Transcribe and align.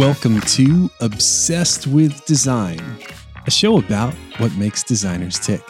Welcome 0.00 0.40
to 0.40 0.90
Obsessed 1.02 1.86
with 1.86 2.24
Design, 2.24 2.80
a 3.46 3.50
show 3.50 3.76
about 3.76 4.14
what 4.38 4.50
makes 4.56 4.82
designers 4.82 5.38
tick. 5.38 5.60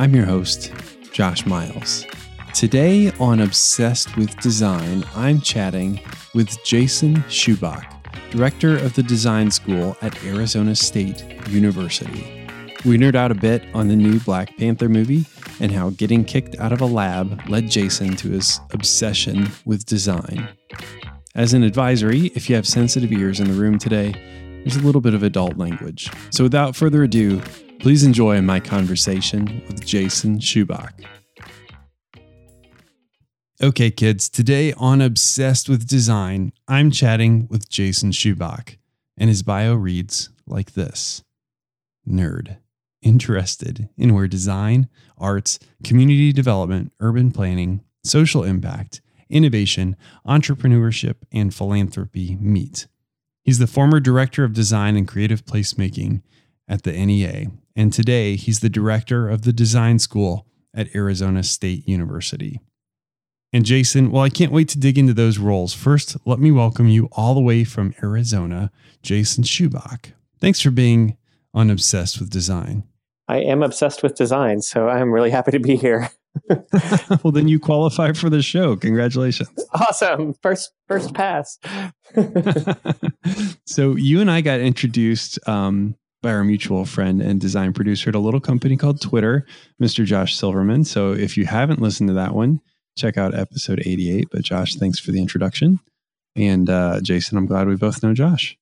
I'm 0.00 0.12
your 0.12 0.24
host, 0.24 0.72
Josh 1.12 1.46
Miles. 1.46 2.04
Today 2.52 3.12
on 3.20 3.38
Obsessed 3.38 4.16
with 4.16 4.36
Design, 4.40 5.04
I'm 5.14 5.40
chatting 5.40 6.00
with 6.34 6.58
Jason 6.64 7.18
Schupbach, 7.28 7.86
director 8.32 8.76
of 8.76 8.94
the 8.94 9.04
design 9.04 9.52
school 9.52 9.96
at 10.02 10.20
Arizona 10.24 10.74
State 10.74 11.24
University. 11.48 12.44
We 12.84 12.98
nerd 12.98 13.14
out 13.14 13.30
a 13.30 13.36
bit 13.36 13.62
on 13.72 13.86
the 13.86 13.94
new 13.94 14.18
Black 14.18 14.56
Panther 14.56 14.88
movie 14.88 15.26
and 15.60 15.70
how 15.70 15.90
getting 15.90 16.24
kicked 16.24 16.58
out 16.58 16.72
of 16.72 16.80
a 16.80 16.86
lab 16.86 17.48
led 17.48 17.70
Jason 17.70 18.16
to 18.16 18.30
his 18.30 18.58
obsession 18.72 19.48
with 19.64 19.86
design. 19.86 20.48
As 21.36 21.54
an 21.54 21.62
advisory, 21.62 22.32
if 22.34 22.50
you 22.50 22.56
have 22.56 22.66
sensitive 22.66 23.12
ears 23.12 23.38
in 23.38 23.46
the 23.46 23.54
room 23.54 23.78
today, 23.78 24.12
there's 24.64 24.74
a 24.74 24.80
little 24.80 25.00
bit 25.00 25.14
of 25.14 25.22
adult 25.22 25.56
language. 25.56 26.10
So 26.30 26.42
without 26.42 26.74
further 26.74 27.04
ado, 27.04 27.40
please 27.78 28.02
enjoy 28.02 28.42
my 28.42 28.58
conversation 28.58 29.62
with 29.68 29.86
Jason 29.86 30.40
Schupbach. 30.40 30.92
Okay, 33.62 33.92
kids, 33.92 34.28
today 34.28 34.72
on 34.72 35.00
Obsessed 35.00 35.68
with 35.68 35.86
Design, 35.86 36.52
I'm 36.66 36.90
chatting 36.90 37.46
with 37.48 37.68
Jason 37.68 38.10
Schupbach, 38.10 38.78
and 39.16 39.28
his 39.28 39.44
bio 39.44 39.76
reads 39.76 40.30
like 40.48 40.72
this 40.72 41.22
Nerd, 42.08 42.56
interested 43.02 43.88
in 43.96 44.14
where 44.14 44.26
design, 44.26 44.88
arts, 45.16 45.60
community 45.84 46.32
development, 46.32 46.92
urban 46.98 47.30
planning, 47.30 47.84
social 48.02 48.42
impact, 48.42 49.00
innovation, 49.30 49.96
entrepreneurship, 50.26 51.16
and 51.32 51.54
philanthropy 51.54 52.36
meet. 52.40 52.86
He's 53.42 53.58
the 53.58 53.66
former 53.66 54.00
director 54.00 54.44
of 54.44 54.52
design 54.52 54.96
and 54.96 55.08
creative 55.08 55.44
placemaking 55.44 56.22
at 56.68 56.82
the 56.82 56.92
NEA, 56.92 57.46
and 57.74 57.92
today 57.92 58.36
he's 58.36 58.60
the 58.60 58.68
director 58.68 59.28
of 59.28 59.42
the 59.42 59.52
design 59.52 59.98
school 59.98 60.46
at 60.74 60.94
Arizona 60.94 61.42
State 61.42 61.88
University. 61.88 62.60
And 63.52 63.64
Jason, 63.64 64.12
well, 64.12 64.22
I 64.22 64.28
can't 64.28 64.52
wait 64.52 64.68
to 64.68 64.78
dig 64.78 64.96
into 64.96 65.12
those 65.12 65.38
roles. 65.38 65.74
First, 65.74 66.16
let 66.24 66.38
me 66.38 66.52
welcome 66.52 66.86
you 66.86 67.08
all 67.12 67.34
the 67.34 67.40
way 67.40 67.64
from 67.64 67.94
Arizona, 68.02 68.70
Jason 69.02 69.42
Schupbach. 69.42 70.12
Thanks 70.40 70.60
for 70.60 70.70
being 70.70 71.16
on 71.52 71.68
Obsessed 71.68 72.20
with 72.20 72.30
Design. 72.30 72.84
I 73.26 73.38
am 73.38 73.62
obsessed 73.62 74.02
with 74.02 74.16
design, 74.16 74.60
so 74.60 74.88
I'm 74.88 75.12
really 75.12 75.30
happy 75.30 75.52
to 75.52 75.60
be 75.60 75.76
here. 75.76 76.10
well, 77.22 77.32
then 77.32 77.48
you 77.48 77.58
qualify 77.58 78.12
for 78.12 78.30
the 78.30 78.42
show. 78.42 78.76
Congratulations. 78.76 79.50
Awesome. 79.74 80.34
First 80.42 80.72
first 80.88 81.14
pass. 81.14 81.58
so 83.66 83.96
you 83.96 84.20
and 84.20 84.30
I 84.30 84.40
got 84.40 84.60
introduced 84.60 85.38
um, 85.48 85.96
by 86.22 86.32
our 86.32 86.44
mutual 86.44 86.84
friend 86.84 87.20
and 87.20 87.40
design 87.40 87.72
producer 87.72 88.10
at 88.10 88.14
a 88.14 88.20
little 88.20 88.40
company 88.40 88.76
called 88.76 89.00
Twitter, 89.00 89.46
Mr. 89.82 90.04
Josh 90.04 90.36
Silverman. 90.36 90.84
So 90.84 91.12
if 91.12 91.36
you 91.36 91.46
haven't 91.46 91.80
listened 91.80 92.08
to 92.08 92.14
that 92.14 92.34
one, 92.34 92.60
check 92.96 93.16
out 93.16 93.34
episode 93.34 93.80
88. 93.80 94.28
But 94.30 94.42
Josh, 94.42 94.76
thanks 94.76 94.98
for 94.98 95.12
the 95.12 95.20
introduction. 95.20 95.80
And 96.36 96.70
uh, 96.70 97.00
Jason, 97.00 97.38
I'm 97.38 97.46
glad 97.46 97.66
we 97.66 97.76
both 97.76 98.02
know 98.02 98.14
Josh. 98.14 98.56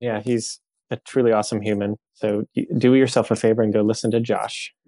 Yeah, 0.00 0.20
he's 0.20 0.60
a 0.90 0.96
truly 0.96 1.32
awesome 1.32 1.60
human. 1.60 1.96
So 2.14 2.44
do 2.76 2.94
yourself 2.94 3.30
a 3.30 3.36
favor 3.36 3.62
and 3.62 3.72
go 3.72 3.82
listen 3.82 4.10
to 4.10 4.20
Josh. 4.20 4.74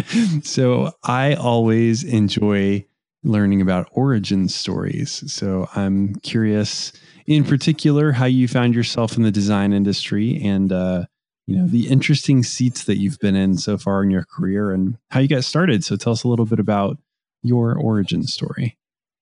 so 0.42 0.92
I 1.02 1.34
always 1.34 2.04
enjoy 2.04 2.86
learning 3.24 3.60
about 3.60 3.88
origin 3.92 4.48
stories. 4.48 5.22
So 5.32 5.68
I'm 5.74 6.14
curious, 6.16 6.92
in 7.26 7.44
particular, 7.44 8.12
how 8.12 8.26
you 8.26 8.48
found 8.48 8.74
yourself 8.74 9.16
in 9.16 9.22
the 9.22 9.30
design 9.30 9.72
industry 9.72 10.40
and 10.42 10.72
uh, 10.72 11.04
you 11.46 11.56
know 11.56 11.66
the 11.66 11.88
interesting 11.88 12.42
seats 12.42 12.84
that 12.84 12.98
you've 12.98 13.18
been 13.18 13.36
in 13.36 13.56
so 13.56 13.76
far 13.76 14.02
in 14.02 14.10
your 14.10 14.24
career 14.24 14.70
and 14.70 14.96
how 15.10 15.20
you 15.20 15.28
got 15.28 15.44
started. 15.44 15.84
So 15.84 15.96
tell 15.96 16.12
us 16.12 16.24
a 16.24 16.28
little 16.28 16.46
bit 16.46 16.58
about 16.58 16.98
your 17.42 17.76
origin 17.76 18.24
story. 18.24 18.78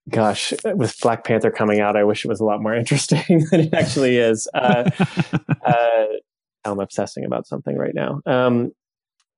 Gosh, 0.08 0.52
with 0.64 0.98
Black 1.00 1.24
Panther 1.24 1.50
coming 1.50 1.80
out, 1.80 1.96
I 1.96 2.04
wish 2.04 2.24
it 2.24 2.28
was 2.28 2.40
a 2.40 2.44
lot 2.44 2.62
more 2.62 2.74
interesting 2.74 3.46
than 3.50 3.60
it 3.60 3.74
actually 3.74 4.16
is. 4.16 4.48
Uh, 4.52 4.90
uh, 5.64 6.04
I'm 6.64 6.80
obsessing 6.80 7.24
about 7.24 7.46
something 7.46 7.76
right 7.76 7.94
now. 7.94 8.20
Um, 8.26 8.72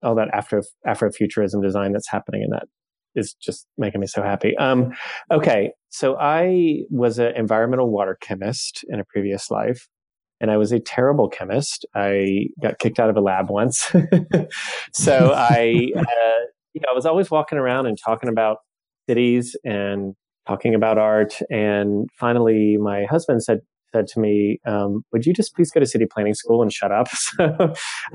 all 0.03 0.15
that 0.17 0.29
Afro 0.33 0.63
Afrofuturism 0.87 1.63
design 1.63 1.93
that's 1.93 2.09
happening, 2.09 2.43
and 2.43 2.53
that 2.53 2.69
is 3.15 3.35
just 3.35 3.67
making 3.77 4.01
me 4.01 4.07
so 4.07 4.23
happy. 4.23 4.57
Um, 4.57 4.93
okay, 5.31 5.73
so 5.91 6.17
I 6.19 6.83
was 6.91 7.19
an 7.19 7.33
environmental 7.37 7.91
water 7.91 8.17
chemist 8.21 8.85
in 8.89 9.01
a 9.01 9.05
previous 9.05 9.51
life, 9.51 9.89
and 10.41 10.51
I 10.51 10.57
was 10.57 10.73
a 10.73 10.81
terrible 10.81 11.29
chemist. 11.29 11.87
I 11.95 12.47
got 12.63 12.79
kicked 12.79 12.99
out 12.99 13.11
of 13.11 13.17
a 13.17 13.21
lab 13.21 13.51
once, 13.51 13.93
so 14.95 15.33
I, 15.35 15.89
uh, 15.97 16.41
you 16.73 16.81
know, 16.81 16.91
I 16.91 16.95
was 16.95 17.07
always 17.07 17.31
walking 17.31 17.59
around 17.59 17.87
and 17.87 17.99
talking 18.03 18.29
about 18.29 18.59
cities 19.09 19.57
and 19.65 20.15
talking 20.47 20.75
about 20.75 20.99
art. 20.99 21.39
And 21.51 22.09
finally, 22.19 22.77
my 22.77 23.05
husband 23.05 23.43
said, 23.43 23.61
said 23.93 24.07
to 24.09 24.21
me, 24.21 24.59
um, 24.67 25.05
"Would 25.13 25.27
you 25.27 25.33
just 25.33 25.55
please 25.55 25.71
go 25.71 25.81
to 25.81 25.87
city 25.87 26.07
planning 26.07 26.35
school 26.35 26.63
and 26.63 26.73
shut 26.73 26.93
up?" 26.93 27.09
So 27.39 27.45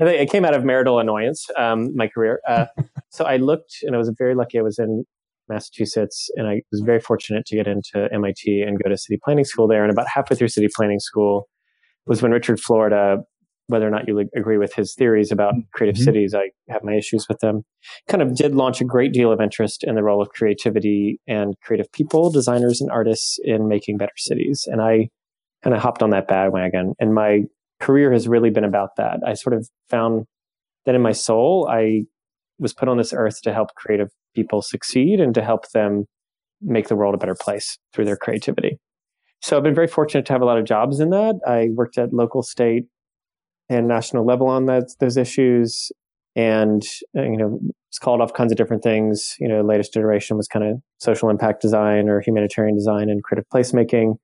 I 0.00 0.04
think 0.04 0.20
it 0.20 0.30
came 0.30 0.44
out 0.44 0.54
of 0.54 0.64
marital 0.64 0.98
annoyance. 0.98 1.46
Um, 1.56 1.94
my 1.94 2.08
career. 2.08 2.40
Uh, 2.46 2.66
so 3.10 3.24
I 3.24 3.36
looked, 3.36 3.76
and 3.82 3.94
I 3.94 3.98
was 3.98 4.10
very 4.16 4.34
lucky. 4.34 4.58
I 4.58 4.62
was 4.62 4.78
in 4.78 5.04
Massachusetts, 5.48 6.30
and 6.36 6.46
I 6.46 6.62
was 6.72 6.82
very 6.84 7.00
fortunate 7.00 7.46
to 7.46 7.56
get 7.56 7.66
into 7.66 8.08
MIT 8.12 8.62
and 8.62 8.78
go 8.82 8.88
to 8.90 8.96
city 8.96 9.18
planning 9.24 9.44
school 9.44 9.66
there. 9.66 9.82
And 9.82 9.92
about 9.92 10.08
halfway 10.08 10.36
through 10.36 10.48
city 10.48 10.68
planning 10.74 11.00
school 11.00 11.48
was 12.06 12.22
when 12.22 12.32
Richard 12.32 12.60
Florida 12.60 13.18
whether 13.68 13.86
or 13.86 13.90
not 13.90 14.08
you 14.08 14.18
agree 14.34 14.56
with 14.56 14.74
his 14.74 14.94
theories 14.94 15.30
about 15.30 15.54
creative 15.72 15.96
mm-hmm. 15.96 16.04
cities, 16.04 16.34
I 16.34 16.50
have 16.70 16.82
my 16.82 16.94
issues 16.94 17.26
with 17.28 17.38
them. 17.40 17.64
Kind 18.08 18.22
of 18.22 18.34
did 18.34 18.54
launch 18.54 18.80
a 18.80 18.84
great 18.84 19.12
deal 19.12 19.30
of 19.30 19.40
interest 19.40 19.84
in 19.84 19.94
the 19.94 20.02
role 20.02 20.22
of 20.22 20.30
creativity 20.30 21.20
and 21.28 21.54
creative 21.62 21.90
people, 21.92 22.30
designers 22.30 22.80
and 22.80 22.90
artists 22.90 23.38
in 23.44 23.68
making 23.68 23.98
better 23.98 24.16
cities. 24.16 24.64
And 24.66 24.80
I 24.80 25.10
kind 25.62 25.74
of 25.74 25.82
hopped 25.82 26.02
on 26.02 26.10
that 26.10 26.28
bandwagon. 26.28 26.94
And 26.98 27.14
my 27.14 27.42
career 27.80 28.12
has 28.12 28.28
really 28.28 28.50
been 28.50 28.64
about 28.64 28.90
that. 28.96 29.20
I 29.26 29.34
sort 29.34 29.54
of 29.54 29.68
found 29.88 30.26
that 30.86 30.94
in 30.94 31.02
my 31.02 31.12
soul, 31.12 31.68
I 31.70 32.04
was 32.58 32.72
put 32.72 32.88
on 32.88 32.98
this 32.98 33.12
earth 33.12 33.42
to 33.42 33.52
help 33.52 33.74
creative 33.76 34.08
people 34.34 34.62
succeed 34.62 35.20
and 35.20 35.34
to 35.34 35.42
help 35.42 35.70
them 35.72 36.06
make 36.60 36.88
the 36.88 36.96
world 36.96 37.14
a 37.14 37.18
better 37.18 37.36
place 37.38 37.78
through 37.92 38.04
their 38.04 38.16
creativity. 38.16 38.78
So 39.40 39.56
I've 39.56 39.62
been 39.62 39.74
very 39.74 39.86
fortunate 39.86 40.26
to 40.26 40.32
have 40.32 40.42
a 40.42 40.44
lot 40.44 40.58
of 40.58 40.64
jobs 40.64 40.98
in 40.98 41.10
that. 41.10 41.36
I 41.46 41.68
worked 41.72 41.98
at 41.98 42.12
local, 42.12 42.42
state, 42.42 42.84
and 43.68 43.86
national 43.86 44.26
level 44.26 44.48
on 44.48 44.66
that, 44.66 44.84
those 44.98 45.16
issues. 45.16 45.92
And, 46.34 46.82
uh, 47.16 47.22
you 47.22 47.36
know, 47.36 47.60
it's 47.88 47.98
called 47.98 48.20
off 48.20 48.32
kinds 48.32 48.52
of 48.52 48.58
different 48.58 48.82
things. 48.82 49.34
You 49.38 49.48
know, 49.48 49.60
latest 49.62 49.96
iteration 49.96 50.36
was 50.36 50.48
kind 50.48 50.64
of 50.64 50.78
social 50.98 51.30
impact 51.30 51.62
design 51.62 52.08
or 52.08 52.20
humanitarian 52.20 52.74
design 52.74 53.10
and 53.10 53.22
creative 53.22 53.48
placemaking. 53.52 54.16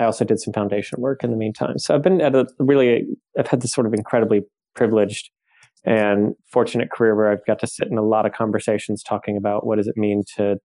I 0.00 0.04
also 0.04 0.24
did 0.24 0.40
some 0.40 0.52
foundation 0.54 1.00
work 1.00 1.22
in 1.22 1.30
the 1.30 1.36
meantime. 1.36 1.78
So 1.78 1.94
I've 1.94 2.02
been 2.02 2.20
at 2.20 2.34
a 2.34 2.46
really, 2.58 3.04
I've 3.38 3.48
had 3.48 3.60
this 3.60 3.72
sort 3.72 3.86
of 3.86 3.92
incredibly 3.92 4.40
privileged 4.74 5.30
and 5.84 6.34
fortunate 6.50 6.90
career 6.90 7.14
where 7.14 7.30
I've 7.30 7.44
got 7.46 7.58
to 7.60 7.66
sit 7.66 7.88
in 7.88 7.98
a 7.98 8.02
lot 8.02 8.26
of 8.26 8.32
conversations 8.32 9.02
talking 9.02 9.36
about 9.36 9.66
what 9.66 9.76
does 9.76 9.86
it 9.86 9.96
mean 9.96 10.22
to 10.36 10.56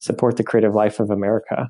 support 0.00 0.36
the 0.36 0.44
creative 0.44 0.74
life 0.74 1.00
of 1.00 1.10
America. 1.10 1.68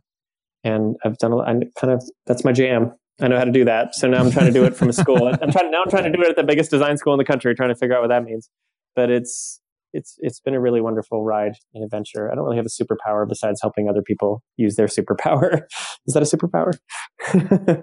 And 0.64 0.96
I've 1.04 1.16
done 1.18 1.32
a 1.32 1.36
lot, 1.36 1.46
kind 1.78 1.92
of, 1.92 2.02
that's 2.26 2.44
my 2.44 2.52
jam. 2.52 2.92
I 3.20 3.28
know 3.28 3.38
how 3.38 3.44
to 3.44 3.52
do 3.52 3.64
that. 3.64 3.94
So 3.94 4.08
now 4.08 4.18
I'm 4.18 4.30
trying 4.32 4.46
to 4.46 4.52
do 4.52 4.64
it 4.64 4.74
from 4.74 4.88
a 4.88 4.92
school. 4.92 5.28
I'm 5.42 5.52
trying 5.52 5.70
now 5.70 5.82
I'm 5.84 5.90
trying 5.90 6.04
to 6.04 6.10
do 6.10 6.22
it 6.22 6.30
at 6.30 6.36
the 6.36 6.42
biggest 6.42 6.70
design 6.70 6.96
school 6.96 7.14
in 7.14 7.18
the 7.18 7.24
country, 7.24 7.54
trying 7.54 7.68
to 7.68 7.76
figure 7.76 7.94
out 7.94 8.02
what 8.02 8.08
that 8.08 8.24
means. 8.24 8.50
But 8.96 9.10
it's 9.10 9.60
it's 9.94 10.16
it's 10.18 10.40
been 10.40 10.54
a 10.54 10.60
really 10.60 10.80
wonderful 10.80 11.24
ride 11.24 11.54
and 11.72 11.82
adventure. 11.84 12.30
I 12.30 12.34
don't 12.34 12.44
really 12.44 12.56
have 12.56 12.66
a 12.66 12.68
superpower 12.68 13.26
besides 13.26 13.60
helping 13.62 13.88
other 13.88 14.02
people 14.02 14.42
use 14.56 14.76
their 14.76 14.86
superpower. 14.86 15.62
Is 16.06 16.14
that 16.14 16.22
a 16.22 16.36
superpower? 16.36 16.72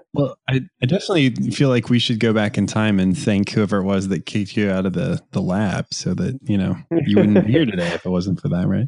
well, 0.14 0.36
I, 0.48 0.60
I 0.82 0.86
definitely 0.86 1.30
feel 1.50 1.68
like 1.68 1.88
we 1.88 1.98
should 1.98 2.20
go 2.20 2.32
back 2.32 2.56
in 2.56 2.66
time 2.66 3.00
and 3.00 3.18
thank 3.18 3.50
whoever 3.50 3.78
it 3.78 3.84
was 3.84 4.08
that 4.08 4.26
kicked 4.26 4.56
you 4.56 4.70
out 4.70 4.86
of 4.86 4.92
the 4.92 5.20
the 5.32 5.42
lab 5.42 5.86
so 5.90 6.14
that, 6.14 6.38
you 6.42 6.56
know, 6.56 6.76
you 7.06 7.16
wouldn't 7.16 7.46
be 7.46 7.52
here 7.52 7.66
today 7.66 7.88
if 7.88 8.06
it 8.06 8.10
wasn't 8.10 8.40
for 8.40 8.48
that, 8.50 8.68
right? 8.68 8.86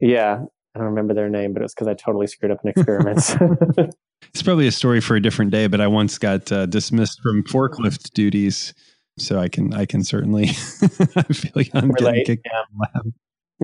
Yeah. 0.00 0.44
I 0.74 0.78
don't 0.78 0.88
remember 0.88 1.14
their 1.14 1.30
name, 1.30 1.54
but 1.54 1.62
it 1.62 1.64
was 1.64 1.74
because 1.74 1.88
I 1.88 1.94
totally 1.94 2.26
screwed 2.26 2.52
up 2.52 2.58
an 2.62 2.68
experiment. 2.68 3.18
it's 4.34 4.42
probably 4.42 4.66
a 4.66 4.72
story 4.72 5.00
for 5.00 5.16
a 5.16 5.22
different 5.22 5.50
day, 5.50 5.68
but 5.68 5.80
I 5.80 5.86
once 5.86 6.18
got 6.18 6.52
uh, 6.52 6.66
dismissed 6.66 7.18
from 7.22 7.42
forklift 7.44 8.12
duties, 8.12 8.74
so 9.18 9.38
I 9.38 9.48
can 9.48 9.72
I 9.74 9.86
can 9.86 10.04
certainly 10.04 10.44
I 10.48 11.22
feel 11.32 11.52
like 11.54 11.70
I'm 11.74 11.90
Relate, 11.90 11.98
getting 11.98 12.24
kicked 12.24 12.48
yeah. 12.50 12.58
out 12.58 12.64
of 12.64 13.04
lab. 13.04 13.12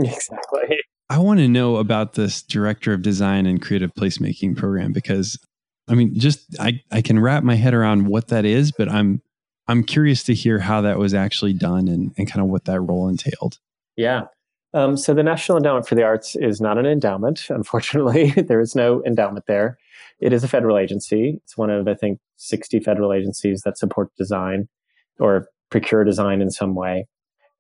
Exactly. 0.06 0.78
I 1.10 1.19
want 1.19 1.40
to 1.40 1.49
know 1.49 1.76
about 1.76 2.14
this 2.14 2.43
director 2.43 2.94
of 2.94 3.02
design 3.02 3.44
and 3.44 3.60
creative 3.60 3.93
placemaking 3.94 4.56
program 4.56 4.93
because 4.93 5.38
I 5.88 5.94
mean, 5.94 6.19
just 6.19 6.58
I 6.58 6.81
I 6.90 7.02
can 7.02 7.19
wrap 7.19 7.43
my 7.43 7.54
head 7.54 7.75
around 7.75 8.06
what 8.06 8.28
that 8.28 8.44
is, 8.44 8.72
but 8.72 8.88
I'm 8.88 9.20
I'm 9.69 9.84
curious 9.84 10.22
to 10.25 10.34
hear 10.34 10.58
how 10.58 10.81
that 10.81 10.99
was 10.99 11.14
actually 11.14 11.52
done 11.52 11.88
and 11.88 12.12
and 12.16 12.31
kind 12.31 12.43
of 12.43 12.50
what 12.50 12.64
that 12.64 12.81
role 12.81 13.08
entailed. 13.08 13.58
Yeah. 13.96 14.22
Um, 14.75 14.96
so 14.96 15.12
the 15.12 15.22
National 15.22 15.58
Endowment 15.58 15.87
for 15.87 15.96
the 15.96 16.02
Arts 16.02 16.34
is 16.34 16.60
not 16.60 16.78
an 16.78 16.87
endowment. 16.87 17.46
Unfortunately, 17.50 18.31
there 18.37 18.60
is 18.60 18.75
no 18.75 19.04
endowment 19.04 19.44
there. 19.46 19.76
It 20.19 20.32
is 20.32 20.44
a 20.44 20.49
federal 20.49 20.78
agency. 20.78 21.40
It's 21.44 21.58
one 21.58 21.69
of, 21.69 21.88
I 21.88 21.94
think, 21.94 22.20
60 22.37 22.81
federal 22.81 23.12
agencies 23.12 23.62
that 23.62 23.76
support 23.76 24.08
design 24.16 24.69
or 25.19 25.47
procure 25.70 26.05
design 26.05 26.41
in 26.41 26.50
some 26.50 26.75
way. 26.75 27.06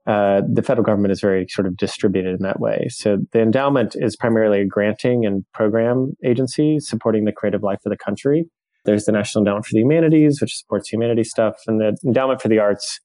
Uh, 0.06 0.42
the 0.52 0.62
federal 0.62 0.84
government 0.84 1.12
is 1.12 1.20
very 1.20 1.46
sort 1.48 1.66
of 1.66 1.76
distributed 1.76 2.34
in 2.34 2.42
that 2.42 2.58
way. 2.58 2.88
So 2.90 3.18
the 3.32 3.40
endowment 3.40 3.94
is 3.96 4.16
primarily 4.16 4.60
a 4.60 4.66
granting 4.66 5.24
and 5.24 5.44
program 5.54 6.14
agency 6.24 6.80
supporting 6.80 7.24
the 7.24 7.32
creative 7.32 7.62
life 7.62 7.78
of 7.86 7.90
the 7.90 7.96
country. 7.96 8.46
There's 8.84 9.04
the 9.04 9.12
National 9.12 9.42
Endowment 9.42 9.66
for 9.66 9.74
the 9.74 9.80
Humanities, 9.80 10.40
which 10.40 10.56
supports 10.56 10.88
humanity 10.88 11.22
stuff, 11.22 11.54
and 11.68 11.80
the 11.80 11.96
Endowment 12.04 12.42
for 12.42 12.48
the 12.48 12.58
Arts 12.58 13.00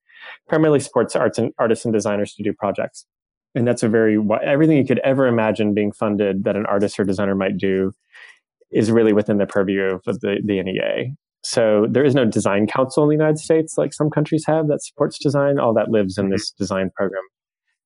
primarily 0.47 0.79
supports 0.79 1.15
arts 1.15 1.37
and 1.37 1.53
artists 1.59 1.85
and 1.85 1.93
designers 1.93 2.33
to 2.33 2.43
do 2.43 2.53
projects. 2.53 3.05
And 3.55 3.67
that's 3.67 3.83
a 3.83 3.89
very 3.89 4.17
everything 4.43 4.77
you 4.77 4.85
could 4.85 4.99
ever 4.99 5.27
imagine 5.27 5.73
being 5.73 5.91
funded 5.91 6.43
that 6.43 6.55
an 6.55 6.65
artist 6.65 6.99
or 6.99 7.03
designer 7.03 7.35
might 7.35 7.57
do 7.57 7.93
is 8.71 8.91
really 8.91 9.13
within 9.13 9.37
the 9.37 9.45
purview 9.45 9.99
of 10.05 10.19
the, 10.19 10.41
the 10.43 10.61
NEA. 10.61 11.15
So 11.49 11.87
there 11.89 12.03
is 12.03 12.13
no 12.13 12.25
design 12.25 12.67
council 12.67 13.03
in 13.03 13.09
the 13.09 13.15
United 13.15 13.37
States 13.37 13.75
like 13.77 13.93
some 13.93 14.09
countries 14.09 14.43
have 14.47 14.67
that 14.67 14.83
supports 14.83 15.17
design. 15.17 15.59
All 15.59 15.73
that 15.75 15.89
lives 15.89 16.17
in 16.17 16.29
this 16.29 16.51
design 16.51 16.91
program 16.93 17.23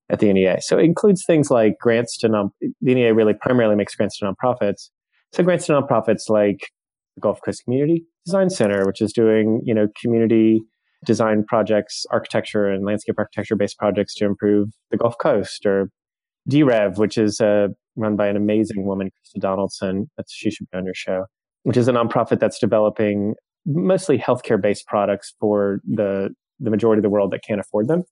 at 0.10 0.20
the 0.20 0.34
NEA. 0.34 0.62
So 0.62 0.80
it 0.80 0.86
includes 0.86 1.24
things 1.24 1.52
like 1.52 1.78
grants 1.80 2.18
to 2.20 2.28
non. 2.28 2.50
The 2.60 2.96
NEA 2.96 3.14
really 3.14 3.36
primarily 3.40 3.76
makes 3.76 3.94
grants 3.94 4.18
to 4.18 4.26
nonprofits. 4.26 4.90
So 5.32 5.44
grants 5.44 5.68
to 5.68 5.74
nonprofits 5.74 6.28
like 6.28 6.72
the 7.16 7.22
Gulf 7.22 7.40
Coast 7.46 7.64
Community 7.64 8.04
Design 8.26 8.50
Center, 8.50 8.84
which 8.88 9.00
is 9.00 9.14
doing 9.14 9.62
you 9.64 9.76
know 9.76 9.88
community 10.02 10.64
design 11.06 11.44
projects, 11.48 12.04
architecture 12.10 12.68
and 12.68 12.84
landscape 12.84 13.16
architecture 13.20 13.56
based 13.56 13.78
projects 13.78 14.16
to 14.16 14.26
improve 14.26 14.70
the 14.90 14.98
Gulf 14.98 15.20
Coast, 15.20 15.68
or 15.68 15.92
D-Rev, 16.48 16.98
which 16.98 17.16
is 17.20 17.40
uh, 17.40 17.68
run 17.96 18.16
by 18.16 18.26
an 18.26 18.36
amazing 18.36 18.88
woman, 18.88 19.10
Krista 19.10 19.40
Donaldson. 19.40 20.10
That's 20.18 20.34
she 20.34 20.50
should 20.50 20.66
be 20.72 20.80
on 20.80 20.86
your 20.86 20.96
show, 20.96 21.26
which 21.62 21.78
is 21.78 21.88
a 21.88 21.92
nonprofit 21.92 22.40
that's 22.40 22.58
developing 22.58 23.36
mostly 23.66 24.18
healthcare 24.18 24.62
based 24.62 24.88
products 24.88 25.34
for 25.40 25.82
the 25.88 26.30
the 26.60 26.70
majority 26.70 27.00
of 27.00 27.04
the 27.04 27.10
world 27.10 27.32
that 27.32 27.44
can't 27.46 27.60
afford 27.60 27.88
them. 27.88 28.04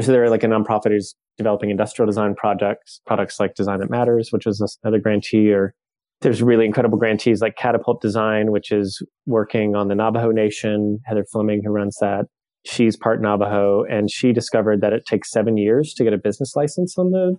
So 0.00 0.12
they're 0.12 0.30
like 0.30 0.44
a 0.44 0.46
nonprofit 0.46 0.88
who's 0.90 1.14
developing 1.36 1.70
industrial 1.70 2.06
design 2.06 2.34
projects, 2.34 3.00
products 3.06 3.40
like 3.40 3.54
Design 3.54 3.80
That 3.80 3.90
Matters, 3.90 4.28
which 4.30 4.46
is 4.46 4.78
another 4.82 5.00
grantee, 5.00 5.52
or 5.52 5.74
there's 6.20 6.42
really 6.42 6.64
incredible 6.64 6.96
grantees 6.96 7.40
like 7.40 7.56
Catapult 7.56 8.00
Design, 8.00 8.52
which 8.52 8.70
is 8.70 9.02
working 9.26 9.74
on 9.74 9.88
the 9.88 9.94
Navajo 9.94 10.30
Nation. 10.30 11.00
Heather 11.04 11.24
Fleming, 11.32 11.62
who 11.64 11.70
runs 11.70 11.96
that, 12.00 12.26
she's 12.64 12.96
part 12.96 13.20
Navajo, 13.20 13.84
and 13.84 14.10
she 14.10 14.32
discovered 14.32 14.80
that 14.80 14.92
it 14.92 15.04
takes 15.06 15.30
seven 15.30 15.56
years 15.56 15.92
to 15.94 16.04
get 16.04 16.12
a 16.12 16.18
business 16.18 16.54
license 16.54 16.96
on 16.96 17.10
the 17.10 17.36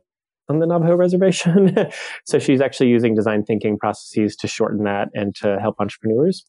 on 0.50 0.60
the 0.60 0.66
Navajo 0.66 0.96
reservation. 0.96 1.75
so 2.25 2.40
she's 2.40 2.60
actually 2.60 2.90
using 2.90 3.16
design 3.16 3.44
thinking 3.44 3.78
processes 3.78 4.36
to 4.38 4.48
shorten 4.48 4.84
that 4.84 5.08
and 5.13 5.34
to 5.36 5.58
help 5.62 5.75
entrepreneurs. 5.80 6.44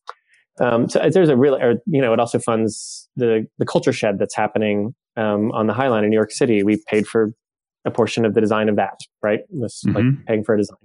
Um, 0.61 0.89
so 0.89 1.01
there's 1.11 1.29
a 1.29 1.37
real, 1.37 1.55
or, 1.55 1.77
you 1.87 2.01
know, 2.01 2.13
it 2.13 2.21
also 2.21 2.39
funds 2.39 3.09
the 3.17 3.47
the 3.59 3.67
culture 3.67 3.93
shed 3.93 4.19
that's 4.19 4.37
happening 4.37 4.95
um, 5.17 5.51
on 5.53 5.67
the 5.67 5.73
High 5.73 5.89
Line 5.89 6.05
in 6.05 6.11
New 6.11 6.17
York 6.17 6.33
City. 6.33 6.63
We 6.63 6.83
paid 6.89 7.07
for 7.07 7.31
a 7.85 7.91
portion 7.91 8.25
of 8.25 8.35
the 8.35 8.41
design 8.41 8.69
of 8.69 8.77
that, 8.77 8.99
right? 9.23 9.41
This 9.51 9.83
mm-hmm. 9.87 9.97
like 9.97 10.27
paying 10.27 10.45
for 10.45 10.55
a 10.55 10.59
design 10.59 10.77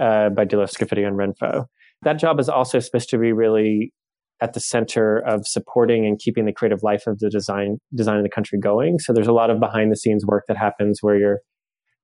uh, 0.00 0.28
by 0.30 0.44
Diller 0.44 0.66
Scofidio 0.66 1.06
and 1.06 1.16
Renfro. 1.16 1.66
That 2.02 2.14
job 2.18 2.38
is 2.38 2.48
also 2.48 2.78
supposed 2.78 3.08
to 3.10 3.18
be 3.18 3.32
really 3.32 3.92
at 4.40 4.52
the 4.52 4.60
center 4.60 5.18
of 5.18 5.46
supporting 5.46 6.06
and 6.06 6.18
keeping 6.18 6.44
the 6.44 6.52
creative 6.52 6.82
life 6.82 7.06
of 7.06 7.18
the 7.18 7.30
design 7.30 7.78
design 7.94 8.18
in 8.18 8.22
the 8.22 8.28
country 8.28 8.58
going. 8.58 8.98
So 8.98 9.12
there's 9.12 9.26
a 9.26 9.32
lot 9.32 9.50
of 9.50 9.60
behind 9.60 9.90
the 9.90 9.96
scenes 9.96 10.24
work 10.26 10.44
that 10.48 10.56
happens 10.56 10.98
where 11.00 11.16
you're 11.16 11.40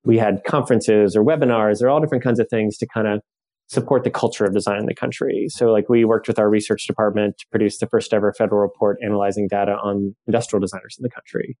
we 0.05 0.17
had 0.17 0.43
conferences 0.45 1.15
or 1.15 1.23
webinars 1.23 1.81
or 1.81 1.89
all 1.89 2.01
different 2.01 2.23
kinds 2.23 2.39
of 2.39 2.47
things 2.49 2.77
to 2.77 2.87
kind 2.93 3.07
of 3.07 3.21
support 3.67 4.03
the 4.03 4.11
culture 4.11 4.45
of 4.45 4.53
design 4.53 4.79
in 4.79 4.85
the 4.85 4.95
country. 4.95 5.47
So 5.49 5.71
like 5.71 5.89
we 5.89 6.05
worked 6.05 6.27
with 6.27 6.39
our 6.39 6.49
research 6.49 6.85
department 6.85 7.37
to 7.39 7.45
produce 7.49 7.79
the 7.79 7.87
first 7.87 8.13
ever 8.13 8.33
federal 8.33 8.61
report 8.61 8.97
analyzing 9.03 9.47
data 9.47 9.77
on 9.83 10.15
industrial 10.27 10.59
designers 10.59 10.95
in 10.99 11.03
the 11.03 11.09
country. 11.09 11.57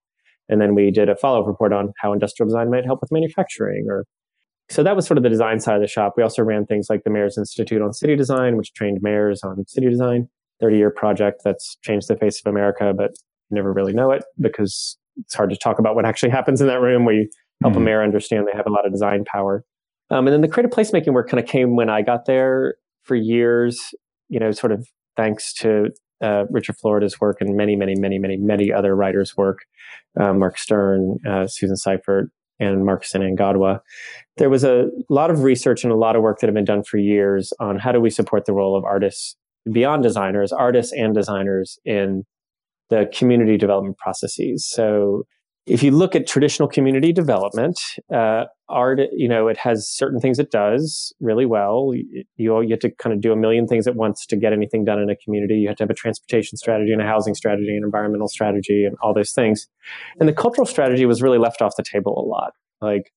And 0.49 0.61
then 0.61 0.75
we 0.75 0.91
did 0.91 1.09
a 1.09 1.15
follow-up 1.15 1.47
report 1.47 1.71
on 1.71 1.93
how 1.99 2.13
industrial 2.13 2.47
design 2.47 2.69
might 2.69 2.85
help 2.85 2.99
with 3.01 3.11
manufacturing 3.11 3.85
or 3.87 4.05
so 4.69 4.81
that 4.81 4.95
was 4.95 5.05
sort 5.05 5.17
of 5.17 5.23
the 5.23 5.29
design 5.29 5.59
side 5.59 5.75
of 5.75 5.81
the 5.81 5.87
shop. 5.87 6.13
We 6.15 6.23
also 6.23 6.41
ran 6.41 6.65
things 6.65 6.87
like 6.89 7.03
the 7.03 7.09
Mayor's 7.09 7.37
Institute 7.37 7.81
on 7.81 7.91
City 7.91 8.15
Design, 8.15 8.55
which 8.55 8.73
trained 8.73 8.99
mayors 9.01 9.43
on 9.43 9.65
city 9.67 9.89
design. 9.89 10.29
30 10.61 10.77
year 10.77 10.89
project 10.89 11.41
that's 11.43 11.77
changed 11.83 12.07
the 12.07 12.15
face 12.15 12.41
of 12.43 12.49
America, 12.49 12.93
but 12.95 13.11
never 13.51 13.73
really 13.73 13.93
know 13.93 14.11
it 14.11 14.23
because 14.39 14.97
it's 15.17 15.35
hard 15.35 15.49
to 15.49 15.57
talk 15.57 15.79
about 15.79 15.95
what 15.95 16.05
actually 16.05 16.29
happens 16.29 16.61
in 16.61 16.67
that 16.67 16.79
room. 16.79 17.05
We 17.05 17.29
help 17.61 17.73
mm-hmm. 17.73 17.81
a 17.81 17.85
mayor 17.85 18.03
understand 18.03 18.47
they 18.47 18.57
have 18.57 18.67
a 18.67 18.71
lot 18.71 18.85
of 18.85 18.91
design 18.91 19.25
power. 19.25 19.63
Um, 20.13 20.27
and 20.27 20.33
then 20.33 20.41
the 20.41 20.47
creative 20.47 20.71
placemaking 20.71 21.11
work 21.11 21.27
kind 21.27 21.43
of 21.43 21.49
came 21.49 21.75
when 21.75 21.89
I 21.89 22.03
got 22.03 22.25
there 22.27 22.75
for 23.01 23.15
years, 23.15 23.95
you 24.29 24.39
know, 24.39 24.51
sort 24.51 24.71
of 24.71 24.87
thanks 25.17 25.51
to 25.55 25.89
uh, 26.23 26.45
Richard 26.51 26.77
Florida's 26.77 27.19
work 27.19 27.37
and 27.41 27.57
many, 27.57 27.75
many, 27.75 27.95
many, 27.95 28.19
many, 28.19 28.37
many 28.37 28.71
other 28.71 28.95
writers' 28.95 29.35
work, 29.35 29.65
uh, 30.21 30.31
Mark 30.31 30.59
Stern, 30.59 31.17
uh, 31.27 31.47
Susan 31.47 31.75
Seifert, 31.75 32.29
and 32.59 32.87
and 32.87 33.23
Anne 33.23 33.35
Gadwa. 33.35 33.79
There 34.37 34.51
was 34.51 34.63
a 34.63 34.89
lot 35.09 35.31
of 35.31 35.41
research 35.41 35.83
and 35.83 35.91
a 35.91 35.97
lot 35.97 36.15
of 36.15 36.21
work 36.21 36.39
that 36.39 36.47
had 36.47 36.53
been 36.53 36.63
done 36.63 36.83
for 36.83 36.97
years 36.97 37.51
on 37.59 37.79
how 37.79 37.91
do 37.91 37.99
we 37.99 38.11
support 38.11 38.45
the 38.45 38.53
role 38.53 38.77
of 38.77 38.83
artists 38.83 39.35
beyond 39.71 40.03
designers, 40.03 40.51
artists 40.51 40.93
and 40.93 41.15
designers 41.15 41.79
in 41.85 42.23
the 42.91 43.09
community 43.11 43.57
development 43.57 43.97
processes. 43.97 44.69
So 44.69 45.23
if 45.65 45.81
you 45.81 45.91
look 45.91 46.13
at 46.15 46.27
traditional 46.27 46.67
community 46.67 47.13
development, 47.13 47.79
uh, 48.13 48.45
art, 48.67 48.99
you 49.13 49.29
know, 49.29 49.47
it 49.47 49.57
has 49.57 49.89
certain 49.89 50.19
things 50.19 50.37
it 50.37 50.51
does 50.51 51.13
really 51.21 51.45
well. 51.45 51.93
You, 51.93 52.25
you 52.35 52.67
have 52.69 52.79
to 52.79 52.91
kind 52.91 53.13
of 53.13 53.21
do 53.21 53.31
a 53.31 53.35
million 53.35 53.67
things 53.67 53.87
at 53.87 53.95
once 53.95 54.25
to 54.25 54.35
get 54.35 54.51
anything 54.51 54.83
done 54.83 54.99
in 54.99 55.09
a 55.09 55.15
community. 55.15 55.55
You 55.55 55.69
have 55.69 55.77
to 55.77 55.83
have 55.83 55.89
a 55.89 55.95
transportation 55.95 56.57
strategy 56.57 56.91
and 56.91 57.01
a 57.01 57.05
housing 57.05 57.33
strategy 57.33 57.75
and 57.75 57.85
environmental 57.85 58.27
strategy 58.27 58.83
and 58.83 58.97
all 59.01 59.13
those 59.13 59.31
things. 59.31 59.67
And 60.19 60.27
the 60.27 60.33
cultural 60.33 60.65
strategy 60.65 61.05
was 61.05 61.21
really 61.21 61.37
left 61.37 61.61
off 61.61 61.75
the 61.77 61.83
table 61.83 62.17
a 62.17 62.25
lot. 62.27 62.53
Like 62.81 63.13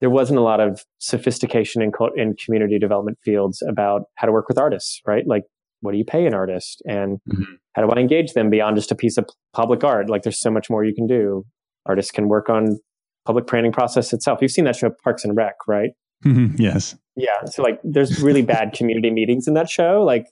there 0.00 0.10
wasn't 0.10 0.38
a 0.38 0.42
lot 0.42 0.60
of 0.60 0.84
sophistication 0.98 1.82
in, 1.82 1.92
in 2.16 2.34
community 2.42 2.78
development 2.78 3.18
fields 3.22 3.62
about 3.68 4.02
how 4.14 4.26
to 4.26 4.32
work 4.32 4.48
with 4.48 4.56
artists, 4.56 5.02
right? 5.06 5.24
Like 5.26 5.42
what 5.80 5.92
do 5.92 5.98
you 5.98 6.04
pay 6.04 6.24
an 6.26 6.32
artist 6.32 6.82
and 6.86 7.18
mm-hmm. 7.30 7.42
how 7.74 7.82
do 7.82 7.90
I 7.90 8.00
engage 8.00 8.32
them 8.32 8.48
beyond 8.48 8.76
just 8.76 8.90
a 8.90 8.94
piece 8.94 9.18
of 9.18 9.28
public 9.52 9.84
art? 9.84 10.08
Like 10.08 10.22
there's 10.22 10.40
so 10.40 10.50
much 10.50 10.70
more 10.70 10.84
you 10.84 10.94
can 10.94 11.06
do. 11.06 11.44
Artists 11.86 12.10
can 12.10 12.28
work 12.28 12.48
on 12.48 12.78
public 13.26 13.46
planning 13.46 13.72
process 13.72 14.12
itself. 14.12 14.40
You've 14.40 14.50
seen 14.50 14.64
that 14.64 14.76
show 14.76 14.90
Parks 15.04 15.24
and 15.24 15.36
Rec, 15.36 15.54
right? 15.66 15.90
Mm-hmm. 16.24 16.60
Yes. 16.60 16.96
Yeah. 17.16 17.44
So 17.46 17.62
like 17.62 17.80
there's 17.82 18.20
really 18.22 18.42
bad 18.42 18.72
community 18.76 19.10
meetings 19.10 19.46
in 19.46 19.54
that 19.54 19.68
show. 19.68 20.02
Like 20.04 20.26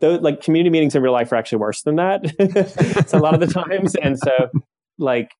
those 0.00 0.20
like 0.20 0.42
community 0.42 0.70
meetings 0.70 0.94
in 0.94 1.02
real 1.02 1.12
life 1.12 1.32
are 1.32 1.36
actually 1.36 1.58
worse 1.58 1.82
than 1.82 1.96
that. 1.96 3.06
so 3.08 3.18
a 3.18 3.20
lot 3.20 3.34
of 3.34 3.40
the 3.40 3.46
times. 3.46 3.94
And 3.94 4.18
so 4.18 4.32
like, 4.98 5.32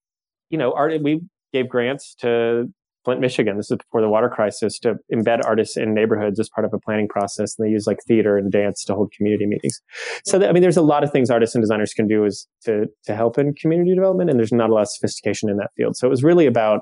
you 0.49 0.57
know, 0.57 0.73
art 0.73 1.01
we 1.01 1.21
gave 1.53 1.69
grants 1.69 2.15
to 2.19 2.71
Flint, 3.03 3.19
Michigan. 3.19 3.57
This 3.57 3.71
is 3.71 3.77
before 3.77 4.01
the 4.01 4.09
water 4.09 4.29
crisis 4.29 4.77
to 4.79 4.95
embed 5.13 5.39
artists 5.45 5.75
in 5.77 5.93
neighborhoods 5.93 6.39
as 6.39 6.49
part 6.49 6.65
of 6.65 6.73
a 6.73 6.79
planning 6.79 7.07
process. 7.07 7.55
And 7.57 7.67
they 7.67 7.71
use 7.71 7.87
like 7.87 7.97
theater 8.07 8.37
and 8.37 8.51
dance 8.51 8.83
to 8.85 8.93
hold 8.93 9.11
community 9.15 9.47
meetings. 9.47 9.81
So, 10.25 10.45
I 10.47 10.51
mean, 10.51 10.61
there's 10.61 10.77
a 10.77 10.81
lot 10.81 11.03
of 11.03 11.11
things 11.11 11.29
artists 11.29 11.55
and 11.55 11.63
designers 11.63 11.93
can 11.93 12.07
do 12.07 12.25
is 12.25 12.47
to, 12.65 12.85
to 13.05 13.15
help 13.15 13.37
in 13.37 13.53
community 13.53 13.95
development. 13.95 14.29
And 14.29 14.37
there's 14.37 14.51
not 14.51 14.69
a 14.69 14.73
lot 14.73 14.81
of 14.81 14.89
sophistication 14.89 15.49
in 15.49 15.57
that 15.57 15.71
field. 15.75 15.97
So 15.97 16.07
it 16.07 16.09
was 16.09 16.23
really 16.23 16.45
about 16.45 16.81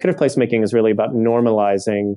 creative 0.00 0.20
placemaking 0.20 0.64
is 0.64 0.72
really 0.72 0.90
about 0.90 1.10
normalizing 1.10 2.14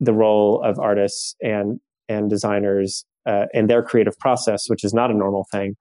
the 0.00 0.12
role 0.12 0.62
of 0.64 0.78
artists 0.78 1.34
and, 1.40 1.80
and 2.08 2.30
designers 2.30 3.04
uh, 3.26 3.46
and 3.52 3.68
their 3.68 3.82
creative 3.82 4.18
process, 4.18 4.64
which 4.68 4.84
is 4.84 4.94
not 4.94 5.10
a 5.10 5.14
normal 5.14 5.46
thing 5.50 5.76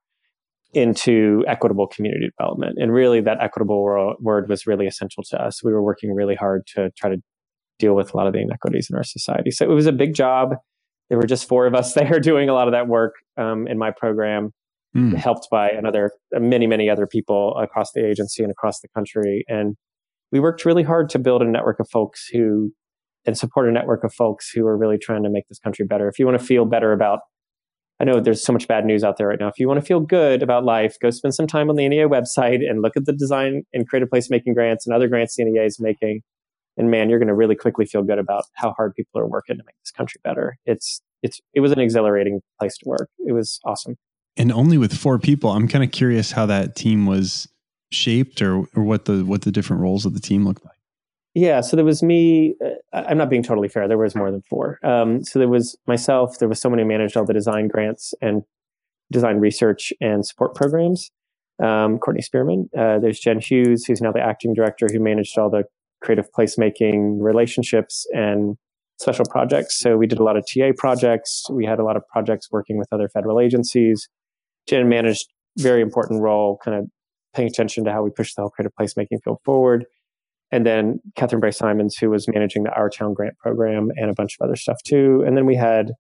into 0.74 1.44
equitable 1.48 1.88
community 1.88 2.30
development. 2.38 2.77
And 2.80 2.92
really, 2.92 3.22
that 3.22 3.38
equitable 3.42 4.15
word 4.20 4.50
was 4.50 4.65
really 4.65 4.88
essential 4.88 5.24
to 5.30 5.42
us. 5.42 5.63
We 5.63 5.72
were 5.72 5.84
working 5.84 6.13
really 6.13 6.36
hard 6.36 6.65
to 6.75 6.89
try 6.98 7.10
to 7.10 7.18
deal 7.80 7.96
with 7.96 8.13
a 8.13 8.18
lot 8.18 8.27
of 8.27 8.34
the 8.34 8.39
inequities 8.39 8.88
in 8.89 8.96
our 8.96 9.03
society. 9.03 9.51
So 9.51 9.70
it 9.70 9.74
was 9.74 9.88
a 9.88 9.92
big 9.92 10.15
job. 10.15 10.56
There 11.10 11.18
were 11.18 11.27
just 11.27 11.48
four 11.48 11.68
of 11.68 11.75
us 11.75 11.94
there 11.96 12.20
doing 12.20 12.50
a 12.50 12.53
lot 12.53 12.68
of 12.68 12.72
that 12.74 12.88
work 12.88 13.15
um, 13.38 13.68
in 13.68 13.77
my 13.77 13.92
program, 13.92 14.51
mm. 14.96 15.15
helped 15.15 15.48
by 15.51 15.70
another 15.70 16.12
many, 16.32 16.68
many 16.68 16.89
other 16.89 17.08
people 17.08 17.56
across 17.58 17.92
the 17.94 18.06
agency 18.06 18.44
and 18.44 18.51
across 18.51 18.80
the 18.82 18.88
country. 18.96 19.44
And 19.48 19.75
we 20.32 20.39
worked 20.39 20.65
really 20.65 20.84
hard 20.84 21.10
to 21.10 21.20
build 21.20 21.42
a 21.42 21.46
network 21.46 21.80
of 21.80 21.88
folks 21.89 22.27
who 22.27 22.72
and 23.25 23.38
support 23.38 23.70
a 23.70 23.72
network 23.72 24.03
of 24.03 24.13
folks 24.13 24.50
who 24.50 24.65
are 24.68 24.77
really 24.77 24.98
trying 24.98 25.24
to 25.24 25.30
make 25.30 25.48
this 25.48 25.60
country 25.60 25.86
better. 25.86 26.10
If 26.10 26.20
you 26.20 26.25
want 26.25 26.38
to 26.39 26.46
feel 26.46 26.65
better 26.65 26.92
about 26.92 27.20
I 28.03 28.05
know 28.05 28.19
there's 28.19 28.43
so 28.43 28.51
much 28.51 28.67
bad 28.67 28.86
news 28.86 29.01
out 29.01 29.15
there 29.15 29.29
right 29.29 29.39
now. 29.39 29.48
If 29.48 29.57
you 29.60 29.65
want 29.65 29.79
to 29.79 29.86
feel 29.86 30.01
good 30.01 30.43
about 30.43 30.65
life, 30.65 30.98
go 31.01 31.10
spend 31.10 31.33
some 31.33 31.48
time 31.48 31.69
on 31.69 31.77
the 31.77 31.88
NEA 31.88 32.10
website 32.10 32.60
and 32.69 32.81
look 32.81 32.98
at 32.98 33.05
the 33.05 33.13
design 33.13 33.63
and 33.72 33.88
creative 33.88 34.10
placemaking 34.10 34.55
grants 34.55 34.86
and 34.86 34.93
other 34.93 35.07
grants 35.07 35.38
the 35.38 35.45
NEA 35.45 35.63
is 35.63 35.79
making. 35.79 36.22
And 36.75 36.91
man, 36.91 37.10
you're 37.10 37.17
going 37.17 37.29
to 37.29 37.33
really 37.33 37.55
quickly 37.55 37.86
feel 37.86 38.03
good 38.03 38.19
about 38.19 38.43
how 38.55 38.74
hard 38.74 38.93
people 38.93 39.22
are 39.22 39.25
working 39.25 39.55
to 39.55 39.63
make 39.65 39.77
this 39.81 39.91
country 39.91 40.19
better. 40.22 40.57
It's 40.65 41.01
it's 41.22 41.39
it 41.53 41.62
was 41.62 41.72
an 41.72 41.79
exhilarating 41.79 42.41
place 42.60 42.77
to 42.79 42.89
work. 42.89 43.10
It 43.19 43.31
was 43.31 43.62
awesome. 43.63 43.95
And 44.36 44.51
only 44.51 44.77
with 44.77 44.93
four 44.93 45.17
people, 45.17 45.51
I'm 45.51 45.69
kind 45.69 45.86
of 45.86 45.91
curious 45.91 46.33
how 46.33 46.45
that 46.48 46.75
team 46.75 47.05
was 47.05 47.48
shaped 47.89 48.41
or 48.41 48.65
or 48.75 48.83
what 48.83 49.05
the 49.05 49.24
what 49.24 49.43
the 49.43 49.51
different 49.51 49.81
roles 49.81 50.05
of 50.05 50.13
the 50.13 50.19
team 50.19 50.43
looked 50.43 50.65
like. 50.65 50.73
Yeah, 51.35 51.61
so 51.61 51.75
there 51.75 51.85
was 51.85 52.03
me. 52.03 52.55
Uh, 52.63 53.03
I'm 53.07 53.17
not 53.17 53.29
being 53.29 53.41
totally 53.41 53.67
fair. 53.67 53.87
There 53.87 53.97
was 53.97 54.15
more 54.15 54.31
than 54.31 54.43
four. 54.49 54.79
Um, 54.83 55.23
so 55.23 55.39
there 55.39 55.47
was 55.47 55.75
myself. 55.87 56.37
There 56.37 56.49
was 56.49 56.61
someone 56.61 56.79
who 56.79 56.85
managed 56.85 57.17
all 57.17 57.25
the 57.25 57.33
design 57.33 57.67
grants 57.67 58.13
and 58.21 58.43
design 59.11 59.37
research 59.37 59.91
and 59.99 60.25
support 60.25 60.55
programs. 60.55 61.09
Um, 61.63 61.97
Courtney 61.97 62.21
Spearman. 62.21 62.69
Uh, 62.77 62.99
there's 62.99 63.19
Jen 63.19 63.39
Hughes, 63.39 63.85
who's 63.85 64.01
now 64.01 64.11
the 64.11 64.21
acting 64.21 64.53
director, 64.53 64.87
who 64.91 64.99
managed 64.99 65.37
all 65.37 65.49
the 65.49 65.63
creative 66.01 66.27
placemaking 66.37 67.17
relationships 67.19 68.05
and 68.13 68.57
special 68.99 69.25
projects. 69.25 69.79
So 69.79 69.97
we 69.97 70.05
did 70.05 70.19
a 70.19 70.23
lot 70.23 70.37
of 70.37 70.45
TA 70.45 70.71
projects. 70.77 71.45
We 71.49 71.65
had 71.65 71.79
a 71.79 71.83
lot 71.83 71.95
of 71.95 72.07
projects 72.07 72.49
working 72.51 72.77
with 72.77 72.87
other 72.91 73.09
federal 73.09 73.39
agencies. 73.39 74.07
Jen 74.67 74.87
managed 74.87 75.27
very 75.57 75.81
important 75.81 76.21
role, 76.21 76.59
kind 76.63 76.77
of 76.77 76.85
paying 77.33 77.47
attention 77.47 77.83
to 77.85 77.91
how 77.91 78.03
we 78.03 78.11
push 78.11 78.33
the 78.33 78.41
whole 78.41 78.49
creative 78.49 78.73
placemaking 78.79 79.23
field 79.23 79.39
forward. 79.43 79.85
And 80.53 80.67
then 80.67 81.00
Catherine 81.15 81.39
Bray 81.39 81.50
Simons, 81.50 81.98
who 81.98 82.12
was 82.12 82.27
managing 82.27 82.62
the 82.62 82.69
Our 82.74 82.88
Town 82.88 83.15
grant 83.15 83.36
program 83.39 83.89
and 83.95 84.12
a 84.12 84.13
bunch 84.13 84.38
of 84.39 84.45
other 84.45 84.55
stuff 84.55 84.77
too. 84.86 85.24
And 85.25 85.36
then 85.36 85.48
we 85.48 85.55
had 85.55 85.93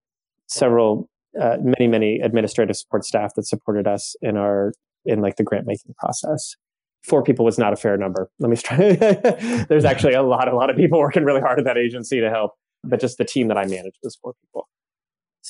several, 0.45 1.09
uh, 1.41 1.57
many, 1.59 1.87
many 1.87 2.19
administrative 2.19 2.75
support 2.75 3.03
staff 3.03 3.31
that 3.35 3.47
supported 3.47 3.87
us 3.87 4.15
in 4.21 4.37
our, 4.37 4.73
in 5.05 5.21
like 5.21 5.37
the 5.37 5.43
grant 5.43 5.65
making 5.65 5.95
process. 5.97 6.55
Four 7.01 7.23
people 7.23 7.43
was 7.43 7.57
not 7.57 7.73
a 7.73 7.75
fair 7.75 7.97
number. 7.97 8.29
Let 8.37 8.51
me 8.51 8.55
try. 8.55 8.77
There's 9.69 9.85
actually 9.85 10.13
a 10.13 10.21
lot, 10.21 10.47
a 10.47 10.55
lot 10.55 10.69
of 10.69 10.75
people 10.75 10.99
working 10.99 11.23
really 11.23 11.41
hard 11.41 11.57
at 11.57 11.65
that 11.65 11.79
agency 11.79 12.19
to 12.19 12.29
help, 12.29 12.51
but 12.83 13.01
just 13.01 13.17
the 13.17 13.25
team 13.25 13.47
that 13.47 13.57
I 13.57 13.65
managed 13.65 13.97
was 14.03 14.15
four 14.21 14.35
people. 14.39 14.69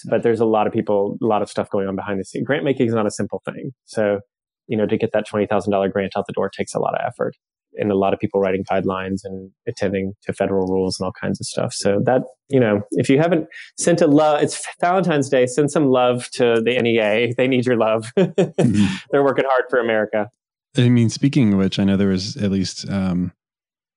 But 0.05 0.23
there's 0.23 0.39
a 0.39 0.45
lot 0.45 0.65
of 0.65 0.71
people, 0.71 1.17
a 1.21 1.25
lot 1.25 1.43
of 1.43 1.49
stuff 1.49 1.69
going 1.69 1.87
on 1.87 1.95
behind 1.95 2.19
the 2.19 2.25
scenes. 2.25 2.47
Grant 2.47 2.63
making 2.63 2.87
is 2.87 2.95
not 2.95 3.05
a 3.05 3.11
simple 3.11 3.43
thing. 3.45 3.73
So, 3.83 4.21
you 4.65 4.75
know, 4.75 4.87
to 4.87 4.97
get 4.97 5.11
that 5.11 5.27
$20,000 5.27 5.91
grant 5.91 6.13
out 6.17 6.25
the 6.25 6.33
door 6.33 6.49
takes 6.49 6.73
a 6.73 6.79
lot 6.79 6.95
of 6.95 7.01
effort 7.05 7.35
and 7.77 7.91
a 7.91 7.95
lot 7.95 8.13
of 8.13 8.19
people 8.19 8.39
writing 8.39 8.63
guidelines 8.69 9.21
and 9.23 9.51
attending 9.67 10.13
to 10.23 10.33
federal 10.33 10.67
rules 10.67 10.99
and 10.99 11.05
all 11.05 11.11
kinds 11.11 11.39
of 11.39 11.45
stuff. 11.45 11.73
So 11.73 12.01
that, 12.05 12.23
you 12.49 12.59
know, 12.59 12.81
if 12.91 13.09
you 13.09 13.17
haven't 13.19 13.47
sent 13.77 14.01
a 14.01 14.07
love, 14.07 14.41
it's 14.41 14.65
Valentine's 14.79 15.29
Day, 15.29 15.45
send 15.45 15.71
some 15.71 15.87
love 15.87 16.29
to 16.31 16.61
the 16.61 16.79
NEA. 16.79 17.33
They 17.35 17.47
need 17.47 17.65
your 17.65 17.77
love. 17.77 18.11
mm-hmm. 18.17 18.95
They're 19.11 19.23
working 19.23 19.45
hard 19.47 19.65
for 19.69 19.79
America. 19.79 20.29
I 20.77 20.89
mean, 20.89 21.09
speaking 21.09 21.53
of 21.53 21.59
which, 21.59 21.77
I 21.79 21.83
know 21.83 21.97
there 21.97 22.07
was 22.07 22.35
at 22.37 22.51
least, 22.51 22.89
um, 22.89 23.31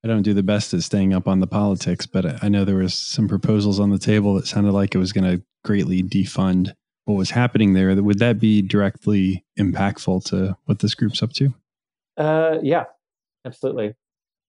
I 0.03 0.07
don't 0.07 0.21
do 0.21 0.33
the 0.33 0.43
best 0.43 0.73
at 0.73 0.83
staying 0.83 1.13
up 1.13 1.27
on 1.27 1.39
the 1.39 1.47
politics, 1.47 2.05
but 2.05 2.43
I 2.43 2.49
know 2.49 2.65
there 2.65 2.75
was 2.75 2.93
some 2.93 3.27
proposals 3.27 3.79
on 3.79 3.89
the 3.89 3.97
table 3.97 4.35
that 4.35 4.47
sounded 4.47 4.73
like 4.73 4.93
it 4.93 4.99
was 4.99 5.11
going 5.11 5.37
to 5.37 5.43
greatly 5.63 6.03
defund 6.03 6.73
what 7.05 7.15
was 7.15 7.31
happening 7.31 7.73
there. 7.73 7.95
Would 7.95 8.19
that 8.19 8.39
be 8.39 8.61
directly 8.61 9.45
impactful 9.57 10.25
to 10.25 10.57
what 10.65 10.79
this 10.79 10.93
group's 10.93 11.23
up 11.23 11.31
to? 11.33 11.53
Uh, 12.17 12.57
yeah, 12.61 12.83
absolutely. 13.47 13.93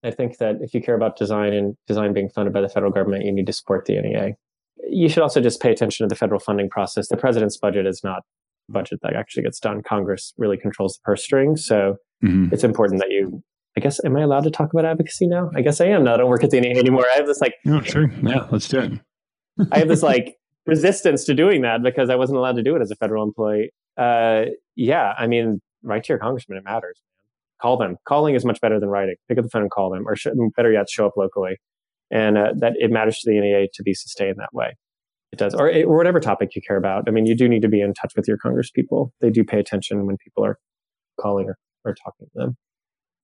I 0.05 0.11
think 0.11 0.39
that 0.39 0.57
if 0.61 0.75
you 0.75 0.83
care 0.83 0.95
about 0.95 1.17
design 1.17 1.53
and 1.53 1.75
design 1.87 2.13
being 2.13 2.29
funded 2.29 2.53
by 2.53 2.61
the 2.61 2.69
federal 2.69 2.93
government, 2.93 3.25
you 3.25 3.33
need 3.33 3.47
to 3.47 3.53
support 3.53 3.87
the 3.87 4.01
NEA. 4.01 4.35
You 4.89 5.09
should 5.09 5.23
also 5.23 5.41
just 5.41 5.61
pay 5.61 5.73
attention 5.73 6.05
to 6.05 6.09
the 6.09 6.15
federal 6.15 6.39
funding 6.39 6.69
process. 6.69 7.09
The 7.09 7.17
president's 7.17 7.57
budget 7.57 7.87
is 7.87 8.03
not 8.05 8.23
a 8.69 8.73
budget 8.73 9.01
that 9.03 9.15
actually 9.17 9.43
gets 9.43 9.59
done. 9.59 9.83
Congress 9.83 10.33
really 10.37 10.57
controls 10.57 10.95
the 10.95 11.01
purse 11.05 11.25
strings. 11.25 11.65
So 11.67 11.97
mm-hmm. 12.25 12.53
it's 12.53 12.63
important 12.63 13.01
that 13.01 13.11
you, 13.11 13.43
I 13.77 13.81
guess, 13.81 14.03
am 14.05 14.17
I 14.17 14.21
allowed 14.21 14.45
to 14.45 14.51
talk 14.51 14.73
about 14.73 14.85
advocacy 14.85 15.27
now? 15.27 15.51
I 15.57 15.63
guess 15.63 15.81
I 15.81 15.87
am 15.87 16.05
No, 16.05 16.15
I 16.15 16.17
don't 16.17 16.31
work 16.31 16.45
at 16.45 16.51
the 16.51 16.61
NEA 16.61 16.79
anymore. 16.79 17.07
I 17.13 17.17
have 17.17 17.27
this 17.27 17.41
like, 17.41 17.55
oh, 17.67 17.81
sure. 17.83 18.09
Yeah, 18.23 18.47
let's 18.53 18.69
do 18.69 18.79
it. 18.79 18.93
I 19.73 19.79
have 19.81 19.89
this 19.89 20.05
like 20.05 20.37
resistance 20.67 21.25
to 21.25 21.35
doing 21.35 21.63
that 21.63 21.83
because 21.83 22.09
I 22.09 22.15
wasn't 22.15 22.39
allowed 22.39 22.57
to 22.57 22.63
do 22.63 22.77
it 22.77 22.83
as 22.83 22.93
a 22.93 22.97
federal 22.97 23.25
employee. 23.25 23.73
Uh, 23.97 24.45
yeah, 24.77 25.15
I 25.19 25.27
mean, 25.27 25.61
write 25.83 26.05
to 26.05 26.13
your 26.13 26.21
congressman. 26.21 26.59
It 26.59 26.65
matters 26.65 27.03
call 27.61 27.77
them. 27.77 27.97
Calling 28.07 28.35
is 28.35 28.45
much 28.45 28.61
better 28.61 28.79
than 28.81 28.89
writing. 28.89 29.17
Pick 29.29 29.39
up 29.39 29.45
the 29.45 29.51
phone 29.51 29.63
and 29.63 29.71
call 29.71 29.91
them, 29.91 30.07
or 30.07 30.17
better 30.57 30.73
yet, 30.73 30.89
show 30.89 31.07
up 31.07 31.13
locally. 31.17 31.59
And 32.11 32.39
uh, 32.39 32.53
that 32.59 32.75
it 32.77 32.91
matters 32.91 33.19
to 33.21 33.31
the 33.31 33.39
NEA 33.39 33.69
to 33.75 33.83
be 33.83 33.95
sustained 33.95 34.37
that 34.39 34.53
way. 34.53 34.77
It 35.33 35.39
does, 35.39 35.55
or, 35.55 35.71
or 35.71 35.97
whatever 35.97 36.21
topic 36.21 36.55
you 36.55 36.63
care 36.67 36.79
about. 36.79 37.05
I 37.07 37.11
mean, 37.11 37.27
you 37.27 37.35
do 37.35 37.49
need 37.49 37.63
to 37.63 37.69
be 37.69 37.83
in 37.83 37.93
touch 37.93 38.15
with 38.17 38.27
your 38.27 38.39
congresspeople. 38.39 39.11
They 39.21 39.31
do 39.31 39.45
pay 39.45 39.59
attention 39.59 40.07
when 40.07 40.17
people 40.17 40.45
are 40.45 40.59
calling 41.21 41.49
or, 41.49 41.59
or 41.85 41.95
talking 41.95 42.29
to 42.33 42.33
them. 42.35 42.57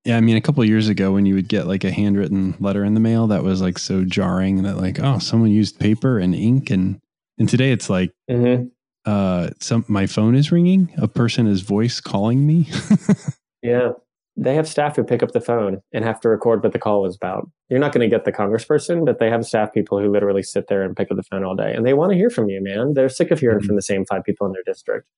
Yeah, 0.05 0.19
I 0.19 0.21
mean, 0.21 0.37
a 0.37 0.41
couple 0.43 0.62
years 0.67 0.88
ago, 0.88 1.12
when 1.12 1.25
you 1.25 1.35
would 1.35 1.49
get 1.49 1.67
like 1.67 1.83
a 1.83 1.91
handwritten 1.91 2.57
letter 2.61 2.85
in 2.85 2.93
the 2.93 3.00
mail, 3.00 3.26
that 3.29 3.43
was 3.43 3.62
like 3.62 3.79
so 3.79 4.05
jarring 4.05 4.62
that 4.64 4.76
like, 4.76 5.00
oh, 5.00 5.19
someone 5.19 5.50
used 5.50 5.81
paper 5.81 6.19
and 6.19 6.35
ink, 6.35 6.71
and 6.71 7.00
and 7.38 7.49
today 7.49 7.73
it's 7.73 7.88
like, 7.88 8.12
mm-hmm. 8.31 8.67
uh, 9.07 9.50
some 9.61 9.87
my 9.88 10.07
phone 10.07 10.35
is 10.35 10.53
ringing, 10.53 10.93
a 10.99 11.09
person 11.09 11.47
is 11.47 11.62
voice 11.62 12.00
calling 12.00 12.47
me. 12.47 12.69
yeah, 13.62 13.93
they 14.37 14.55
have 14.55 14.67
staff 14.67 14.97
who 14.97 15.05
pick 15.05 15.23
up 15.23 15.33
the 15.33 15.41
phone 15.41 15.81
and 15.93 16.05
have 16.05 16.21
to 16.21 16.29
record 16.29 16.62
what 16.62 16.73
the 16.73 16.79
call 16.79 17.03
was 17.03 17.17
about. 17.17 17.49
You're 17.69 17.79
not 17.79 17.93
going 17.93 18.09
to 18.09 18.14
get 18.14 18.25
the 18.25 18.33
congressperson, 18.33 19.05
but 19.05 19.19
they 19.19 19.31
have 19.31 19.47
staff 19.47 19.73
people 19.73 20.00
who 20.00 20.11
literally 20.11 20.43
sit 20.43 20.67
there 20.69 20.83
and 20.83 20.97
pick 20.97 21.11
up 21.11 21.17
the 21.17 21.23
phone 21.23 21.45
all 21.45 21.55
day, 21.55 21.73
and 21.73 21.87
they 21.87 21.95
want 21.95 22.11
to 22.12 22.17
hear 22.17 22.31
from 22.31 22.49
you, 22.49 22.62
man. 22.62 22.95
They're 22.95 23.09
sick 23.09 23.31
of 23.31 23.41
hearing 23.41 23.59
mm-hmm. 23.59 23.67
from 23.67 23.76
the 23.76 23.83
same 23.83 24.05
five 24.05 24.25
people 24.25 24.47
in 24.47 24.53
their 24.53 24.64
district. 24.64 25.09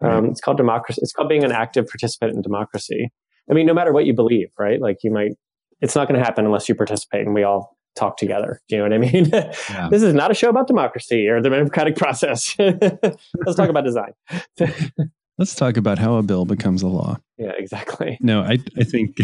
Um, 0.00 0.26
It's 0.26 0.40
called 0.40 0.56
democracy. 0.56 1.00
It's 1.02 1.12
called 1.12 1.28
being 1.28 1.44
an 1.44 1.52
active 1.52 1.86
participant 1.86 2.34
in 2.34 2.42
democracy. 2.42 3.10
I 3.50 3.54
mean, 3.54 3.66
no 3.66 3.74
matter 3.74 3.92
what 3.92 4.04
you 4.04 4.14
believe, 4.14 4.48
right? 4.58 4.80
Like 4.80 4.98
you 5.02 5.10
might, 5.10 5.32
it's 5.80 5.94
not 5.94 6.08
going 6.08 6.18
to 6.18 6.24
happen 6.24 6.44
unless 6.44 6.68
you 6.68 6.74
participate 6.74 7.24
and 7.24 7.34
we 7.34 7.44
all 7.44 7.76
talk 7.94 8.16
together. 8.18 8.60
Do 8.68 8.76
you 8.76 8.82
know 8.82 8.88
what 8.88 9.06
I 9.06 9.12
mean? 9.12 9.26
Yeah. 9.26 9.88
this 9.90 10.02
is 10.02 10.12
not 10.12 10.30
a 10.30 10.34
show 10.34 10.50
about 10.50 10.66
democracy 10.66 11.28
or 11.28 11.40
the 11.40 11.50
democratic 11.50 11.96
process. 11.96 12.54
Let's 12.58 13.56
talk 13.56 13.70
about 13.70 13.84
design. 13.84 14.12
Let's 15.38 15.54
talk 15.54 15.76
about 15.76 15.98
how 15.98 16.16
a 16.16 16.22
bill 16.22 16.46
becomes 16.46 16.82
a 16.82 16.88
law. 16.88 17.18
Yeah, 17.36 17.52
exactly. 17.58 18.18
No, 18.20 18.40
I 18.40 18.58
I 18.78 18.84
think 18.84 19.16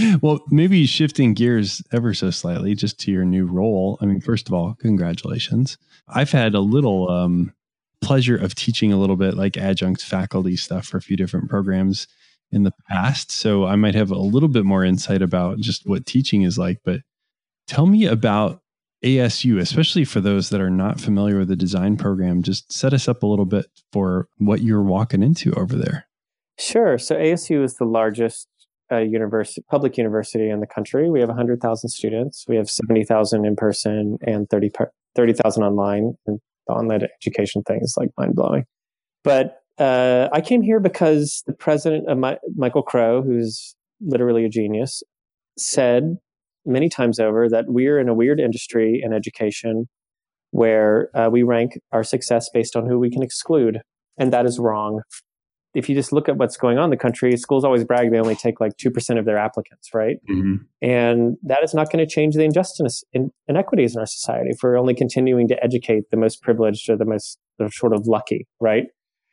well, 0.22 0.40
maybe 0.50 0.86
shifting 0.86 1.34
gears 1.34 1.82
ever 1.92 2.14
so 2.14 2.30
slightly 2.30 2.74
just 2.74 2.98
to 3.00 3.12
your 3.12 3.24
new 3.24 3.46
role. 3.46 3.98
I 4.00 4.06
mean, 4.06 4.20
first 4.20 4.48
of 4.48 4.54
all, 4.54 4.74
congratulations. 4.80 5.78
I've 6.08 6.32
had 6.32 6.54
a 6.54 6.60
little 6.60 7.10
um, 7.10 7.52
pleasure 8.02 8.36
of 8.36 8.54
teaching 8.54 8.92
a 8.92 8.98
little 8.98 9.16
bit 9.16 9.34
like 9.34 9.56
adjunct 9.56 10.02
faculty 10.02 10.56
stuff 10.56 10.86
for 10.86 10.98
a 10.98 11.02
few 11.02 11.16
different 11.16 11.48
programs 11.48 12.06
in 12.50 12.64
the 12.64 12.72
past. 12.88 13.32
So 13.32 13.64
I 13.64 13.76
might 13.76 13.94
have 13.94 14.10
a 14.10 14.18
little 14.18 14.48
bit 14.48 14.64
more 14.64 14.84
insight 14.84 15.22
about 15.22 15.58
just 15.58 15.86
what 15.86 16.04
teaching 16.04 16.42
is 16.42 16.58
like, 16.58 16.80
but 16.84 17.00
tell 17.66 17.86
me 17.86 18.04
about 18.04 18.61
ASU, 19.04 19.58
especially 19.60 20.04
for 20.04 20.20
those 20.20 20.50
that 20.50 20.60
are 20.60 20.70
not 20.70 21.00
familiar 21.00 21.38
with 21.38 21.48
the 21.48 21.56
design 21.56 21.96
program, 21.96 22.42
just 22.42 22.72
set 22.72 22.92
us 22.92 23.08
up 23.08 23.22
a 23.22 23.26
little 23.26 23.44
bit 23.44 23.66
for 23.92 24.28
what 24.38 24.62
you're 24.62 24.82
walking 24.82 25.22
into 25.22 25.52
over 25.54 25.76
there. 25.76 26.06
Sure. 26.58 26.98
So 26.98 27.16
ASU 27.16 27.64
is 27.64 27.76
the 27.76 27.84
largest 27.84 28.48
uh, 28.92 28.98
university, 28.98 29.64
public 29.70 29.96
university 29.96 30.48
in 30.48 30.60
the 30.60 30.66
country. 30.66 31.10
We 31.10 31.20
have 31.20 31.28
100,000 31.28 31.90
students. 31.90 32.44
We 32.46 32.56
have 32.56 32.70
70,000 32.70 33.44
in 33.44 33.56
person 33.56 34.18
and 34.22 34.48
30,000 34.48 34.90
30, 35.16 35.34
online. 35.60 36.14
And 36.26 36.40
the 36.66 36.74
online 36.74 37.02
education 37.02 37.62
thing 37.62 37.80
is 37.82 37.94
like 37.96 38.10
mind 38.16 38.34
blowing. 38.34 38.64
But 39.24 39.62
uh, 39.78 40.28
I 40.32 40.40
came 40.40 40.62
here 40.62 40.78
because 40.78 41.42
the 41.46 41.52
president 41.54 42.08
of 42.08 42.18
my, 42.18 42.38
Michael 42.54 42.82
Crow, 42.82 43.22
who's 43.22 43.74
literally 44.00 44.44
a 44.44 44.48
genius, 44.48 45.02
said 45.58 46.18
many 46.64 46.88
times 46.88 47.18
over 47.18 47.48
that 47.48 47.66
we're 47.68 47.98
in 47.98 48.08
a 48.08 48.14
weird 48.14 48.40
industry 48.40 49.00
in 49.02 49.12
education 49.12 49.88
where 50.50 51.08
uh, 51.16 51.28
we 51.30 51.42
rank 51.42 51.78
our 51.92 52.04
success 52.04 52.48
based 52.52 52.76
on 52.76 52.86
who 52.86 52.98
we 52.98 53.10
can 53.10 53.22
exclude. 53.22 53.80
And 54.18 54.32
that 54.32 54.46
is 54.46 54.58
wrong. 54.58 55.02
If 55.74 55.88
you 55.88 55.94
just 55.94 56.12
look 56.12 56.28
at 56.28 56.36
what's 56.36 56.58
going 56.58 56.76
on 56.76 56.84
in 56.84 56.90
the 56.90 56.98
country, 56.98 57.34
schools 57.38 57.64
always 57.64 57.82
brag 57.82 58.10
they 58.10 58.18
only 58.18 58.36
take 58.36 58.60
like 58.60 58.76
2% 58.76 59.18
of 59.18 59.24
their 59.24 59.38
applicants, 59.38 59.88
right? 59.94 60.16
Mm-hmm. 60.30 60.56
And 60.82 61.38
that 61.42 61.64
is 61.64 61.72
not 61.72 61.90
going 61.90 62.06
to 62.06 62.14
change 62.14 62.34
the 62.34 62.42
injustice 62.42 63.02
in, 63.14 63.30
inequities 63.48 63.94
in 63.94 64.00
our 64.00 64.06
society 64.06 64.50
if 64.50 64.58
we're 64.62 64.78
only 64.78 64.94
continuing 64.94 65.48
to 65.48 65.64
educate 65.64 66.10
the 66.10 66.18
most 66.18 66.42
privileged 66.42 66.90
or 66.90 66.96
the 66.98 67.06
most 67.06 67.38
sort 67.70 67.94
of 67.94 68.06
lucky, 68.06 68.46
right? 68.60 68.84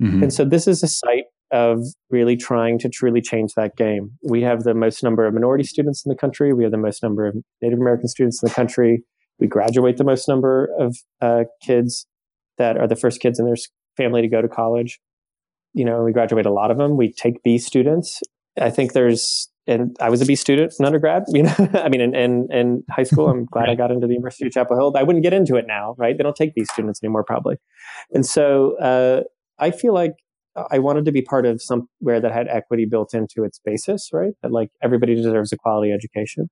Mm-hmm. 0.01 0.23
And 0.23 0.33
so 0.33 0.45
this 0.45 0.65
is 0.65 0.81
a 0.81 0.87
site 0.87 1.25
of 1.51 1.79
really 2.09 2.37
trying 2.37 2.77
to 2.79 2.89
truly 2.89 3.21
change 3.21 3.53
that 3.55 3.75
game. 3.75 4.11
We 4.23 4.41
have 4.43 4.63
the 4.63 4.73
most 4.73 5.03
number 5.03 5.25
of 5.25 5.33
minority 5.33 5.63
students 5.63 6.05
in 6.05 6.09
the 6.09 6.15
country. 6.15 6.53
We 6.53 6.63
have 6.63 6.71
the 6.71 6.77
most 6.77 7.01
number 7.01 7.25
of 7.25 7.35
Native 7.61 7.79
American 7.79 8.07
students 8.07 8.41
in 8.41 8.49
the 8.49 8.53
country. 8.53 9.03
We 9.39 9.47
graduate 9.47 9.97
the 9.97 10.03
most 10.03 10.27
number 10.27 10.69
of 10.77 10.97
uh, 11.21 11.45
kids 11.61 12.05
that 12.57 12.77
are 12.77 12.87
the 12.87 12.95
first 12.95 13.21
kids 13.21 13.39
in 13.39 13.45
their 13.45 13.55
family 13.97 14.21
to 14.21 14.27
go 14.27 14.41
to 14.41 14.47
college. 14.47 14.99
You 15.73 15.85
know, 15.85 16.03
we 16.03 16.11
graduate 16.11 16.45
a 16.45 16.51
lot 16.51 16.71
of 16.71 16.77
them. 16.77 16.97
We 16.97 17.13
take 17.13 17.41
B 17.43 17.57
students. 17.57 18.21
I 18.59 18.69
think 18.69 18.93
there's, 18.93 19.49
and 19.65 19.95
I 19.99 20.09
was 20.09 20.21
a 20.21 20.25
B 20.25 20.35
student 20.35 20.73
in 20.77 20.85
undergrad. 20.85 21.23
You 21.29 21.43
know, 21.43 21.55
I 21.73 21.89
mean, 21.89 22.01
in, 22.01 22.15
in, 22.15 22.47
in 22.51 22.83
high 22.89 23.03
school, 23.03 23.29
I'm 23.29 23.45
glad 23.45 23.69
I 23.69 23.75
got 23.75 23.91
into 23.91 24.07
the 24.07 24.13
University 24.13 24.47
of 24.47 24.51
Chapel 24.51 24.75
Hill. 24.75 24.93
I 24.95 25.03
wouldn't 25.03 25.23
get 25.23 25.33
into 25.33 25.55
it 25.55 25.65
now, 25.67 25.95
right? 25.97 26.17
They 26.17 26.23
don't 26.23 26.35
take 26.35 26.53
B 26.53 26.65
students 26.65 26.99
anymore, 27.01 27.23
probably. 27.23 27.57
And 28.11 28.25
so 28.25 28.77
uh, 28.79 29.23
I 29.57 29.71
feel 29.71 29.93
like 29.93 30.13
I 30.71 30.79
wanted 30.79 31.05
to 31.05 31.11
be 31.11 31.21
part 31.21 31.45
of 31.45 31.61
somewhere 31.61 32.19
that 32.21 32.31
had 32.31 32.47
equity 32.47 32.85
built 32.85 33.13
into 33.13 33.43
its 33.43 33.59
basis, 33.63 34.09
right? 34.13 34.33
That 34.41 34.51
like 34.51 34.69
everybody 34.83 35.15
deserves 35.15 35.51
a 35.51 35.57
quality 35.57 35.91
education. 35.91 36.49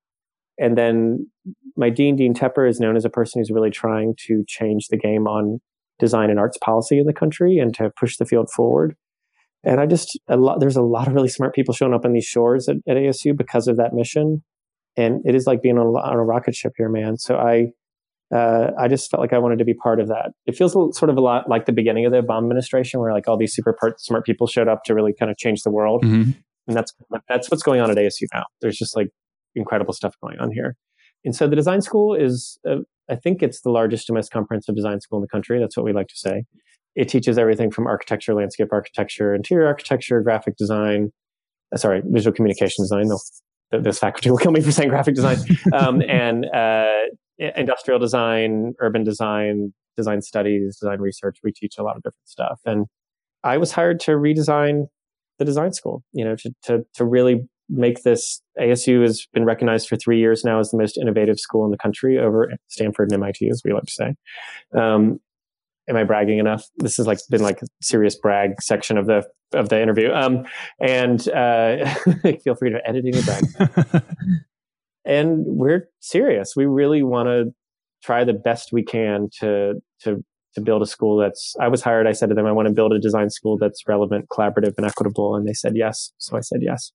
And 0.59 0.77
then 0.77 1.29
my 1.75 1.89
dean, 1.89 2.15
Dean 2.15 2.33
Tepper, 2.33 2.67
is 2.67 2.79
known 2.79 2.95
as 2.97 3.05
a 3.05 3.09
person 3.09 3.39
who's 3.39 3.51
really 3.51 3.69
trying 3.69 4.15
to 4.27 4.43
change 4.47 4.87
the 4.87 4.97
game 4.97 5.27
on 5.27 5.59
design 5.99 6.29
and 6.29 6.39
arts 6.39 6.57
policy 6.57 6.99
in 6.99 7.05
the 7.05 7.13
country 7.13 7.57
and 7.57 7.73
to 7.75 7.91
push 7.99 8.17
the 8.17 8.25
field 8.25 8.49
forward. 8.51 8.95
And 9.63 9.79
I 9.79 9.85
just 9.85 10.19
a 10.27 10.37
lot 10.37 10.59
there's 10.59 10.77
a 10.77 10.81
lot 10.81 11.07
of 11.07 11.13
really 11.13 11.29
smart 11.29 11.53
people 11.53 11.73
showing 11.73 11.93
up 11.93 12.05
on 12.05 12.13
these 12.13 12.25
shores 12.25 12.69
at, 12.69 12.77
at 12.87 12.97
ASU 12.97 13.35
because 13.35 13.67
of 13.67 13.77
that 13.77 13.93
mission. 13.93 14.43
and 14.95 15.21
it 15.25 15.35
is 15.35 15.45
like 15.45 15.61
being 15.61 15.77
on 15.77 15.87
on 15.87 16.15
a 16.15 16.23
rocket 16.23 16.55
ship 16.55 16.73
here, 16.77 16.89
man. 16.89 17.17
So 17.17 17.35
I, 17.35 17.67
uh, 18.33 18.71
I 18.77 18.87
just 18.87 19.09
felt 19.09 19.21
like 19.21 19.33
I 19.33 19.37
wanted 19.37 19.59
to 19.59 19.65
be 19.65 19.73
part 19.73 19.99
of 19.99 20.07
that. 20.09 20.31
It 20.45 20.55
feels 20.55 20.73
sort 20.73 21.09
of 21.09 21.17
a 21.17 21.21
lot 21.21 21.49
like 21.49 21.65
the 21.65 21.71
beginning 21.71 22.05
of 22.05 22.11
the 22.11 22.21
Obama 22.21 22.43
administration, 22.43 22.99
where 22.99 23.13
like 23.13 23.27
all 23.27 23.37
these 23.37 23.53
super 23.53 23.75
smart 23.97 24.25
people 24.25 24.47
showed 24.47 24.67
up 24.67 24.83
to 24.85 24.93
really 24.93 25.13
kind 25.17 25.31
of 25.31 25.37
change 25.37 25.63
the 25.63 25.71
world, 25.71 26.03
mm-hmm. 26.03 26.31
and 26.67 26.77
that's 26.77 26.93
that's 27.29 27.49
what's 27.49 27.63
going 27.63 27.79
on 27.79 27.89
at 27.89 27.97
ASU 27.97 28.23
now. 28.33 28.43
There's 28.61 28.77
just 28.77 28.95
like 28.95 29.09
incredible 29.55 29.93
stuff 29.93 30.15
going 30.21 30.39
on 30.39 30.51
here, 30.51 30.75
and 31.23 31.35
so 31.35 31.47
the 31.47 31.55
design 31.55 31.81
school 31.81 32.13
is, 32.13 32.59
uh, 32.67 32.77
I 33.09 33.15
think 33.15 33.41
it's 33.41 33.61
the 33.61 33.69
largest 33.69 34.09
and 34.09 34.15
most 34.15 34.31
comprehensive 34.31 34.75
design 34.75 34.99
school 34.99 35.19
in 35.19 35.21
the 35.21 35.29
country. 35.29 35.59
That's 35.59 35.77
what 35.77 35.85
we 35.85 35.93
like 35.93 36.07
to 36.07 36.17
say. 36.17 36.43
It 36.95 37.07
teaches 37.07 37.37
everything 37.37 37.71
from 37.71 37.87
architecture, 37.87 38.33
landscape 38.33 38.69
architecture, 38.71 39.33
interior 39.33 39.67
architecture, 39.67 40.19
graphic 40.21 40.57
design, 40.57 41.11
uh, 41.73 41.77
sorry, 41.77 42.01
visual 42.05 42.35
communication 42.35 42.83
design. 42.83 43.09
this 43.71 43.99
faculty 43.99 44.31
will 44.31 44.37
kill 44.37 44.51
me 44.51 44.59
for 44.59 44.71
saying 44.71 44.89
graphic 44.89 45.15
design, 45.15 45.37
um, 45.73 46.01
and 46.01 46.45
uh, 46.53 46.91
industrial 47.37 47.99
design, 47.99 48.73
urban 48.79 49.03
design, 49.03 49.73
design 49.95 50.21
studies, 50.21 50.77
design 50.79 50.99
research. 50.99 51.37
We 51.43 51.51
teach 51.51 51.77
a 51.77 51.83
lot 51.83 51.95
of 51.95 52.03
different 52.03 52.27
stuff, 52.27 52.59
and 52.65 52.85
I 53.43 53.57
was 53.57 53.71
hired 53.71 53.99
to 54.01 54.11
redesign 54.11 54.87
the 55.39 55.45
design 55.45 55.73
school. 55.73 56.03
You 56.13 56.25
know, 56.25 56.35
to 56.35 56.53
to 56.63 56.85
to 56.95 57.05
really 57.05 57.47
make 57.69 58.03
this. 58.03 58.41
ASU 58.59 59.01
has 59.01 59.27
been 59.33 59.45
recognized 59.45 59.87
for 59.87 59.97
three 59.97 60.19
years 60.19 60.43
now 60.43 60.59
as 60.59 60.71
the 60.71 60.77
most 60.77 60.97
innovative 60.97 61.39
school 61.39 61.65
in 61.65 61.71
the 61.71 61.77
country 61.77 62.17
over 62.17 62.51
Stanford 62.67 63.11
and 63.11 63.21
MIT, 63.21 63.49
as 63.49 63.61
we 63.63 63.73
like 63.73 63.83
to 63.83 63.91
say. 63.91 64.15
Um, 64.75 65.19
am 65.87 65.95
I 65.95 66.03
bragging 66.03 66.39
enough? 66.39 66.65
This 66.77 66.97
has 66.97 67.07
like 67.07 67.19
been 67.29 67.41
like 67.41 67.61
a 67.61 67.67
serious 67.81 68.15
brag 68.15 68.61
section 68.61 68.97
of 68.97 69.07
the 69.07 69.23
of 69.53 69.69
the 69.69 69.81
interview. 69.81 70.11
Um, 70.11 70.45
and 70.79 71.27
uh, 71.29 71.85
feel 72.43 72.55
free 72.55 72.71
to 72.71 72.81
edit 72.85 73.05
any 73.05 73.21
brag. 73.23 74.03
and 75.07 75.45
we're 75.45 75.89
serious. 75.99 76.55
We 76.55 76.65
really 76.65 77.03
want 77.03 77.27
to 77.27 77.53
try 78.03 78.23
the 78.23 78.33
best 78.33 78.71
we 78.71 78.83
can 78.83 79.29
to 79.39 79.81
to 80.03 80.23
to 80.55 80.61
build 80.61 80.81
a 80.81 80.85
school 80.85 81.17
that's. 81.17 81.55
I 81.59 81.67
was 81.67 81.81
hired. 81.81 82.07
I 82.07 82.11
said 82.11 82.29
to 82.29 82.35
them, 82.35 82.45
I 82.45 82.51
want 82.51 82.67
to 82.67 82.73
build 82.73 82.93
a 82.93 82.99
design 82.99 83.29
school 83.29 83.57
that's 83.57 83.87
relevant, 83.87 84.27
collaborative, 84.29 84.73
and 84.77 84.85
equitable. 84.85 85.35
And 85.35 85.47
they 85.47 85.53
said 85.53 85.75
yes. 85.75 86.11
So 86.17 86.37
I 86.37 86.41
said 86.41 86.59
yes. 86.61 86.91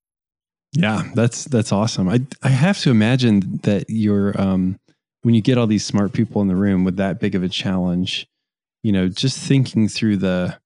Yeah, 0.73 1.02
that's 1.14 1.45
that's 1.47 1.73
awesome. 1.73 2.09
I 2.09 2.21
I 2.42 2.49
have 2.49 2.78
to 2.81 2.90
imagine 2.90 3.61
that 3.62 3.87
you're 3.88 4.40
um, 4.40 4.78
when 5.23 5.35
you 5.35 5.42
get 5.42 5.59
all 5.59 5.66
these 5.66 5.85
smart 5.85 6.12
people 6.12 6.42
in 6.42 6.49
the 6.49 6.57
room 6.57 6.85
with 6.85 6.97
that 6.97 7.21
big 7.21 7.35
of 7.35 7.42
a 7.42 7.49
challenge 7.49 8.26
you 8.83 8.92
know, 8.92 9.09
just 9.09 9.38
thinking 9.38 9.88
through 9.88 10.19
the, 10.19 10.59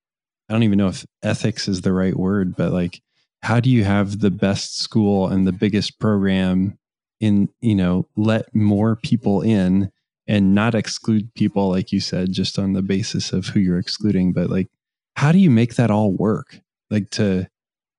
I 0.48 0.52
don't 0.52 0.62
even 0.62 0.78
know 0.78 0.88
if 0.88 1.04
ethics 1.22 1.68
is 1.68 1.82
the 1.82 1.92
right 1.92 2.16
word, 2.16 2.56
but 2.56 2.72
like, 2.72 3.00
how 3.42 3.60
do 3.60 3.70
you 3.70 3.84
have 3.84 4.20
the 4.20 4.30
best 4.30 4.78
school 4.78 5.28
and 5.28 5.46
the 5.46 5.52
biggest 5.52 5.98
program 6.00 6.78
in, 7.20 7.48
you 7.60 7.74
know, 7.74 8.06
let 8.16 8.54
more 8.54 8.96
people 8.96 9.42
in 9.42 9.90
and 10.28 10.54
not 10.54 10.74
exclude 10.74 11.32
people, 11.34 11.70
like 11.70 11.92
you 11.92 12.00
said, 12.00 12.32
just 12.32 12.58
on 12.58 12.72
the 12.72 12.82
basis 12.82 13.32
of 13.32 13.46
who 13.46 13.60
you're 13.60 13.78
excluding, 13.78 14.32
but 14.32 14.50
like, 14.50 14.68
how 15.14 15.32
do 15.32 15.38
you 15.38 15.50
make 15.50 15.76
that 15.76 15.90
all 15.90 16.12
work? 16.12 16.60
Like 16.90 17.10
to 17.10 17.48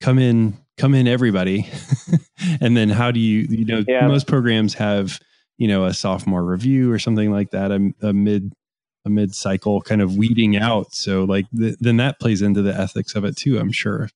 come 0.02 0.20
in, 0.20 0.58
come 0.78 0.94
in 0.94 1.08
everybody. 1.08 1.70
and 2.62 2.76
then 2.76 2.90
how 2.90 3.12
do 3.12 3.20
you, 3.20 3.48
you 3.50 3.66
know, 3.66 3.84
yeah. 3.88 4.08
most 4.08 4.28
programs 4.28 4.76
have, 4.76 5.20
you 5.58 5.68
know, 5.68 5.86
a 5.86 5.94
sophomore 5.94 6.44
review 6.44 6.92
or 6.92 7.00
something 7.00 7.32
like 7.32 7.52
that, 7.52 7.72
a, 7.72 7.94
a 8.02 8.14
mid 8.14 8.54
a 9.08 9.10
mid 9.10 9.34
cycle 9.34 9.82
kind 9.82 10.02
of 10.02 10.18
weeding 10.18 10.56
out. 10.56 10.94
So 10.94 11.24
like 11.24 11.46
th- 11.58 11.78
then 11.80 11.98
that 11.98 12.20
plays 12.20 12.44
into 12.44 12.62
the 12.62 12.78
ethics 12.78 13.16
of 13.16 13.24
it 13.24 13.36
too, 13.36 13.58
I'm 13.58 13.72
sure. 13.72 14.10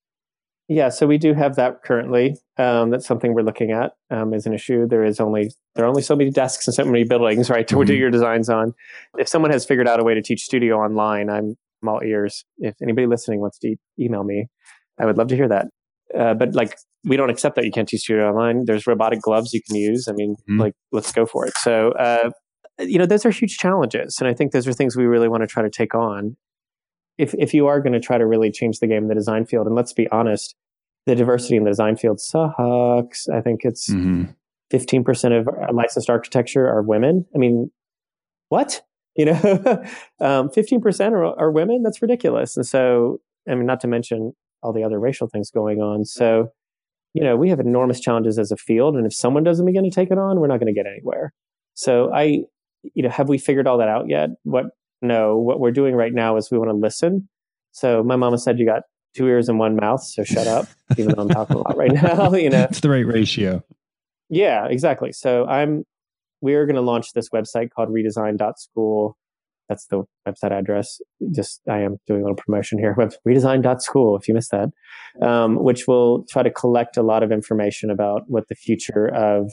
Yeah, 0.71 0.87
so 0.87 1.05
we 1.05 1.17
do 1.17 1.33
have 1.33 1.57
that 1.57 1.83
currently. 1.83 2.37
Um, 2.57 2.91
that's 2.91 3.05
something 3.05 3.33
we're 3.33 3.41
looking 3.41 3.71
at 3.71 3.91
um, 4.09 4.33
as 4.33 4.45
an 4.45 4.53
issue. 4.53 4.87
There 4.87 5.03
is 5.03 5.19
only 5.19 5.51
there 5.75 5.83
are 5.83 5.87
only 5.89 6.01
so 6.01 6.15
many 6.15 6.31
desks 6.31 6.65
and 6.65 6.73
so 6.73 6.85
many 6.85 7.03
buildings, 7.03 7.49
right, 7.49 7.67
to 7.67 7.75
mm-hmm. 7.75 7.87
do 7.87 7.93
your 7.93 8.09
designs 8.09 8.47
on. 8.47 8.73
If 9.17 9.27
someone 9.27 9.51
has 9.51 9.65
figured 9.65 9.85
out 9.85 9.99
a 9.99 10.03
way 10.05 10.13
to 10.13 10.21
teach 10.21 10.43
studio 10.43 10.77
online, 10.77 11.29
I'm, 11.29 11.57
I'm 11.83 11.89
all 11.89 12.01
ears. 12.01 12.45
If 12.59 12.75
anybody 12.81 13.05
listening 13.05 13.41
wants 13.41 13.59
to 13.59 13.71
e- 13.71 13.79
email 13.99 14.23
me, 14.23 14.47
I 14.97 15.05
would 15.05 15.17
love 15.17 15.27
to 15.27 15.35
hear 15.35 15.49
that. 15.49 15.67
Uh, 16.17 16.35
but 16.35 16.55
like, 16.55 16.77
we 17.03 17.17
don't 17.17 17.29
accept 17.29 17.57
that 17.57 17.65
you 17.65 17.71
can't 17.71 17.89
teach 17.89 18.03
studio 18.03 18.29
online. 18.29 18.63
There's 18.63 18.87
robotic 18.87 19.19
gloves 19.19 19.51
you 19.51 19.61
can 19.61 19.75
use. 19.75 20.07
I 20.07 20.13
mean, 20.13 20.35
mm-hmm. 20.35 20.61
like, 20.61 20.73
let's 20.93 21.11
go 21.11 21.25
for 21.25 21.45
it. 21.45 21.57
So 21.57 21.91
uh, 21.99 22.29
you 22.79 22.97
know, 22.97 23.05
those 23.05 23.25
are 23.25 23.31
huge 23.31 23.57
challenges. 23.57 24.19
And 24.19 24.29
I 24.29 24.33
think 24.33 24.53
those 24.53 24.69
are 24.69 24.73
things 24.73 24.95
we 24.95 25.03
really 25.03 25.27
want 25.27 25.43
to 25.43 25.47
try 25.47 25.63
to 25.63 25.69
take 25.69 25.93
on. 25.93 26.37
If, 27.17 27.33
if 27.37 27.53
you 27.53 27.67
are 27.67 27.79
going 27.79 27.93
to 27.93 27.99
try 27.99 28.17
to 28.17 28.25
really 28.25 28.51
change 28.51 28.79
the 28.79 28.87
game 28.87 29.03
in 29.03 29.07
the 29.07 29.15
design 29.15 29.45
field, 29.45 29.67
and 29.67 29.75
let's 29.75 29.93
be 29.93 30.07
honest, 30.09 30.55
the 31.05 31.15
diversity 31.15 31.55
in 31.55 31.63
the 31.63 31.69
design 31.69 31.95
field 31.95 32.19
sucks. 32.19 33.27
I 33.29 33.41
think 33.41 33.61
it's 33.63 33.89
mm-hmm. 33.89 34.25
15% 34.71 35.39
of 35.39 35.75
licensed 35.75 36.09
architecture 36.09 36.67
are 36.67 36.81
women. 36.81 37.25
I 37.35 37.37
mean, 37.37 37.71
what? 38.49 38.81
You 39.15 39.25
know, 39.25 39.33
um, 40.21 40.49
15% 40.49 41.11
are, 41.11 41.39
are 41.39 41.51
women? 41.51 41.83
That's 41.83 42.01
ridiculous. 42.01 42.55
And 42.55 42.65
so, 42.65 43.19
I 43.49 43.55
mean, 43.55 43.65
not 43.65 43.81
to 43.81 43.87
mention 43.87 44.33
all 44.63 44.73
the 44.73 44.83
other 44.83 44.99
racial 44.99 45.27
things 45.27 45.49
going 45.49 45.79
on. 45.79 46.05
So, 46.05 46.51
you 47.13 47.23
know, 47.23 47.35
we 47.35 47.49
have 47.49 47.59
enormous 47.59 47.99
challenges 47.99 48.37
as 48.37 48.51
a 48.51 48.57
field. 48.57 48.95
And 48.95 49.05
if 49.05 49.13
someone 49.13 49.43
doesn't 49.43 49.65
begin 49.65 49.83
to 49.83 49.89
take 49.89 50.11
it 50.11 50.17
on, 50.17 50.39
we're 50.39 50.47
not 50.47 50.59
going 50.59 50.73
to 50.73 50.79
get 50.79 50.85
anywhere. 50.85 51.33
So 51.73 52.13
I, 52.13 52.43
you 52.93 53.03
know, 53.03 53.09
have 53.09 53.27
we 53.27 53.37
figured 53.37 53.67
all 53.67 53.79
that 53.79 53.89
out 53.89 54.07
yet? 54.07 54.29
What? 54.43 54.65
No. 55.01 55.37
What 55.37 55.59
we're 55.59 55.71
doing 55.71 55.95
right 55.95 56.13
now 56.13 56.37
is 56.37 56.49
we 56.51 56.57
want 56.57 56.69
to 56.69 56.75
listen. 56.75 57.27
So 57.71 58.03
my 58.03 58.15
mama 58.15 58.37
said 58.37 58.59
you 58.59 58.65
got 58.65 58.83
two 59.15 59.27
ears 59.27 59.49
and 59.49 59.59
one 59.59 59.75
mouth, 59.75 60.03
so 60.03 60.23
shut 60.23 60.47
up. 60.47 60.67
even 60.97 61.15
though 61.15 61.23
I'm 61.23 61.29
talking 61.29 61.57
a 61.57 61.59
lot 61.59 61.77
right 61.77 61.91
now, 61.91 62.33
you 62.33 62.49
know, 62.49 62.67
it's 62.69 62.81
the 62.81 62.89
right 62.89 63.05
ratio. 63.05 63.63
Yeah, 64.29 64.67
exactly. 64.67 65.11
So 65.11 65.45
I'm. 65.45 65.85
We 66.43 66.55
are 66.55 66.65
going 66.65 66.75
to 66.75 66.81
launch 66.81 67.13
this 67.13 67.29
website 67.29 67.69
called 67.69 67.89
redesign.school. 67.89 69.15
That's 69.69 69.85
the 69.85 70.03
website 70.27 70.51
address. 70.51 70.99
Just 71.31 71.61
I 71.69 71.81
am 71.81 71.97
doing 72.07 72.21
a 72.21 72.23
little 72.23 72.35
promotion 72.35 72.79
here. 72.79 72.93
Web 72.97 73.13
redesign.school. 73.27 74.17
If 74.17 74.27
you 74.27 74.33
missed 74.33 74.51
that, 74.51 74.69
um, 75.25 75.63
which 75.63 75.87
will 75.87 76.25
try 76.29 76.41
to 76.41 76.49
collect 76.49 76.97
a 76.97 77.03
lot 77.03 77.21
of 77.21 77.31
information 77.31 77.91
about 77.91 78.23
what 78.27 78.47
the 78.47 78.55
future 78.55 79.07
of 79.07 79.51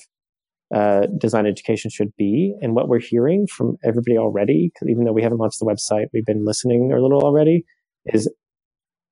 uh, 0.75 1.07
design 1.19 1.47
education 1.47 1.91
should 1.91 2.15
be. 2.17 2.55
And 2.61 2.75
what 2.75 2.89
we're 2.89 3.01
hearing 3.01 3.47
from 3.47 3.77
everybody 3.85 4.19
already, 4.19 4.71
even 4.87 5.05
though 5.05 5.13
we 5.13 5.23
haven't 5.23 5.39
launched 5.39 5.61
the 5.61 5.67
website, 5.67 6.07
we've 6.13 6.27
been 6.27 6.45
listening 6.45 6.93
a 6.93 7.01
little 7.01 7.23
already, 7.23 7.65
is 8.07 8.31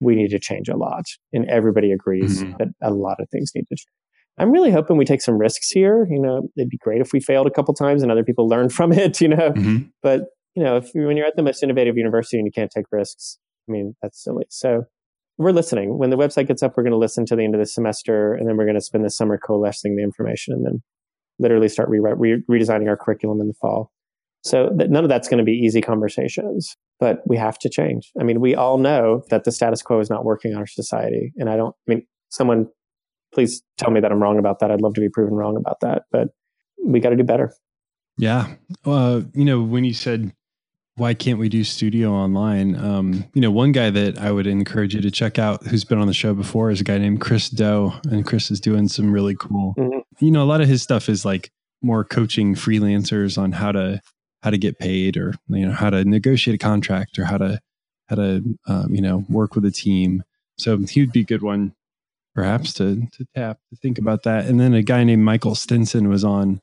we 0.01 0.15
need 0.15 0.29
to 0.31 0.39
change 0.39 0.69
a 0.69 0.77
lot. 0.77 1.05
And 1.33 1.49
everybody 1.49 1.93
agrees 1.93 2.43
mm-hmm. 2.43 2.57
that 2.59 2.69
a 2.83 2.91
lot 2.91 3.17
of 3.21 3.29
things 3.31 3.53
need 3.55 3.65
to 3.69 3.77
change. 3.77 3.87
I'm 4.39 4.51
really 4.51 4.71
hoping 4.71 4.99
we 4.99 5.07
take 5.07 5.23
some 5.23 5.39
risks 5.39 5.71
here. 5.71 6.07
You 6.11 6.21
know, 6.21 6.49
it'd 6.59 6.69
be 6.69 6.77
great 6.77 7.01
if 7.01 7.13
we 7.13 7.21
failed 7.21 7.47
a 7.47 7.51
couple 7.51 7.73
times 7.73 8.03
and 8.03 8.13
other 8.13 8.25
people 8.25 8.47
learn 8.47 8.69
from 8.69 8.93
it, 8.93 9.21
you 9.23 9.29
know. 9.29 9.53
Mm-hmm. 9.53 9.77
But, 10.03 10.25
you 10.55 10.63
know, 10.63 10.77
if 10.77 10.91
when 10.93 11.17
you're 11.17 11.27
at 11.27 11.37
the 11.37 11.43
most 11.43 11.63
innovative 11.63 11.97
university 11.97 12.37
and 12.37 12.47
you 12.47 12.53
can't 12.53 12.71
take 12.71 12.85
risks, 12.93 13.39
I 13.69 13.73
mean, 13.73 13.95
that's 14.03 14.23
silly. 14.23 14.45
So 14.51 14.83
we're 15.39 15.53
listening. 15.53 15.99
When 15.99 16.11
the 16.11 16.17
website 16.17 16.49
gets 16.49 16.63
up, 16.63 16.75
we're 16.77 16.83
going 16.83 16.93
to 16.93 16.99
listen 16.99 17.25
to 17.27 17.37
the 17.37 17.45
end 17.45 17.55
of 17.55 17.61
the 17.61 17.67
semester 17.67 18.35
and 18.35 18.47
then 18.47 18.57
we're 18.57 18.65
going 18.65 18.77
to 18.77 18.83
spend 18.83 19.05
the 19.05 19.11
summer 19.11 19.39
coalescing 19.39 19.97
the 19.97 20.03
information 20.03 20.53
and 20.53 20.65
then 20.65 20.83
literally 21.39 21.69
start 21.69 21.89
re- 21.89 22.01
re- 22.01 22.43
redesigning 22.51 22.89
our 22.89 22.97
curriculum 22.97 23.41
in 23.41 23.49
the 23.49 23.55
fall. 23.55 23.93
So 24.43 24.71
th- 24.79 24.91
none 24.91 25.05
of 25.05 25.11
that's 25.11 25.29
going 25.29 25.39
to 25.39 25.45
be 25.45 25.53
easy 25.53 25.81
conversations, 25.81 26.77
but 27.01 27.19
we 27.27 27.37
have 27.37 27.59
to 27.59 27.69
change. 27.69 28.13
I 28.21 28.23
mean, 28.23 28.41
we 28.41 28.55
all 28.55 28.79
know 28.79 29.23
that 29.31 29.45
the 29.45 29.53
status 29.53 29.83
quo 29.83 30.01
is 30.01 30.11
not 30.11 30.25
working 30.25 30.55
on 30.55 30.61
our 30.61 30.67
society. 30.67 31.33
And 31.37 31.51
I 31.51 31.57
don't, 31.57 31.75
I 31.89 31.95
mean, 31.95 32.07
someone 32.31 32.67
please 33.35 33.63
tell 33.77 33.91
me 33.91 34.01
that 34.01 34.11
I'm 34.11 34.23
wrong 34.23 34.39
about 34.39 34.61
that. 34.61 34.71
I'd 34.71 34.81
love 34.81 34.95
to 34.95 35.01
be 35.01 35.09
proven 35.09 35.35
wrong 35.35 35.57
about 35.57 35.81
that, 35.81 36.05
but 36.11 36.29
we 36.83 37.01
got 37.01 37.11
to 37.11 37.17
do 37.17 37.25
better. 37.25 37.53
Yeah. 38.17 38.55
Uh, 38.85 39.23
you 39.35 39.45
know, 39.45 39.61
when 39.61 39.85
you 39.85 39.93
said 39.93 40.33
why 40.97 41.13
can't 41.13 41.39
we 41.39 41.49
do 41.49 41.63
studio 41.63 42.13
online? 42.13 42.75
Um, 42.75 43.25
you 43.35 43.41
know, 43.43 43.51
one 43.51 43.73
guy 43.73 43.91
that 43.91 44.19
I 44.19 44.33
would 44.33 44.47
encourage 44.47 44.95
you 44.95 45.03
to 45.03 45.11
check 45.11 45.39
out 45.39 45.67
who's 45.67 45.85
been 45.85 45.99
on 45.99 46.07
the 46.07 46.15
show 46.15 46.33
before 46.33 46.71
is 46.71 46.81
a 46.81 46.85
guy 46.85 46.97
named 46.97 47.21
Chris 47.21 47.51
Do. 47.51 47.93
and 48.11 48.25
Chris 48.25 48.51
is 48.51 48.61
doing 48.61 48.89
some 48.89 49.13
really 49.13 49.37
cool. 49.39 49.75
Mm-hmm. 49.77 50.25
You 50.25 50.31
know, 50.31 50.43
a 50.43 50.47
lot 50.47 50.63
of 50.63 50.69
his 50.69 50.83
stuff 50.83 51.09
is 51.11 51.25
like 51.25 51.51
more 51.83 52.03
coaching 52.03 52.55
freelancers 52.55 53.37
on 53.37 53.53
how 53.53 53.73
to 53.73 54.01
how 54.43 54.51
to 54.51 54.59
get 54.59 54.79
paid, 54.79 55.19
or 55.19 55.35
you 55.49 55.67
know, 55.67 55.73
how 55.73 55.91
to 55.91 56.05
negotiate 56.05 56.55
a 56.55 56.59
contract, 56.59 57.19
or 57.19 57.27
how 57.27 57.39
to 57.39 57.61
how 58.09 58.17
to 58.17 58.59
um, 58.67 58.95
you 58.95 59.03
know 59.03 59.25
work 59.29 59.55
with 59.55 59.67
a 59.67 59.71
team. 59.71 60.23
So 60.57 60.79
he 60.79 61.01
would 61.01 61.13
be 61.13 61.21
a 61.21 61.25
good 61.25 61.43
one, 61.43 61.75
perhaps 62.35 62.73
to 62.75 63.07
to 63.13 63.27
tap 63.35 63.59
to 63.69 63.77
think 63.77 63.99
about 63.99 64.23
that. 64.23 64.47
And 64.47 64.59
then 64.59 64.73
a 64.73 64.83
guy 64.83 65.05
named 65.05 65.25
Michael 65.25 65.55
Stinson 65.55 66.09
was 66.09 66.25
on 66.25 66.63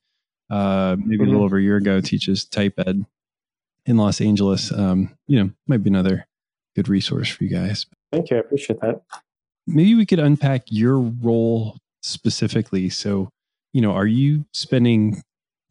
uh, 0.50 0.96
maybe 0.98 1.18
mm-hmm. 1.18 1.24
a 1.24 1.26
little 1.28 1.44
over 1.44 1.60
a 1.60 1.62
year 1.62 1.78
ago, 1.78 2.02
teaches 2.02 2.46
type 2.46 2.74
ed 2.80 3.06
in 3.86 3.98
Los 3.98 4.22
Angeles, 4.22 4.72
um, 4.72 5.16
you 5.28 5.42
know, 5.42 5.52
might 5.68 5.84
be 5.84 5.90
another 5.90 6.26
good 6.76 6.88
resource 6.88 7.30
for 7.30 7.44
you 7.44 7.50
guys. 7.50 7.86
Thank 8.12 8.30
you. 8.30 8.38
I 8.38 8.40
appreciate 8.40 8.80
that. 8.82 9.02
Maybe 9.68 9.96
we 9.96 10.06
could 10.06 10.20
unpack 10.20 10.64
your 10.68 11.00
role 11.00 11.78
specifically. 12.02 12.90
So, 12.90 13.30
you 13.72 13.82
know, 13.82 13.92
are 13.92 14.08
you 14.08 14.46
spending 14.54 15.22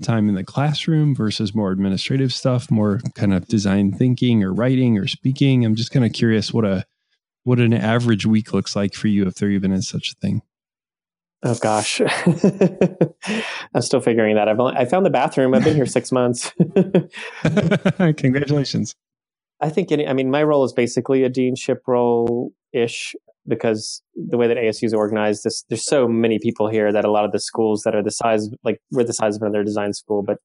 time 0.02 0.28
in 0.28 0.34
the 0.34 0.44
classroom 0.44 1.14
versus 1.14 1.54
more 1.54 1.70
administrative 1.70 2.32
stuff, 2.32 2.70
more 2.70 3.00
kind 3.14 3.32
of 3.32 3.46
design 3.46 3.92
thinking 3.92 4.42
or 4.42 4.52
writing 4.52 4.98
or 4.98 5.06
speaking? 5.06 5.64
I'm 5.64 5.74
just 5.74 5.92
kind 5.92 6.04
of 6.04 6.12
curious 6.12 6.52
what 6.52 6.64
a 6.64 6.84
what 7.44 7.58
an 7.58 7.72
average 7.72 8.24
week 8.24 8.52
looks 8.52 8.76
like 8.76 8.94
for 8.94 9.08
you 9.08 9.26
if 9.26 9.34
there 9.34 9.50
even 9.50 9.72
is 9.72 9.88
such 9.88 10.12
a 10.12 10.14
thing. 10.20 10.42
Oh 11.44 11.56
gosh, 11.60 12.00
I'm 13.74 13.82
still 13.82 14.00
figuring 14.00 14.36
that. 14.36 14.48
I've 14.48 14.60
only, 14.60 14.76
I 14.76 14.84
found 14.84 15.04
the 15.04 15.10
bathroom. 15.10 15.54
I've 15.54 15.64
been 15.64 15.74
here 15.74 15.86
six 15.86 16.12
months. 16.12 16.52
Congratulations. 17.98 18.94
I 19.60 19.68
think 19.68 19.90
any, 19.90 20.06
I 20.06 20.12
mean 20.12 20.30
my 20.30 20.44
role 20.44 20.64
is 20.64 20.72
basically 20.72 21.24
a 21.24 21.30
deanship 21.30 21.78
role 21.88 22.52
ish 22.72 23.14
because 23.48 24.02
the 24.14 24.36
way 24.36 24.46
that 24.46 24.56
ASU 24.56 24.84
is 24.84 24.94
organized, 24.94 25.42
this, 25.42 25.64
there's 25.68 25.84
so 25.84 26.06
many 26.06 26.38
people 26.38 26.68
here 26.68 26.92
that 26.92 27.04
a 27.04 27.10
lot 27.10 27.24
of 27.24 27.32
the 27.32 27.40
schools 27.40 27.82
that 27.82 27.96
are 27.96 28.04
the 28.04 28.12
size 28.12 28.48
like 28.62 28.80
we're 28.92 29.02
the 29.02 29.12
size 29.12 29.34
of 29.34 29.42
another 29.42 29.64
design 29.64 29.92
school, 29.92 30.22
but 30.22 30.38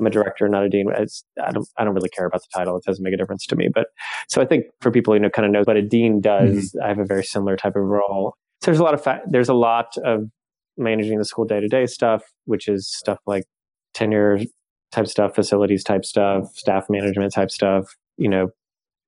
I'm 0.00 0.06
a 0.06 0.10
director, 0.10 0.48
not 0.48 0.64
a 0.64 0.68
dean. 0.68 0.86
It's, 0.96 1.22
I 1.40 1.52
don't 1.52 1.68
I 1.78 1.84
don't 1.84 1.94
really 1.94 2.08
care 2.08 2.26
about 2.26 2.40
the 2.40 2.58
title. 2.58 2.76
It 2.76 2.82
doesn't 2.84 3.04
make 3.04 3.14
a 3.14 3.16
difference 3.16 3.46
to 3.46 3.54
me. 3.54 3.68
But 3.72 3.86
so 4.28 4.42
I 4.42 4.46
think 4.46 4.64
for 4.80 4.90
people 4.90 5.14
who 5.14 5.20
know 5.20 5.30
kind 5.30 5.46
of 5.46 5.52
know 5.52 5.62
what 5.62 5.76
a 5.76 5.82
dean 5.82 6.20
does, 6.20 6.72
mm-hmm. 6.72 6.84
I 6.84 6.88
have 6.88 6.98
a 6.98 7.04
very 7.04 7.22
similar 7.22 7.56
type 7.56 7.76
of 7.76 7.84
role. 7.84 8.34
So 8.62 8.72
there's 8.72 8.80
a 8.80 8.84
lot 8.84 8.94
of 8.94 9.02
fa- 9.04 9.22
there's 9.26 9.48
a 9.48 9.54
lot 9.54 9.96
of 10.04 10.24
managing 10.76 11.18
the 11.18 11.24
school 11.24 11.44
day 11.44 11.60
to 11.60 11.68
day 11.68 11.86
stuff, 11.86 12.22
which 12.44 12.68
is 12.68 12.88
stuff 12.88 13.18
like 13.26 13.44
tenure 13.94 14.40
type 14.92 15.06
stuff, 15.06 15.34
facilities 15.34 15.84
type 15.84 16.04
stuff, 16.04 16.48
staff 16.54 16.86
management 16.88 17.32
type 17.32 17.50
stuff, 17.50 17.86
you 18.16 18.28
know, 18.28 18.48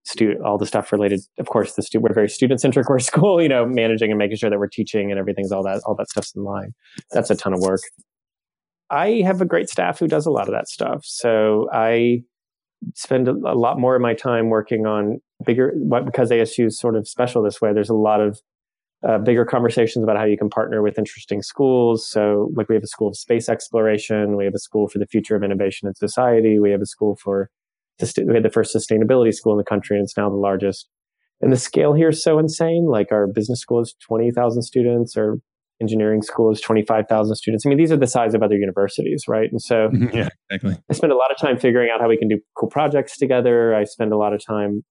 student, 0.04 0.42
all 0.42 0.58
the 0.58 0.66
stuff 0.66 0.92
related. 0.92 1.20
Of 1.38 1.46
course, 1.46 1.74
the 1.74 1.82
stu- 1.82 2.00
we're 2.00 2.14
very 2.14 2.28
student 2.28 2.60
centric. 2.60 2.88
We're 2.88 2.98
school, 3.00 3.42
you 3.42 3.48
know, 3.48 3.66
managing 3.66 4.10
and 4.10 4.18
making 4.18 4.36
sure 4.36 4.50
that 4.50 4.58
we're 4.58 4.68
teaching 4.68 5.10
and 5.10 5.18
everything's 5.18 5.52
all 5.52 5.62
that, 5.64 5.82
all 5.86 5.94
that 5.96 6.08
stuff's 6.08 6.34
in 6.34 6.44
line. 6.44 6.72
That's 7.10 7.30
a 7.30 7.36
ton 7.36 7.52
of 7.52 7.60
work. 7.60 7.80
I 8.90 9.22
have 9.24 9.40
a 9.40 9.46
great 9.46 9.70
staff 9.70 9.98
who 9.98 10.06
does 10.06 10.26
a 10.26 10.30
lot 10.30 10.48
of 10.48 10.54
that 10.54 10.68
stuff. 10.68 11.04
So 11.04 11.68
I 11.72 12.22
spend 12.94 13.28
a, 13.28 13.32
lot 13.32 13.78
more 13.78 13.96
of 13.96 14.02
my 14.02 14.12
time 14.12 14.50
working 14.50 14.86
on 14.86 15.20
bigger, 15.44 15.72
because 16.04 16.30
ASU 16.30 16.66
is 16.66 16.78
sort 16.78 16.96
of 16.96 17.08
special 17.08 17.42
this 17.42 17.60
way. 17.60 17.72
There's 17.72 17.88
a 17.88 17.94
lot 17.94 18.20
of 18.20 18.40
uh, 19.08 19.18
bigger 19.18 19.44
conversations 19.44 20.02
about 20.02 20.16
how 20.16 20.24
you 20.24 20.38
can 20.38 20.48
partner 20.48 20.82
with 20.82 20.98
interesting 20.98 21.42
schools. 21.42 22.08
So, 22.08 22.50
like, 22.54 22.68
we 22.68 22.74
have 22.74 22.84
a 22.84 22.88
school 22.88 23.08
of 23.08 23.16
space 23.16 23.48
exploration, 23.48 24.36
we 24.36 24.44
have 24.44 24.54
a 24.54 24.60
school 24.60 24.88
for 24.88 24.98
the 24.98 25.06
future 25.06 25.34
of 25.34 25.42
innovation 25.42 25.88
in 25.88 25.94
society, 25.94 26.58
we 26.58 26.70
have 26.70 26.80
a 26.80 26.86
school 26.86 27.16
for 27.22 27.50
we 28.00 28.34
had 28.34 28.42
the 28.42 28.50
first 28.50 28.74
sustainability 28.74 29.32
school 29.32 29.52
in 29.52 29.58
the 29.58 29.64
country, 29.64 29.96
and 29.96 30.04
it's 30.04 30.16
now 30.16 30.28
the 30.28 30.36
largest. 30.36 30.88
And 31.40 31.52
the 31.52 31.56
scale 31.56 31.92
here 31.94 32.08
is 32.08 32.22
so 32.22 32.38
insane. 32.38 32.86
Like, 32.88 33.10
our 33.10 33.26
business 33.26 33.60
school 33.60 33.80
is 33.80 33.94
twenty 34.06 34.30
thousand 34.30 34.62
students, 34.62 35.16
or 35.16 35.38
engineering 35.80 36.22
school 36.22 36.52
is 36.52 36.60
twenty 36.60 36.84
five 36.84 37.06
thousand 37.08 37.34
students. 37.36 37.66
I 37.66 37.68
mean, 37.68 37.78
these 37.78 37.90
are 37.90 37.96
the 37.96 38.06
size 38.06 38.34
of 38.34 38.42
other 38.42 38.56
universities, 38.56 39.24
right? 39.26 39.50
And 39.50 39.60
so, 39.60 39.90
yeah, 40.12 40.28
exactly. 40.50 40.82
I 40.90 40.94
spend 40.94 41.12
a 41.12 41.16
lot 41.16 41.32
of 41.32 41.38
time 41.38 41.58
figuring 41.58 41.90
out 41.92 42.00
how 42.00 42.08
we 42.08 42.16
can 42.16 42.28
do 42.28 42.38
cool 42.56 42.68
projects 42.68 43.18
together. 43.18 43.74
I 43.74 43.84
spend 43.84 44.12
a 44.12 44.16
lot 44.16 44.32
of 44.32 44.44
time 44.44 44.82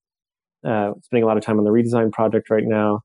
uh, 0.65 0.91
spending 1.04 1.24
a 1.24 1.28
lot 1.28 1.38
of 1.38 1.43
time 1.43 1.58
on 1.58 1.63
the 1.63 1.71
redesign 1.71 2.12
project 2.12 2.50
right 2.50 2.65
now 2.65 3.02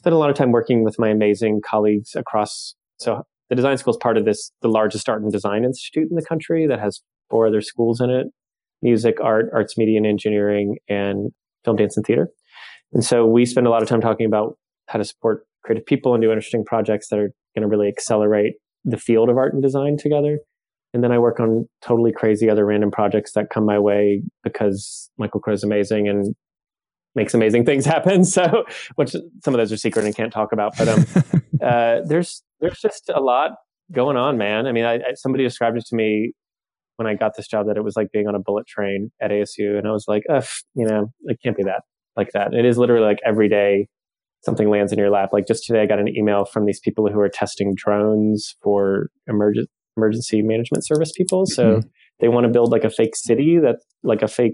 spent 0.00 0.14
a 0.14 0.18
lot 0.18 0.30
of 0.30 0.36
time 0.36 0.50
working 0.50 0.82
with 0.82 0.98
my 0.98 1.10
amazing 1.10 1.60
colleagues 1.62 2.14
across. 2.16 2.74
So 2.98 3.22
the 3.50 3.54
design 3.54 3.76
school 3.76 3.92
is 3.92 3.98
part 3.98 4.16
of 4.16 4.24
this, 4.24 4.50
the 4.62 4.68
largest 4.68 5.10
art 5.10 5.22
and 5.22 5.30
design 5.30 5.62
institute 5.62 6.08
in 6.10 6.16
the 6.16 6.24
country 6.24 6.66
that 6.66 6.80
has 6.80 7.02
four 7.28 7.46
other 7.46 7.60
schools 7.60 8.00
in 8.00 8.08
it: 8.08 8.28
music, 8.80 9.18
art, 9.22 9.50
arts, 9.52 9.76
media, 9.76 9.98
and 9.98 10.06
engineering, 10.06 10.78
and 10.88 11.32
film, 11.66 11.76
dance, 11.76 11.98
and 11.98 12.06
theater. 12.06 12.30
And 12.94 13.04
so 13.04 13.26
we 13.26 13.44
spend 13.44 13.66
a 13.66 13.70
lot 13.70 13.82
of 13.82 13.88
time 13.90 14.00
talking 14.00 14.24
about 14.24 14.56
how 14.88 14.98
to 14.98 15.04
support 15.04 15.44
creative 15.64 15.84
people 15.84 16.14
and 16.14 16.22
do 16.22 16.30
interesting 16.30 16.64
projects 16.64 17.08
that 17.08 17.18
are 17.18 17.30
going 17.54 17.62
to 17.62 17.68
really 17.68 17.88
accelerate 17.88 18.54
the 18.86 18.96
field 18.96 19.28
of 19.28 19.36
art 19.36 19.52
and 19.52 19.62
design 19.62 19.98
together. 19.98 20.38
And 20.94 21.04
then 21.04 21.12
I 21.12 21.18
work 21.18 21.40
on 21.40 21.68
totally 21.82 22.10
crazy 22.10 22.48
other 22.48 22.64
random 22.64 22.90
projects 22.90 23.32
that 23.34 23.50
come 23.50 23.66
my 23.66 23.78
way 23.78 24.22
because 24.42 25.10
Michael 25.18 25.40
Crow 25.40 25.52
is 25.52 25.62
amazing 25.62 26.08
and 26.08 26.34
makes 27.14 27.34
amazing 27.34 27.64
things 27.64 27.84
happen. 27.84 28.24
So, 28.30 28.64
which 28.94 29.10
some 29.44 29.54
of 29.54 29.58
those 29.58 29.72
are 29.72 29.76
secret 29.76 30.04
and 30.04 30.14
can't 30.14 30.32
talk 30.32 30.52
about. 30.52 30.76
But 30.76 30.88
um, 30.88 31.04
uh, 31.62 32.00
there's 32.06 32.42
there's 32.60 32.78
just 32.78 33.10
a 33.12 33.20
lot 33.20 33.52
going 33.92 34.16
on, 34.16 34.38
man. 34.38 34.66
I 34.66 34.72
mean, 34.72 34.84
I, 34.84 34.94
I, 34.94 35.14
somebody 35.14 35.42
described 35.42 35.76
it 35.76 35.84
to 35.86 35.96
me 35.96 36.32
when 36.96 37.08
I 37.08 37.14
got 37.14 37.32
this 37.36 37.48
job 37.48 37.66
that 37.66 37.76
it 37.76 37.82
was 37.82 37.96
like 37.96 38.12
being 38.12 38.28
on 38.28 38.34
a 38.34 38.38
bullet 38.38 38.66
train 38.66 39.10
at 39.20 39.30
ASU, 39.30 39.78
and 39.78 39.88
I 39.88 39.90
was 39.90 40.04
like, 40.06 40.22
Ugh, 40.30 40.44
you 40.74 40.86
know, 40.86 41.12
it 41.24 41.38
can't 41.42 41.56
be 41.56 41.64
that 41.64 41.82
like 42.16 42.30
that. 42.32 42.54
It 42.54 42.64
is 42.64 42.78
literally 42.78 43.04
like 43.04 43.18
every 43.24 43.48
day 43.48 43.88
something 44.42 44.70
lands 44.70 44.92
in 44.92 44.98
your 44.98 45.10
lap. 45.10 45.30
Like 45.32 45.46
just 45.46 45.64
today, 45.64 45.82
I 45.82 45.86
got 45.86 45.98
an 45.98 46.08
email 46.08 46.44
from 46.44 46.66
these 46.66 46.80
people 46.80 47.10
who 47.10 47.18
are 47.18 47.28
testing 47.28 47.74
drones 47.74 48.54
for 48.62 49.08
emergent 49.26 49.68
emergency 49.96 50.42
management 50.42 50.86
service 50.86 51.12
people. 51.16 51.46
So. 51.46 51.64
Mm-hmm. 51.64 51.88
They 52.20 52.28
want 52.28 52.44
to 52.44 52.52
build 52.52 52.70
like 52.70 52.84
a 52.84 52.90
fake 52.90 53.16
city 53.16 53.58
that 53.58 53.76
like 54.02 54.22
a 54.22 54.28
fake 54.28 54.52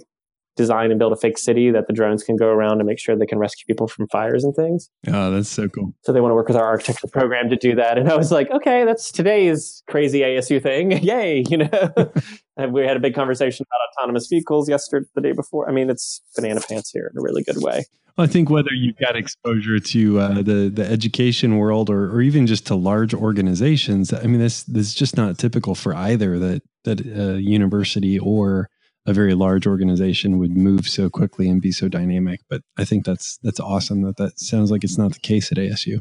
design 0.57 0.91
and 0.91 0.99
build 0.99 1.13
a 1.13 1.17
fake 1.17 1.39
city 1.39 1.71
that 1.71 1.87
the 1.87 1.93
drones 1.93 2.25
can 2.25 2.37
go 2.37 2.49
around 2.49 2.79
and 2.81 2.87
make 2.87 2.99
sure 2.99 3.15
they 3.17 3.27
can 3.27 3.39
rescue 3.39 3.65
people 3.67 3.87
from 3.87 4.09
fires 4.09 4.43
and 4.43 4.55
things. 4.55 4.91
Oh, 5.07 5.31
that's 5.31 5.49
so 5.49 5.69
cool. 5.69 5.95
So 6.03 6.13
they 6.13 6.21
want 6.21 6.33
to 6.33 6.35
work 6.35 6.49
with 6.49 6.57
our 6.57 6.65
architecture 6.65 7.09
program 7.09 7.49
to 7.51 7.57
do 7.57 7.75
that. 7.77 7.99
And 7.99 8.11
I 8.11 8.17
was 8.17 8.33
like, 8.33 8.51
okay, 8.51 8.85
that's 8.85 9.13
today's 9.13 9.83
crazy 9.89 10.21
ASU 10.21 10.63
thing. 10.63 10.93
Yay, 11.03 11.45
you 11.51 11.59
know. 11.59 11.69
and 12.57 12.73
we 12.73 12.87
had 12.87 12.97
a 12.97 13.01
big 13.01 13.15
conversation 13.15 13.67
about 13.69 14.03
autonomous 14.03 14.27
vehicles 14.27 14.69
yesterday 14.69 15.07
the 15.15 15.21
day 15.21 15.33
before. 15.33 15.69
I 15.69 15.73
mean, 15.73 15.91
it's 15.91 16.23
banana 16.35 16.61
pants 16.61 16.91
here 16.91 17.11
in 17.13 17.19
a 17.19 17.23
really 17.23 17.43
good 17.43 17.63
way. 17.63 17.85
I 18.19 18.27
think 18.27 18.49
whether 18.49 18.73
you've 18.73 18.97
got 18.97 19.15
exposure 19.15 19.79
to 19.79 20.21
uh, 20.21 20.35
the 20.41 20.71
the 20.73 20.87
education 20.91 21.59
world 21.59 21.91
or, 21.91 22.11
or 22.11 22.23
even 22.23 22.47
just 22.47 22.67
to 22.69 22.75
large 22.75 23.13
organizations, 23.13 24.11
I 24.11 24.23
mean, 24.23 24.41
this 24.41 24.63
this 24.63 24.87
is 24.87 24.95
just 24.95 25.19
not 25.19 25.37
typical 25.37 25.75
for 25.75 25.95
either 25.95 26.39
that 26.39 26.63
that 26.85 27.07
uh, 27.07 27.35
university 27.35 28.19
or 28.19 28.71
a 29.07 29.13
very 29.13 29.35
large 29.35 29.67
organization 29.67 30.39
would 30.39 30.57
move 30.57 30.89
so 30.89 31.09
quickly 31.09 31.49
and 31.49 31.63
be 31.63 31.73
so 31.73 31.89
dynamic. 31.89 32.41
But 32.51 32.63
I 32.77 32.85
think 32.85 33.05
that's 33.05 33.39
that's 33.43 33.61
awesome 33.61 34.03
that 34.03 34.17
that 34.17 34.39
sounds 34.39 34.71
like 34.71 34.85
it's 34.85 34.99
not 34.99 35.13
the 35.13 35.21
case 35.21 35.53
at 35.53 35.59
ASU. 35.59 36.01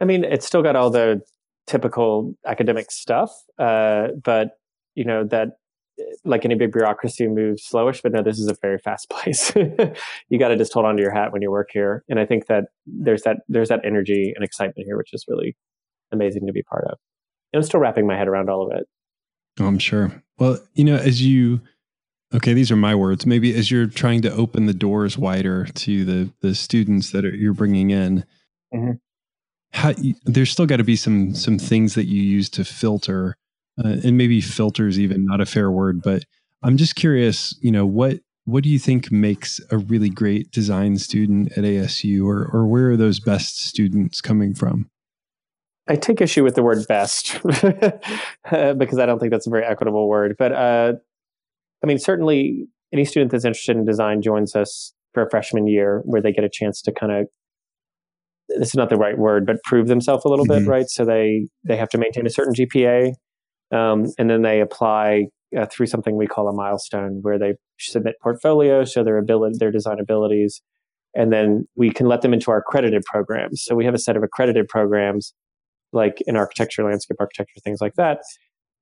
I 0.00 0.04
mean, 0.04 0.24
it's 0.24 0.44
still 0.44 0.62
got 0.62 0.76
all 0.76 0.90
the 0.90 1.22
typical 1.66 2.34
academic 2.46 2.90
stuff, 2.90 3.30
uh, 3.58 4.08
but 4.22 4.58
you 4.94 5.04
know 5.04 5.24
that 5.24 5.50
like 6.24 6.44
any 6.44 6.56
big 6.56 6.72
bureaucracy 6.72 7.28
moves 7.28 7.66
slowish. 7.66 8.02
But 8.02 8.12
no, 8.12 8.22
this 8.22 8.38
is 8.38 8.48
a 8.48 8.56
very 8.60 8.78
fast 8.78 9.08
place. 9.10 9.54
you 9.54 10.38
got 10.38 10.48
to 10.48 10.56
just 10.56 10.72
hold 10.72 10.86
on 10.86 10.96
to 10.96 11.02
your 11.02 11.14
hat 11.14 11.32
when 11.32 11.42
you 11.42 11.50
work 11.50 11.68
here, 11.72 12.04
and 12.08 12.18
I 12.18 12.26
think 12.26 12.46
that 12.46 12.64
there's 12.86 13.22
that 13.22 13.38
there's 13.48 13.68
that 13.68 13.80
energy 13.84 14.32
and 14.34 14.44
excitement 14.44 14.86
here, 14.86 14.96
which 14.96 15.14
is 15.14 15.24
really 15.28 15.56
amazing 16.12 16.46
to 16.46 16.52
be 16.52 16.62
part 16.62 16.84
of. 16.86 16.98
And 17.52 17.62
I'm 17.62 17.66
still 17.66 17.80
wrapping 17.80 18.06
my 18.06 18.16
head 18.16 18.26
around 18.26 18.50
all 18.50 18.66
of 18.66 18.76
it. 18.76 18.88
Oh, 19.60 19.66
I'm 19.66 19.78
sure. 19.78 20.22
Well, 20.38 20.58
you 20.74 20.82
know, 20.82 20.96
as 20.96 21.22
you 21.22 21.60
Okay, 22.34 22.52
these 22.52 22.72
are 22.72 22.76
my 22.76 22.94
words. 22.94 23.26
Maybe 23.26 23.54
as 23.54 23.70
you're 23.70 23.86
trying 23.86 24.22
to 24.22 24.32
open 24.32 24.66
the 24.66 24.74
doors 24.74 25.16
wider 25.16 25.66
to 25.66 26.04
the 26.04 26.30
the 26.40 26.54
students 26.54 27.12
that 27.12 27.24
are, 27.24 27.34
you're 27.34 27.54
bringing 27.54 27.90
in, 27.90 28.24
mm-hmm. 28.74 28.92
how, 29.72 29.94
there's 30.24 30.50
still 30.50 30.66
got 30.66 30.78
to 30.78 30.84
be 30.84 30.96
some 30.96 31.34
some 31.34 31.58
things 31.58 31.94
that 31.94 32.06
you 32.06 32.20
use 32.20 32.48
to 32.50 32.64
filter, 32.64 33.36
uh, 33.78 33.96
and 34.04 34.18
maybe 34.18 34.40
filters 34.40 34.98
even 34.98 35.24
not 35.24 35.40
a 35.40 35.46
fair 35.46 35.70
word, 35.70 36.02
but 36.02 36.24
I'm 36.62 36.76
just 36.76 36.96
curious. 36.96 37.56
You 37.60 37.70
know 37.70 37.86
what 37.86 38.18
what 38.46 38.64
do 38.64 38.68
you 38.68 38.80
think 38.80 39.12
makes 39.12 39.60
a 39.70 39.78
really 39.78 40.10
great 40.10 40.50
design 40.50 40.96
student 40.98 41.52
at 41.52 41.62
ASU, 41.62 42.26
or 42.26 42.50
or 42.52 42.66
where 42.66 42.90
are 42.90 42.96
those 42.96 43.20
best 43.20 43.64
students 43.64 44.20
coming 44.20 44.54
from? 44.54 44.90
I 45.86 45.96
take 45.96 46.20
issue 46.20 46.42
with 46.42 46.56
the 46.56 46.62
word 46.62 46.84
best 46.88 47.40
because 47.42 48.98
I 48.98 49.06
don't 49.06 49.18
think 49.18 49.30
that's 49.30 49.46
a 49.46 49.50
very 49.50 49.64
equitable 49.64 50.08
word. 50.08 50.34
But 50.38 50.52
uh, 50.52 50.92
I 51.84 51.86
mean, 51.86 51.98
certainly 51.98 52.66
any 52.94 53.04
student 53.04 53.30
that's 53.30 53.44
interested 53.44 53.76
in 53.76 53.84
design 53.84 54.22
joins 54.22 54.56
us 54.56 54.94
for 55.12 55.22
a 55.22 55.28
freshman 55.28 55.66
year 55.66 56.00
where 56.06 56.22
they 56.22 56.32
get 56.32 56.42
a 56.42 56.48
chance 56.50 56.80
to 56.82 56.92
kind 56.92 57.12
of 57.12 57.26
this 58.48 58.68
is 58.68 58.74
not 58.74 58.88
the 58.88 58.96
right 58.96 59.18
word, 59.18 59.44
but 59.46 59.56
prove 59.64 59.88
themselves 59.88 60.24
a 60.24 60.28
little 60.28 60.46
mm-hmm. 60.46 60.64
bit, 60.64 60.70
right? 60.70 60.86
So 60.88 61.04
they 61.04 61.46
they 61.62 61.76
have 61.76 61.90
to 61.90 61.98
maintain 61.98 62.26
a 62.26 62.30
certain 62.30 62.54
GPA, 62.54 63.12
um, 63.70 64.06
and 64.18 64.30
then 64.30 64.40
they 64.40 64.62
apply 64.62 65.26
uh, 65.58 65.66
through 65.66 65.86
something 65.86 66.16
we 66.16 66.26
call 66.26 66.48
a 66.48 66.54
milestone, 66.54 67.18
where 67.20 67.38
they 67.38 67.54
submit 67.78 68.14
portfolios, 68.22 68.92
show 68.92 69.04
their 69.04 69.18
ability, 69.18 69.56
their 69.58 69.70
design 69.70 69.98
abilities, 70.00 70.62
and 71.14 71.32
then 71.32 71.66
we 71.76 71.90
can 71.90 72.06
let 72.06 72.22
them 72.22 72.32
into 72.32 72.50
our 72.50 72.58
accredited 72.58 73.02
programs. 73.04 73.62
So 73.62 73.74
we 73.74 73.84
have 73.84 73.94
a 73.94 73.98
set 73.98 74.16
of 74.16 74.22
accredited 74.22 74.68
programs, 74.68 75.34
like 75.92 76.22
in 76.26 76.34
architecture, 76.34 76.82
landscape 76.84 77.18
architecture, 77.20 77.60
things 77.62 77.80
like 77.82 77.94
that, 77.96 78.20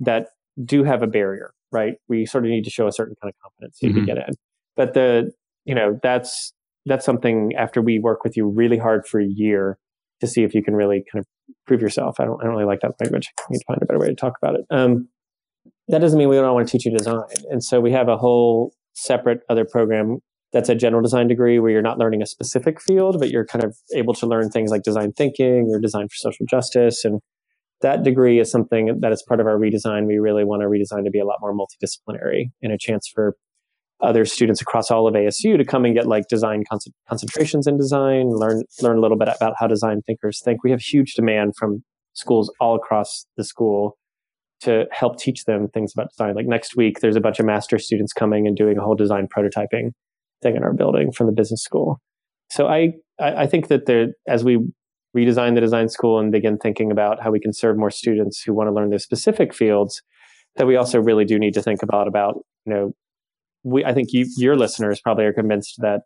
that 0.00 0.28
do 0.64 0.84
have 0.84 1.02
a 1.02 1.06
barrier 1.06 1.52
right? 1.72 1.94
We 2.08 2.26
sort 2.26 2.44
of 2.44 2.50
need 2.50 2.64
to 2.64 2.70
show 2.70 2.86
a 2.86 2.92
certain 2.92 3.16
kind 3.20 3.32
of 3.32 3.42
competency 3.42 3.88
mm-hmm. 3.88 4.00
to 4.00 4.06
get 4.06 4.28
in. 4.28 4.34
But 4.76 4.94
the, 4.94 5.32
you 5.64 5.74
know, 5.74 5.98
that's 6.02 6.52
that's 6.86 7.04
something 7.04 7.52
after 7.56 7.80
we 7.80 7.98
work 7.98 8.24
with 8.24 8.36
you 8.36 8.46
really 8.48 8.78
hard 8.78 9.06
for 9.06 9.20
a 9.20 9.26
year 9.26 9.78
to 10.20 10.26
see 10.26 10.42
if 10.42 10.54
you 10.54 10.62
can 10.62 10.74
really 10.74 11.04
kind 11.12 11.20
of 11.20 11.26
prove 11.66 11.80
yourself. 11.80 12.20
I 12.20 12.24
don't, 12.24 12.40
I 12.40 12.44
don't 12.44 12.54
really 12.54 12.66
like 12.66 12.80
that 12.80 12.92
language. 13.00 13.28
I 13.40 13.44
need 13.50 13.58
to 13.58 13.64
find 13.66 13.82
a 13.82 13.86
better 13.86 14.00
way 14.00 14.08
to 14.08 14.14
talk 14.14 14.34
about 14.40 14.56
it. 14.56 14.66
Um, 14.70 15.08
that 15.88 16.00
doesn't 16.00 16.18
mean 16.18 16.28
we 16.28 16.36
don't 16.36 16.54
want 16.54 16.66
to 16.66 16.72
teach 16.72 16.84
you 16.84 16.96
design. 16.96 17.22
And 17.50 17.62
so 17.62 17.80
we 17.80 17.92
have 17.92 18.08
a 18.08 18.16
whole 18.16 18.72
separate 18.94 19.40
other 19.48 19.64
program 19.64 20.18
that's 20.52 20.68
a 20.68 20.74
general 20.74 21.02
design 21.02 21.28
degree 21.28 21.58
where 21.58 21.70
you're 21.70 21.82
not 21.82 21.98
learning 21.98 22.20
a 22.20 22.26
specific 22.26 22.80
field, 22.80 23.18
but 23.18 23.30
you're 23.30 23.46
kind 23.46 23.64
of 23.64 23.76
able 23.94 24.12
to 24.14 24.26
learn 24.26 24.50
things 24.50 24.70
like 24.70 24.82
design 24.82 25.12
thinking 25.12 25.70
or 25.72 25.80
design 25.80 26.08
for 26.08 26.14
social 26.16 26.46
justice 26.46 27.04
and 27.04 27.20
that 27.82 28.02
degree 28.02 28.40
is 28.40 28.50
something 28.50 28.98
that 29.00 29.12
is 29.12 29.22
part 29.26 29.40
of 29.40 29.46
our 29.46 29.58
redesign. 29.58 30.06
We 30.06 30.18
really 30.18 30.44
want 30.44 30.62
our 30.62 30.68
redesign 30.68 31.04
to 31.04 31.10
be 31.10 31.20
a 31.20 31.24
lot 31.24 31.38
more 31.40 31.54
multidisciplinary 31.54 32.46
and 32.62 32.72
a 32.72 32.78
chance 32.78 33.08
for 33.12 33.36
other 34.00 34.24
students 34.24 34.60
across 34.60 34.90
all 34.90 35.06
of 35.06 35.14
ASU 35.14 35.56
to 35.56 35.64
come 35.64 35.84
and 35.84 35.94
get 35.94 36.06
like 36.06 36.26
design 36.28 36.64
con- 36.68 36.80
concentrations 37.08 37.66
in 37.66 37.76
design, 37.76 38.30
learn 38.30 38.62
learn 38.80 38.98
a 38.98 39.00
little 39.00 39.16
bit 39.16 39.28
about 39.28 39.54
how 39.58 39.66
design 39.66 40.02
thinkers 40.06 40.40
think. 40.44 40.64
We 40.64 40.70
have 40.70 40.80
huge 40.80 41.14
demand 41.14 41.54
from 41.56 41.84
schools 42.14 42.52
all 42.60 42.74
across 42.74 43.26
the 43.36 43.44
school 43.44 43.96
to 44.62 44.86
help 44.92 45.18
teach 45.18 45.44
them 45.44 45.68
things 45.68 45.92
about 45.94 46.08
design. 46.10 46.34
Like 46.34 46.46
next 46.46 46.76
week, 46.76 47.00
there's 47.00 47.16
a 47.16 47.20
bunch 47.20 47.38
of 47.40 47.46
master 47.46 47.78
students 47.78 48.12
coming 48.12 48.46
and 48.46 48.56
doing 48.56 48.78
a 48.78 48.82
whole 48.82 48.94
design 48.94 49.28
prototyping 49.34 49.90
thing 50.42 50.56
in 50.56 50.62
our 50.62 50.72
building 50.72 51.12
from 51.12 51.26
the 51.26 51.32
business 51.32 51.62
school. 51.62 52.00
So 52.50 52.66
I, 52.66 52.92
I 53.18 53.46
think 53.46 53.68
that 53.68 53.86
there, 53.86 54.08
as 54.28 54.44
we 54.44 54.58
redesign 55.16 55.54
the 55.54 55.60
design 55.60 55.88
school 55.88 56.18
and 56.18 56.32
begin 56.32 56.58
thinking 56.58 56.90
about 56.90 57.22
how 57.22 57.30
we 57.30 57.40
can 57.40 57.52
serve 57.52 57.76
more 57.76 57.90
students 57.90 58.42
who 58.42 58.54
want 58.54 58.68
to 58.68 58.72
learn 58.72 58.90
their 58.90 58.98
specific 58.98 59.54
fields, 59.54 60.02
that 60.56 60.66
we 60.66 60.76
also 60.76 61.00
really 61.00 61.24
do 61.24 61.38
need 61.38 61.54
to 61.54 61.62
think 61.62 61.82
about 61.82 62.08
about 62.08 62.36
you 62.66 62.72
know 62.72 62.92
we 63.64 63.84
I 63.84 63.92
think 63.92 64.12
you, 64.12 64.26
your 64.36 64.56
listeners 64.56 65.00
probably 65.00 65.24
are 65.24 65.32
convinced 65.32 65.76
that 65.78 66.02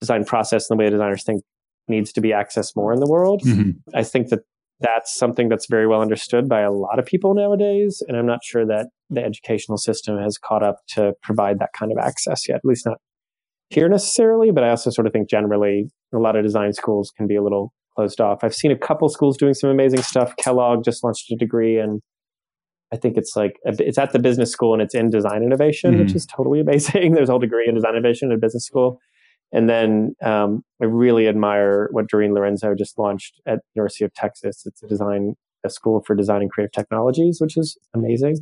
design 0.00 0.24
process 0.24 0.68
and 0.68 0.78
the 0.78 0.84
way 0.84 0.90
designers 0.90 1.24
think 1.24 1.42
needs 1.88 2.12
to 2.12 2.20
be 2.20 2.30
accessed 2.30 2.72
more 2.76 2.92
in 2.92 3.00
the 3.00 3.08
world. 3.08 3.42
Mm-hmm. 3.44 3.70
I 3.94 4.02
think 4.02 4.28
that 4.28 4.40
that's 4.80 5.14
something 5.14 5.48
that's 5.48 5.66
very 5.66 5.86
well 5.86 6.02
understood 6.02 6.48
by 6.48 6.60
a 6.60 6.72
lot 6.72 6.98
of 6.98 7.06
people 7.06 7.34
nowadays, 7.34 8.02
and 8.08 8.16
I'm 8.16 8.26
not 8.26 8.40
sure 8.42 8.66
that 8.66 8.88
the 9.10 9.22
educational 9.22 9.78
system 9.78 10.18
has 10.18 10.36
caught 10.38 10.62
up 10.62 10.78
to 10.88 11.12
provide 11.22 11.58
that 11.60 11.70
kind 11.78 11.92
of 11.92 11.98
access 11.98 12.48
yet. 12.48 12.56
At 12.56 12.64
least 12.64 12.86
not 12.86 12.98
here 13.70 13.88
necessarily, 13.88 14.50
but 14.50 14.64
I 14.64 14.70
also 14.70 14.90
sort 14.90 15.06
of 15.06 15.12
think 15.12 15.30
generally 15.30 15.90
a 16.12 16.18
lot 16.18 16.36
of 16.36 16.44
design 16.44 16.72
schools 16.72 17.12
can 17.16 17.26
be 17.26 17.36
a 17.36 17.42
little 17.42 17.72
closed 17.94 18.20
off. 18.20 18.42
I've 18.42 18.54
seen 18.54 18.70
a 18.70 18.78
couple 18.78 19.08
schools 19.08 19.36
doing 19.36 19.54
some 19.54 19.70
amazing 19.70 20.02
stuff. 20.02 20.34
Kellogg 20.36 20.84
just 20.84 21.02
launched 21.04 21.30
a 21.30 21.36
degree 21.36 21.78
and 21.78 22.00
I 22.92 22.96
think 22.96 23.16
it's 23.16 23.34
like 23.34 23.58
it's 23.64 23.98
at 23.98 24.12
the 24.12 24.18
business 24.18 24.52
school 24.52 24.72
and 24.72 24.80
it's 24.80 24.94
in 24.94 25.10
design 25.10 25.42
innovation, 25.42 25.92
mm-hmm. 25.92 26.02
which 26.02 26.14
is 26.14 26.26
totally 26.26 26.60
amazing. 26.60 27.12
There's 27.14 27.28
a 27.28 27.32
whole 27.32 27.40
degree 27.40 27.66
in 27.68 27.74
design 27.74 27.96
innovation 27.96 28.30
at 28.30 28.40
business 28.40 28.64
school. 28.64 29.00
And 29.52 29.68
then 29.68 30.14
um, 30.22 30.62
I 30.82 30.86
really 30.86 31.28
admire 31.28 31.88
what 31.92 32.08
Doreen 32.08 32.34
Lorenzo 32.34 32.74
just 32.74 32.98
launched 32.98 33.40
at 33.46 33.60
University 33.74 34.04
of 34.04 34.12
Texas. 34.14 34.64
It's 34.66 34.82
a 34.82 34.86
design 34.86 35.34
a 35.64 35.70
school 35.70 36.02
for 36.06 36.14
design 36.14 36.42
and 36.42 36.50
creative 36.50 36.72
technologies, 36.72 37.38
which 37.40 37.56
is 37.56 37.78
amazing. 37.94 38.36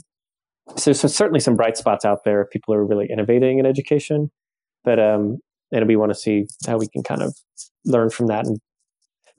So, 0.76 0.92
so 0.92 1.08
certainly 1.08 1.40
some 1.40 1.56
bright 1.56 1.76
spots 1.76 2.04
out 2.04 2.24
there. 2.24 2.46
People 2.46 2.74
are 2.74 2.84
really 2.84 3.08
innovating 3.10 3.58
in 3.58 3.66
education, 3.66 4.30
but 4.84 4.98
um, 4.98 5.38
and 5.70 5.86
we 5.86 5.96
want 5.96 6.10
to 6.10 6.18
see 6.18 6.46
how 6.66 6.78
we 6.78 6.88
can 6.88 7.02
kind 7.02 7.22
of 7.22 7.34
learn 7.84 8.10
from 8.10 8.26
that 8.26 8.46
and 8.46 8.58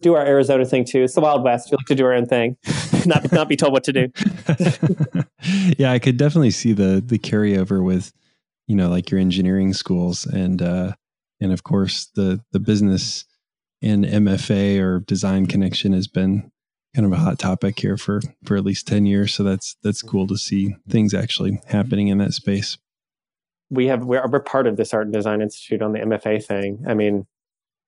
do 0.04 0.16
our 0.16 0.26
Arizona 0.26 0.66
thing 0.66 0.86
too. 0.86 1.04
It's 1.04 1.16
the 1.16 1.22
Wild 1.22 1.44
West. 1.44 1.72
We 1.72 1.78
like 1.78 1.88
to 1.88 1.96
do 1.96 2.06
our 2.06 2.13
own 2.13 2.26
thing, 2.26 2.58
not 3.06 3.32
not 3.32 3.50
be 3.50 3.56
told 3.56 3.74
what 3.74 3.84
to 3.86 3.94
do. 3.94 4.12
yeah, 5.78 5.92
I 5.92 6.00
could 6.00 6.18
definitely 6.18 6.52
see 6.52 6.74
the 6.74 7.02
the 7.04 7.18
carryover 7.18 7.84
with, 7.84 8.13
you 8.68 8.76
know, 8.76 8.89
like 8.89 9.10
your 9.10 9.20
engineering 9.20 9.74
schools 9.74 10.26
and 10.26 10.62
uh, 10.62 10.94
and 11.42 11.52
of 11.52 11.63
course 11.63 12.10
the 12.16 12.42
the 12.52 12.60
business 12.60 13.26
and 13.82 14.06
MFA 14.06 14.80
or 14.80 15.00
design 15.00 15.46
connection 15.46 15.94
has 15.94 16.08
been 16.08 16.52
kind 16.96 17.06
of 17.06 17.12
a 17.12 17.18
hot 17.18 17.39
topic 17.39 17.80
here 17.80 17.98
for 17.98 18.22
for 18.46 18.56
at 18.56 18.63
least 18.63 18.88
10 18.88 19.06
years 19.06 19.34
so 19.34 19.44
that's 19.44 19.76
that's 19.84 20.02
cool 20.02 20.28
to 20.28 20.38
see 20.38 20.76
things 20.88 21.13
actually 21.13 21.60
happening 21.68 22.08
in 22.08 22.20
that 22.20 22.34
space 22.34 22.78
we 23.72 23.88
have 23.88 24.06
we're, 24.06 24.28
we're 24.30 24.39
part 24.39 24.68
of 24.68 24.78
this 24.78 24.94
art 24.94 25.06
and 25.06 25.13
design 25.13 25.42
institute 25.42 25.82
on 25.82 25.94
the 25.94 26.00
mfa 26.00 26.44
thing 26.44 26.84
i 26.88 26.94
mean 26.94 27.26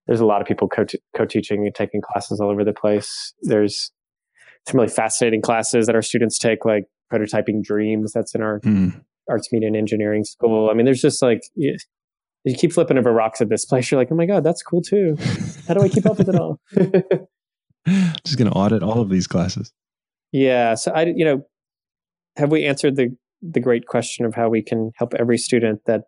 there's 0.08 0.20
a 0.20 0.26
lot 0.26 0.42
of 0.42 0.48
people 0.48 0.68
co- 0.68 0.86
co-teaching 1.16 1.66
and 1.66 1.74
taking 1.74 2.02
classes 2.02 2.40
all 2.40 2.50
over 2.50 2.64
the 2.64 2.74
place. 2.74 3.34
There's 3.42 3.92
some 4.68 4.80
really 4.80 4.92
fascinating 4.92 5.42
classes 5.42 5.88
that 5.88 5.96
our 5.96 6.02
students 6.02 6.38
take, 6.38 6.66
like 6.66 6.86
prototyping 7.12 7.64
dreams. 7.64 8.12
That's 8.14 8.36
in 8.36 8.42
our 8.42 8.60
mm. 8.62 9.00
arts, 9.30 9.50
media, 9.52 9.68
and 9.68 9.76
engineering 9.76 10.24
school. 10.24 10.70
I 10.70 10.74
mean, 10.74 10.86
there's 10.86 11.02
just 11.02 11.22
like 11.22 11.42
you, 11.56 11.76
you, 12.44 12.56
keep 12.56 12.74
flipping 12.74 12.98
over 12.98 13.12
rocks 13.12 13.42
at 13.42 13.50
this 13.50 13.66
place. 13.66 13.90
You're 13.90 14.00
like, 14.00 14.12
oh 14.12 14.16
my 14.16 14.26
god, 14.26 14.44
that's 14.44 14.62
cool 14.62 14.82
too. 14.82 15.18
How 15.68 15.74
do 15.74 15.82
I 15.82 15.90
keep 15.90 16.06
up 16.06 16.18
with 16.18 16.30
it 16.30 16.36
all? 16.36 16.60
just 18.24 18.38
going 18.38 18.50
to 18.50 18.58
audit 18.58 18.84
all 18.84 19.02
of 19.02 19.10
these 19.10 19.28
classes. 19.28 19.72
Yeah. 20.32 20.76
So 20.76 20.92
I, 20.92 21.06
you 21.06 21.26
know, 21.26 21.46
have 22.38 22.52
we 22.52 22.66
answered 22.66 22.96
the 22.96 23.16
the 23.42 23.60
great 23.60 23.86
question 23.86 24.26
of 24.26 24.34
how 24.34 24.50
we 24.50 24.64
can 24.64 24.92
help 24.96 25.14
every 25.14 25.38
student 25.38 25.82
that 25.86 26.02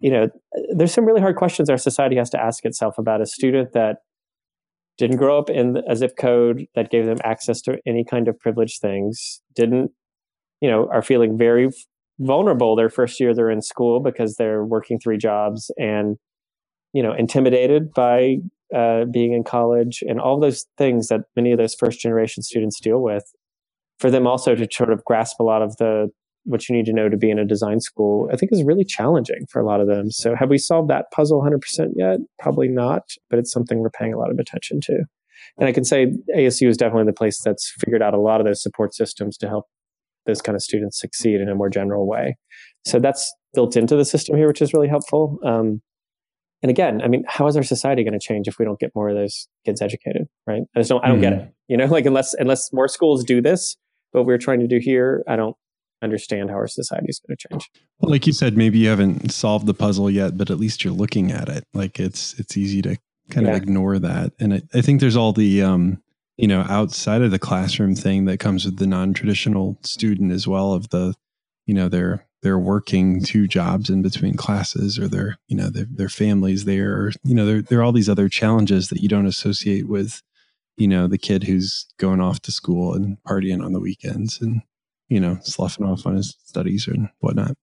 you 0.00 0.10
know, 0.10 0.28
there's 0.74 0.92
some 0.92 1.04
really 1.04 1.20
hard 1.20 1.36
questions 1.36 1.70
our 1.70 1.78
society 1.78 2.16
has 2.16 2.30
to 2.30 2.40
ask 2.40 2.64
itself 2.64 2.98
about 2.98 3.20
a 3.20 3.26
student 3.26 3.72
that 3.72 3.98
didn't 4.98 5.16
grow 5.16 5.38
up 5.38 5.50
in 5.50 5.82
a 5.88 5.94
zip 5.94 6.16
code 6.18 6.66
that 6.74 6.90
gave 6.90 7.06
them 7.06 7.18
access 7.22 7.60
to 7.62 7.78
any 7.86 8.04
kind 8.04 8.28
of 8.28 8.38
privileged 8.38 8.80
things, 8.80 9.42
didn't, 9.54 9.90
you 10.60 10.70
know, 10.70 10.88
are 10.92 11.02
feeling 11.02 11.36
very 11.36 11.68
vulnerable 12.18 12.74
their 12.74 12.88
first 12.88 13.20
year 13.20 13.34
they're 13.34 13.50
in 13.50 13.60
school 13.60 14.00
because 14.00 14.36
they're 14.36 14.64
working 14.64 14.98
three 14.98 15.18
jobs 15.18 15.70
and, 15.76 16.16
you 16.94 17.02
know, 17.02 17.12
intimidated 17.12 17.92
by 17.92 18.36
uh, 18.74 19.04
being 19.04 19.32
in 19.32 19.44
college 19.44 20.02
and 20.08 20.18
all 20.18 20.40
those 20.40 20.66
things 20.78 21.08
that 21.08 21.20
many 21.36 21.52
of 21.52 21.58
those 21.58 21.74
first 21.74 22.00
generation 22.00 22.42
students 22.42 22.80
deal 22.80 23.02
with. 23.02 23.24
For 23.98 24.10
them 24.10 24.26
also 24.26 24.54
to 24.54 24.66
sort 24.70 24.92
of 24.92 25.04
grasp 25.04 25.40
a 25.40 25.42
lot 25.42 25.62
of 25.62 25.76
the 25.76 26.10
what 26.46 26.68
you 26.68 26.76
need 26.76 26.86
to 26.86 26.92
know 26.92 27.08
to 27.08 27.16
be 27.16 27.30
in 27.30 27.38
a 27.38 27.44
design 27.44 27.80
school, 27.80 28.28
I 28.32 28.36
think 28.36 28.52
is 28.52 28.62
really 28.62 28.84
challenging 28.84 29.46
for 29.50 29.60
a 29.60 29.66
lot 29.66 29.80
of 29.80 29.88
them. 29.88 30.10
So 30.10 30.34
have 30.34 30.48
we 30.48 30.58
solved 30.58 30.88
that 30.88 31.06
puzzle 31.12 31.42
100% 31.42 31.90
yet? 31.96 32.18
Probably 32.38 32.68
not, 32.68 33.02
but 33.28 33.38
it's 33.38 33.52
something 33.52 33.80
we're 33.80 33.90
paying 33.90 34.14
a 34.14 34.18
lot 34.18 34.30
of 34.30 34.38
attention 34.38 34.80
to. 34.82 35.04
And 35.58 35.68
I 35.68 35.72
can 35.72 35.84
say 35.84 36.12
ASU 36.36 36.68
is 36.68 36.76
definitely 36.76 37.06
the 37.06 37.12
place 37.12 37.40
that's 37.44 37.72
figured 37.80 38.02
out 38.02 38.14
a 38.14 38.20
lot 38.20 38.40
of 38.40 38.46
those 38.46 38.62
support 38.62 38.94
systems 38.94 39.36
to 39.38 39.48
help 39.48 39.66
those 40.24 40.40
kind 40.40 40.56
of 40.56 40.62
students 40.62 41.00
succeed 41.00 41.40
in 41.40 41.48
a 41.48 41.54
more 41.54 41.68
general 41.68 42.06
way. 42.06 42.36
So 42.84 42.98
that's 42.98 43.32
built 43.54 43.76
into 43.76 43.96
the 43.96 44.04
system 44.04 44.36
here, 44.36 44.48
which 44.48 44.62
is 44.62 44.72
really 44.72 44.88
helpful. 44.88 45.38
Um, 45.44 45.82
and 46.62 46.70
again, 46.70 47.02
I 47.02 47.08
mean, 47.08 47.24
how 47.28 47.46
is 47.46 47.56
our 47.56 47.62
society 47.62 48.02
going 48.02 48.18
to 48.18 48.24
change 48.24 48.48
if 48.48 48.58
we 48.58 48.64
don't 48.64 48.80
get 48.80 48.90
more 48.94 49.08
of 49.08 49.16
those 49.16 49.46
kids 49.64 49.82
educated? 49.82 50.26
Right? 50.46 50.62
I 50.74 50.80
just 50.80 50.90
don't. 50.90 51.04
I 51.04 51.08
don't 51.08 51.18
mm. 51.18 51.22
get 51.22 51.32
it. 51.34 51.52
You 51.68 51.76
know, 51.76 51.86
like 51.86 52.06
unless 52.06 52.34
unless 52.34 52.72
more 52.72 52.88
schools 52.88 53.24
do 53.24 53.42
this, 53.42 53.76
what 54.12 54.26
we're 54.26 54.38
trying 54.38 54.60
to 54.60 54.66
do 54.66 54.78
here, 54.80 55.22
I 55.28 55.36
don't 55.36 55.56
understand 56.02 56.50
how 56.50 56.56
our 56.56 56.68
society 56.68 57.06
is 57.08 57.20
going 57.20 57.36
to 57.36 57.48
change. 57.48 57.70
Well, 58.00 58.10
like 58.10 58.26
you 58.26 58.32
said, 58.32 58.56
maybe 58.56 58.78
you 58.78 58.88
haven't 58.88 59.32
solved 59.32 59.66
the 59.66 59.74
puzzle 59.74 60.10
yet, 60.10 60.36
but 60.36 60.50
at 60.50 60.58
least 60.58 60.84
you're 60.84 60.92
looking 60.92 61.32
at 61.32 61.48
it. 61.48 61.64
Like 61.72 61.98
it's 61.98 62.38
it's 62.38 62.56
easy 62.56 62.82
to 62.82 62.96
kind 63.30 63.46
yeah. 63.46 63.54
of 63.54 63.62
ignore 63.62 63.98
that. 63.98 64.32
And 64.38 64.54
I, 64.54 64.62
I 64.74 64.80
think 64.82 65.00
there's 65.00 65.16
all 65.16 65.32
the 65.32 65.62
um, 65.62 66.02
you 66.36 66.46
know, 66.46 66.66
outside 66.68 67.22
of 67.22 67.30
the 67.30 67.38
classroom 67.38 67.94
thing 67.94 68.26
that 68.26 68.38
comes 68.38 68.64
with 68.64 68.76
the 68.76 68.86
non-traditional 68.86 69.78
student 69.82 70.32
as 70.32 70.46
well 70.46 70.72
of 70.72 70.90
the, 70.90 71.14
you 71.64 71.74
know, 71.74 71.88
they're 71.88 72.26
they're 72.42 72.58
working 72.58 73.22
two 73.22 73.48
jobs 73.48 73.88
in 73.88 74.02
between 74.02 74.36
classes 74.36 74.98
or 74.98 75.08
their, 75.08 75.38
you 75.48 75.56
know, 75.56 75.70
their, 75.70 75.86
their 75.90 76.08
families 76.08 76.64
there, 76.64 76.92
or, 76.92 77.12
you 77.24 77.34
know, 77.34 77.46
there, 77.46 77.62
there 77.62 77.80
are 77.80 77.82
all 77.82 77.92
these 77.92 78.10
other 78.10 78.28
challenges 78.28 78.88
that 78.88 79.00
you 79.00 79.08
don't 79.08 79.26
associate 79.26 79.88
with, 79.88 80.22
you 80.76 80.86
know, 80.86 81.08
the 81.08 81.18
kid 81.18 81.44
who's 81.44 81.86
going 81.98 82.20
off 82.20 82.40
to 82.40 82.52
school 82.52 82.92
and 82.92 83.16
partying 83.26 83.64
on 83.64 83.72
the 83.72 83.80
weekends. 83.80 84.40
And 84.40 84.60
you 85.08 85.20
know, 85.20 85.38
sloughing 85.42 85.86
off 85.86 86.06
on 86.06 86.16
his 86.16 86.36
studies 86.44 86.86
and 86.88 87.08
whatnot. 87.20 87.54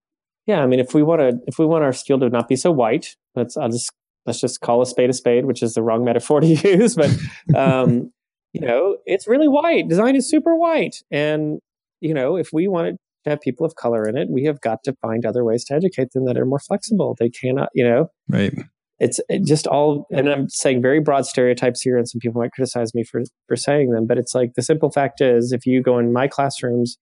Yeah, 0.45 0.61
I 0.61 0.67
mean, 0.67 0.79
if 0.79 0.93
we 0.93 1.03
want 1.03 1.21
to, 1.21 1.39
if 1.47 1.57
we 1.57 1.65
want 1.65 1.83
our 1.83 1.93
skill 1.93 2.19
to 2.19 2.29
not 2.29 2.47
be 2.47 2.55
so 2.55 2.71
white, 2.71 3.15
let's 3.35 3.55
I'll 3.55 3.69
just 3.69 3.91
let's 4.25 4.39
just 4.39 4.61
call 4.61 4.81
a 4.81 4.85
spade 4.85 5.09
a 5.09 5.13
spade, 5.13 5.45
which 5.45 5.63
is 5.63 5.73
the 5.73 5.81
wrong 5.81 6.03
metaphor 6.03 6.41
to 6.41 6.47
use, 6.47 6.95
but 6.95 7.09
um, 7.55 8.11
you 8.53 8.61
know, 8.61 8.97
it's 9.05 9.27
really 9.27 9.47
white. 9.47 9.87
Design 9.87 10.15
is 10.15 10.29
super 10.29 10.55
white, 10.55 10.97
and 11.11 11.59
you 12.01 12.13
know, 12.13 12.35
if 12.35 12.49
we 12.51 12.67
wanted 12.67 12.97
to 13.23 13.29
have 13.29 13.41
people 13.41 13.65
of 13.65 13.75
color 13.75 14.07
in 14.07 14.17
it, 14.17 14.27
we 14.29 14.43
have 14.43 14.59
got 14.59 14.83
to 14.83 14.93
find 15.01 15.25
other 15.25 15.45
ways 15.45 15.63
to 15.65 15.73
educate 15.73 16.11
them 16.11 16.25
that 16.25 16.37
are 16.37 16.45
more 16.45 16.59
flexible. 16.59 17.15
They 17.17 17.29
cannot, 17.29 17.69
you 17.73 17.87
know, 17.87 18.07
right. 18.27 18.53
It's 18.99 19.19
just 19.45 19.67
all, 19.67 20.05
and 20.11 20.29
I'm 20.29 20.47
saying 20.49 20.81
very 20.81 21.01
broad 21.01 21.25
stereotypes 21.25 21.81
here, 21.81 21.97
and 21.97 22.07
some 22.07 22.19
people 22.19 22.41
might 22.41 22.51
criticize 22.51 22.93
me 22.93 23.03
for 23.03 23.23
for 23.47 23.55
saying 23.55 23.91
them, 23.91 24.07
but 24.07 24.17
it's 24.17 24.35
like 24.35 24.53
the 24.55 24.61
simple 24.61 24.91
fact 24.91 25.21
is, 25.21 25.51
if 25.51 25.65
you 25.65 25.81
go 25.81 25.97
in 25.99 26.11
my 26.13 26.27
classrooms 26.27 26.97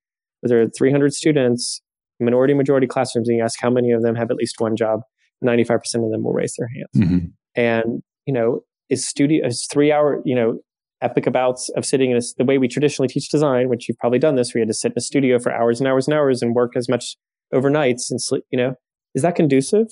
there 0.49 0.61
are 0.61 0.67
300 0.77 1.13
students, 1.13 1.81
minority 2.19 2.53
majority 2.53 2.87
classrooms, 2.87 3.27
and 3.27 3.37
you 3.37 3.43
ask 3.43 3.59
how 3.59 3.69
many 3.69 3.91
of 3.91 4.01
them 4.01 4.15
have 4.15 4.31
at 4.31 4.37
least 4.37 4.55
one 4.59 4.75
job, 4.75 5.01
95% 5.43 5.79
of 6.05 6.11
them 6.11 6.23
will 6.23 6.33
raise 6.33 6.55
their 6.57 6.67
hands. 6.67 7.09
Mm-hmm. 7.11 7.25
And, 7.55 8.03
you 8.25 8.33
know, 8.33 8.61
is 8.89 9.07
studio, 9.07 9.45
is 9.47 9.67
three 9.71 9.91
hour, 9.91 10.21
you 10.25 10.35
know, 10.35 10.59
epic 11.01 11.25
abouts 11.25 11.69
of 11.69 11.85
sitting 11.85 12.11
in 12.11 12.17
a, 12.17 12.21
the 12.37 12.45
way 12.45 12.57
we 12.57 12.67
traditionally 12.67 13.07
teach 13.07 13.29
design, 13.29 13.69
which 13.69 13.87
you've 13.87 13.97
probably 13.97 14.19
done 14.19 14.35
this, 14.35 14.53
where 14.53 14.59
you 14.59 14.63
had 14.63 14.69
to 14.69 14.73
sit 14.73 14.91
in 14.91 14.97
a 14.97 15.01
studio 15.01 15.39
for 15.39 15.51
hours 15.51 15.79
and 15.79 15.87
hours 15.87 16.07
and 16.07 16.15
hours 16.15 16.41
and 16.41 16.53
work 16.53 16.75
as 16.75 16.87
much 16.87 17.15
overnights 17.53 18.09
and 18.09 18.21
sleep, 18.21 18.43
you 18.51 18.57
know, 18.57 18.75
is 19.15 19.23
that 19.23 19.35
conducive 19.35 19.87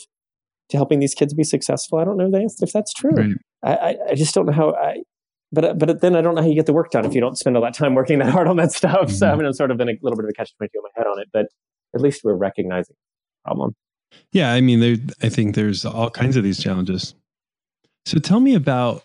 to 0.69 0.77
helping 0.77 0.99
these 0.99 1.13
kids 1.13 1.33
be 1.33 1.43
successful? 1.43 1.99
I 1.99 2.05
don't 2.05 2.17
know 2.17 2.29
if 2.33 2.71
that's 2.71 2.93
true. 2.93 3.11
Right. 3.11 3.31
I, 3.63 3.95
I 4.11 4.15
just 4.15 4.33
don't 4.33 4.45
know 4.45 4.53
how 4.53 4.73
I, 4.75 4.97
but 5.51 5.79
but 5.79 6.01
then 6.01 6.15
I 6.15 6.21
don't 6.21 6.35
know 6.35 6.41
how 6.41 6.47
you 6.47 6.55
get 6.55 6.65
the 6.65 6.73
work 6.73 6.91
done 6.91 7.05
if 7.05 7.13
you 7.13 7.21
don't 7.21 7.37
spend 7.37 7.55
all 7.55 7.63
that 7.63 7.73
time 7.73 7.95
working 7.95 8.19
that 8.19 8.29
hard 8.31 8.47
on 8.47 8.57
that 8.57 8.71
stuff. 8.71 9.07
Mm-hmm. 9.07 9.15
So 9.15 9.29
I 9.29 9.35
mean, 9.35 9.45
I'm 9.45 9.53
sort 9.53 9.71
of 9.71 9.79
in 9.79 9.89
a 9.89 9.97
little 10.01 10.17
bit 10.17 10.25
of 10.25 10.29
a 10.29 10.33
catch 10.33 10.55
twenty 10.55 10.69
two 10.73 10.79
in 10.79 10.83
my 10.83 10.89
head 10.95 11.07
on 11.07 11.19
it, 11.19 11.27
but 11.31 11.47
at 11.95 12.01
least 12.01 12.23
we're 12.23 12.35
recognizing 12.35 12.95
the 12.95 13.49
problem. 13.49 13.75
Yeah, 14.31 14.51
I 14.53 14.61
mean, 14.61 14.79
there, 14.79 14.95
I 15.21 15.29
think 15.29 15.55
there's 15.55 15.85
all 15.85 16.09
kinds 16.09 16.35
of 16.35 16.43
these 16.43 16.61
challenges. 16.61 17.13
So 18.05 18.19
tell 18.19 18.39
me 18.39 18.55
about 18.55 19.03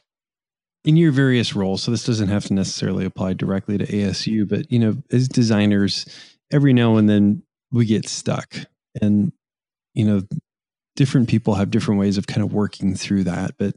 in 0.85 0.96
your 0.96 1.12
various 1.12 1.54
roles. 1.54 1.83
So 1.83 1.90
this 1.90 2.04
doesn't 2.04 2.28
have 2.28 2.44
to 2.44 2.54
necessarily 2.54 3.04
apply 3.04 3.35
directly 3.35 3.78
to 3.78 3.87
ASU, 3.87 4.48
but 4.48 4.70
you 4.70 4.78
know, 4.78 4.96
as 5.11 5.28
designers, 5.28 6.07
every 6.52 6.72
now 6.72 6.96
and 6.96 7.09
then 7.09 7.42
we 7.72 7.87
get 7.87 8.09
stuck, 8.09 8.54
and 9.00 9.33
you 9.94 10.04
know, 10.04 10.22
different 10.96 11.28
people 11.28 11.54
have 11.54 11.70
different 11.70 12.00
ways 12.00 12.18
of 12.18 12.26
kind 12.26 12.42
of 12.42 12.52
working 12.52 12.94
through 12.94 13.24
that, 13.24 13.54
but 13.59 13.74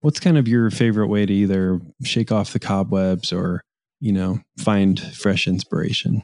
What's 0.00 0.20
kind 0.20 0.38
of 0.38 0.46
your 0.46 0.70
favorite 0.70 1.08
way 1.08 1.26
to 1.26 1.32
either 1.32 1.80
shake 2.04 2.30
off 2.30 2.52
the 2.52 2.60
cobwebs 2.60 3.32
or 3.32 3.62
you 4.00 4.12
know, 4.12 4.40
find 4.58 5.00
fresh 5.00 5.46
inspiration? 5.46 6.22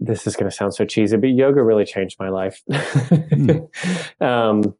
This 0.00 0.26
is 0.26 0.36
going 0.36 0.50
to 0.50 0.56
sound 0.56 0.74
so 0.74 0.84
cheesy, 0.84 1.16
but 1.16 1.28
yoga 1.28 1.62
really 1.62 1.84
changed 1.84 2.16
my 2.18 2.28
life. 2.28 2.60
mm. 2.70 3.68
um, 4.20 4.74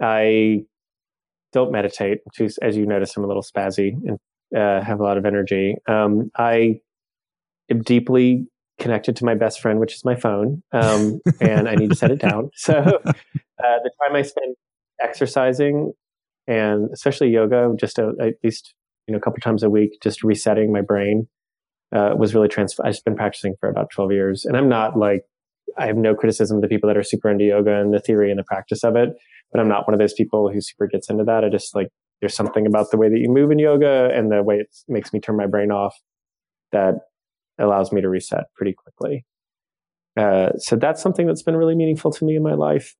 I 0.00 0.64
don't 1.52 1.72
meditate, 1.72 2.18
as 2.62 2.76
you 2.76 2.86
notice, 2.86 3.16
I'm 3.16 3.24
a 3.24 3.26
little 3.26 3.42
spazzy 3.42 3.92
and 3.92 4.18
uh, 4.56 4.82
have 4.82 5.00
a 5.00 5.02
lot 5.02 5.18
of 5.18 5.26
energy. 5.26 5.76
Um, 5.86 6.30
I 6.36 6.80
am 7.70 7.82
deeply 7.82 8.46
connected 8.78 9.16
to 9.16 9.24
my 9.24 9.34
best 9.34 9.60
friend, 9.60 9.80
which 9.80 9.94
is 9.94 10.04
my 10.04 10.14
phone, 10.14 10.62
um, 10.72 11.20
and 11.40 11.68
I 11.68 11.74
need 11.74 11.90
to 11.90 11.96
set 11.96 12.10
it 12.10 12.20
down. 12.20 12.50
So 12.54 12.74
uh, 13.04 13.12
the 13.58 13.90
time 14.02 14.16
I 14.16 14.22
spend 14.22 14.56
exercising 15.00 15.92
and 16.48 16.88
especially 16.92 17.28
yoga, 17.28 17.70
just 17.78 17.98
a, 17.98 18.14
at 18.20 18.34
least 18.42 18.74
you 19.06 19.12
know 19.12 19.18
a 19.18 19.20
couple 19.20 19.40
times 19.40 19.62
a 19.62 19.70
week, 19.70 19.98
just 20.02 20.24
resetting 20.24 20.72
my 20.72 20.80
brain 20.80 21.28
uh, 21.94 22.14
was 22.16 22.34
really 22.34 22.48
trans. 22.48 22.74
I've 22.80 23.04
been 23.04 23.14
practicing 23.14 23.54
for 23.60 23.68
about 23.68 23.90
twelve 23.90 24.10
years, 24.10 24.44
and 24.44 24.56
I'm 24.56 24.68
not 24.68 24.98
like 24.98 25.22
I 25.78 25.86
have 25.86 25.96
no 25.96 26.14
criticism 26.14 26.56
of 26.56 26.62
the 26.62 26.68
people 26.68 26.88
that 26.88 26.96
are 26.96 27.02
super 27.04 27.30
into 27.30 27.44
yoga 27.44 27.80
and 27.80 27.94
the 27.94 28.00
theory 28.00 28.30
and 28.30 28.38
the 28.38 28.44
practice 28.44 28.82
of 28.82 28.96
it, 28.96 29.10
but 29.52 29.60
I'm 29.60 29.68
not 29.68 29.86
one 29.86 29.94
of 29.94 30.00
those 30.00 30.14
people 30.14 30.50
who 30.50 30.60
super 30.60 30.88
gets 30.88 31.08
into 31.08 31.24
that. 31.24 31.44
I 31.44 31.50
just 31.50 31.76
like 31.76 31.88
there's 32.20 32.34
something 32.34 32.66
about 32.66 32.90
the 32.90 32.96
way 32.96 33.08
that 33.08 33.18
you 33.18 33.28
move 33.28 33.50
in 33.50 33.58
yoga 33.58 34.10
and 34.12 34.32
the 34.32 34.42
way 34.42 34.56
it 34.56 34.74
makes 34.88 35.12
me 35.12 35.20
turn 35.20 35.36
my 35.36 35.46
brain 35.46 35.70
off 35.70 35.94
that 36.72 36.94
allows 37.58 37.92
me 37.92 38.00
to 38.00 38.08
reset 38.08 38.44
pretty 38.56 38.72
quickly. 38.72 39.24
Uh, 40.16 40.50
so 40.58 40.74
that's 40.74 41.00
something 41.00 41.26
that's 41.26 41.42
been 41.42 41.56
really 41.56 41.76
meaningful 41.76 42.10
to 42.10 42.24
me 42.24 42.34
in 42.34 42.42
my 42.42 42.54
life. 42.54 42.96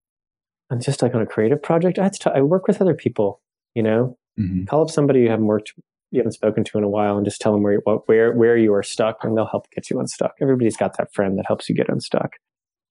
And 0.70 0.83
just 0.83 1.02
like 1.02 1.14
on 1.14 1.22
a 1.22 1.26
creative 1.26 1.62
project, 1.62 1.98
I, 1.98 2.04
have 2.04 2.12
to 2.12 2.18
t- 2.18 2.31
I 2.35 2.42
work 2.42 2.66
with 2.66 2.81
other 2.81 2.94
people. 2.94 3.40
You 3.74 3.83
know, 3.83 4.18
mm-hmm. 4.38 4.64
call 4.64 4.83
up 4.83 4.90
somebody 4.90 5.20
you 5.20 5.31
haven't 5.31 5.46
worked, 5.46 5.72
you 6.11 6.20
haven't 6.20 6.33
spoken 6.33 6.64
to 6.64 6.78
in 6.78 6.85
a 6.85 6.88
while, 6.88 7.16
and 7.16 7.24
just 7.24 7.40
tell 7.40 7.52
them 7.52 7.62
where 7.62 7.81
where 8.07 8.33
where 8.33 8.57
you 8.57 8.74
are 8.74 8.83
stuck, 8.83 9.22
and 9.22 9.37
they'll 9.37 9.46
help 9.46 9.70
get 9.70 9.90
you 9.90 9.98
unstuck. 10.00 10.35
Everybody's 10.40 10.76
got 10.76 10.96
that 10.98 11.12
friend 11.14 11.38
that 11.38 11.46
helps 11.46 11.68
you 11.68 11.74
get 11.74 11.88
unstuck. 11.88 12.37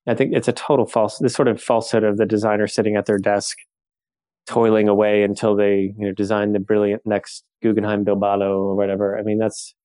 I 0.08 0.16
think 0.16 0.34
it's 0.34 0.48
a 0.48 0.54
total 0.54 0.86
false, 0.86 1.18
this 1.20 1.34
sort 1.34 1.50
of 1.50 1.62
falsehood 1.62 2.04
of 2.04 2.18
the 2.18 2.26
designer 2.26 2.66
sitting 2.66 2.96
at 2.96 3.08
their 3.08 3.18
desk, 3.18 3.58
toiling 4.48 4.88
away 4.88 5.24
until 5.24 5.56
they 5.56 5.94
you 5.98 6.08
know 6.08 6.14
design 6.14 6.54
the 6.54 6.60
brilliant 6.60 7.02
next 7.06 7.44
Guggenheim 7.62 8.04
Bilbao 8.04 8.40
or 8.42 8.76
whatever. 8.76 9.18
I 9.18 9.24
mean, 9.24 9.38
that's 9.38 9.76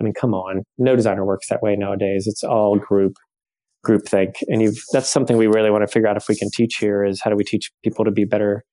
I 0.00 0.04
mean, 0.04 0.14
come 0.14 0.34
on. 0.34 0.64
No 0.78 0.96
designer 0.96 1.24
works 1.24 1.48
that 1.48 1.62
way 1.62 1.76
nowadays. 1.76 2.26
It's 2.26 2.42
all 2.42 2.76
group 2.76 3.14
group 3.82 4.06
think. 4.06 4.36
And 4.48 4.74
that's 4.92 5.08
something 5.08 5.36
we 5.36 5.46
really 5.46 5.70
want 5.70 5.82
to 5.82 5.88
figure 5.88 6.08
out 6.08 6.16
if 6.16 6.28
we 6.28 6.36
can 6.36 6.50
teach 6.52 6.76
here 6.76 7.04
is 7.04 7.20
how 7.22 7.30
do 7.30 7.36
we 7.36 7.44
teach 7.44 7.70
people 7.82 8.04
to 8.04 8.10
be 8.10 8.24
better 8.24 8.64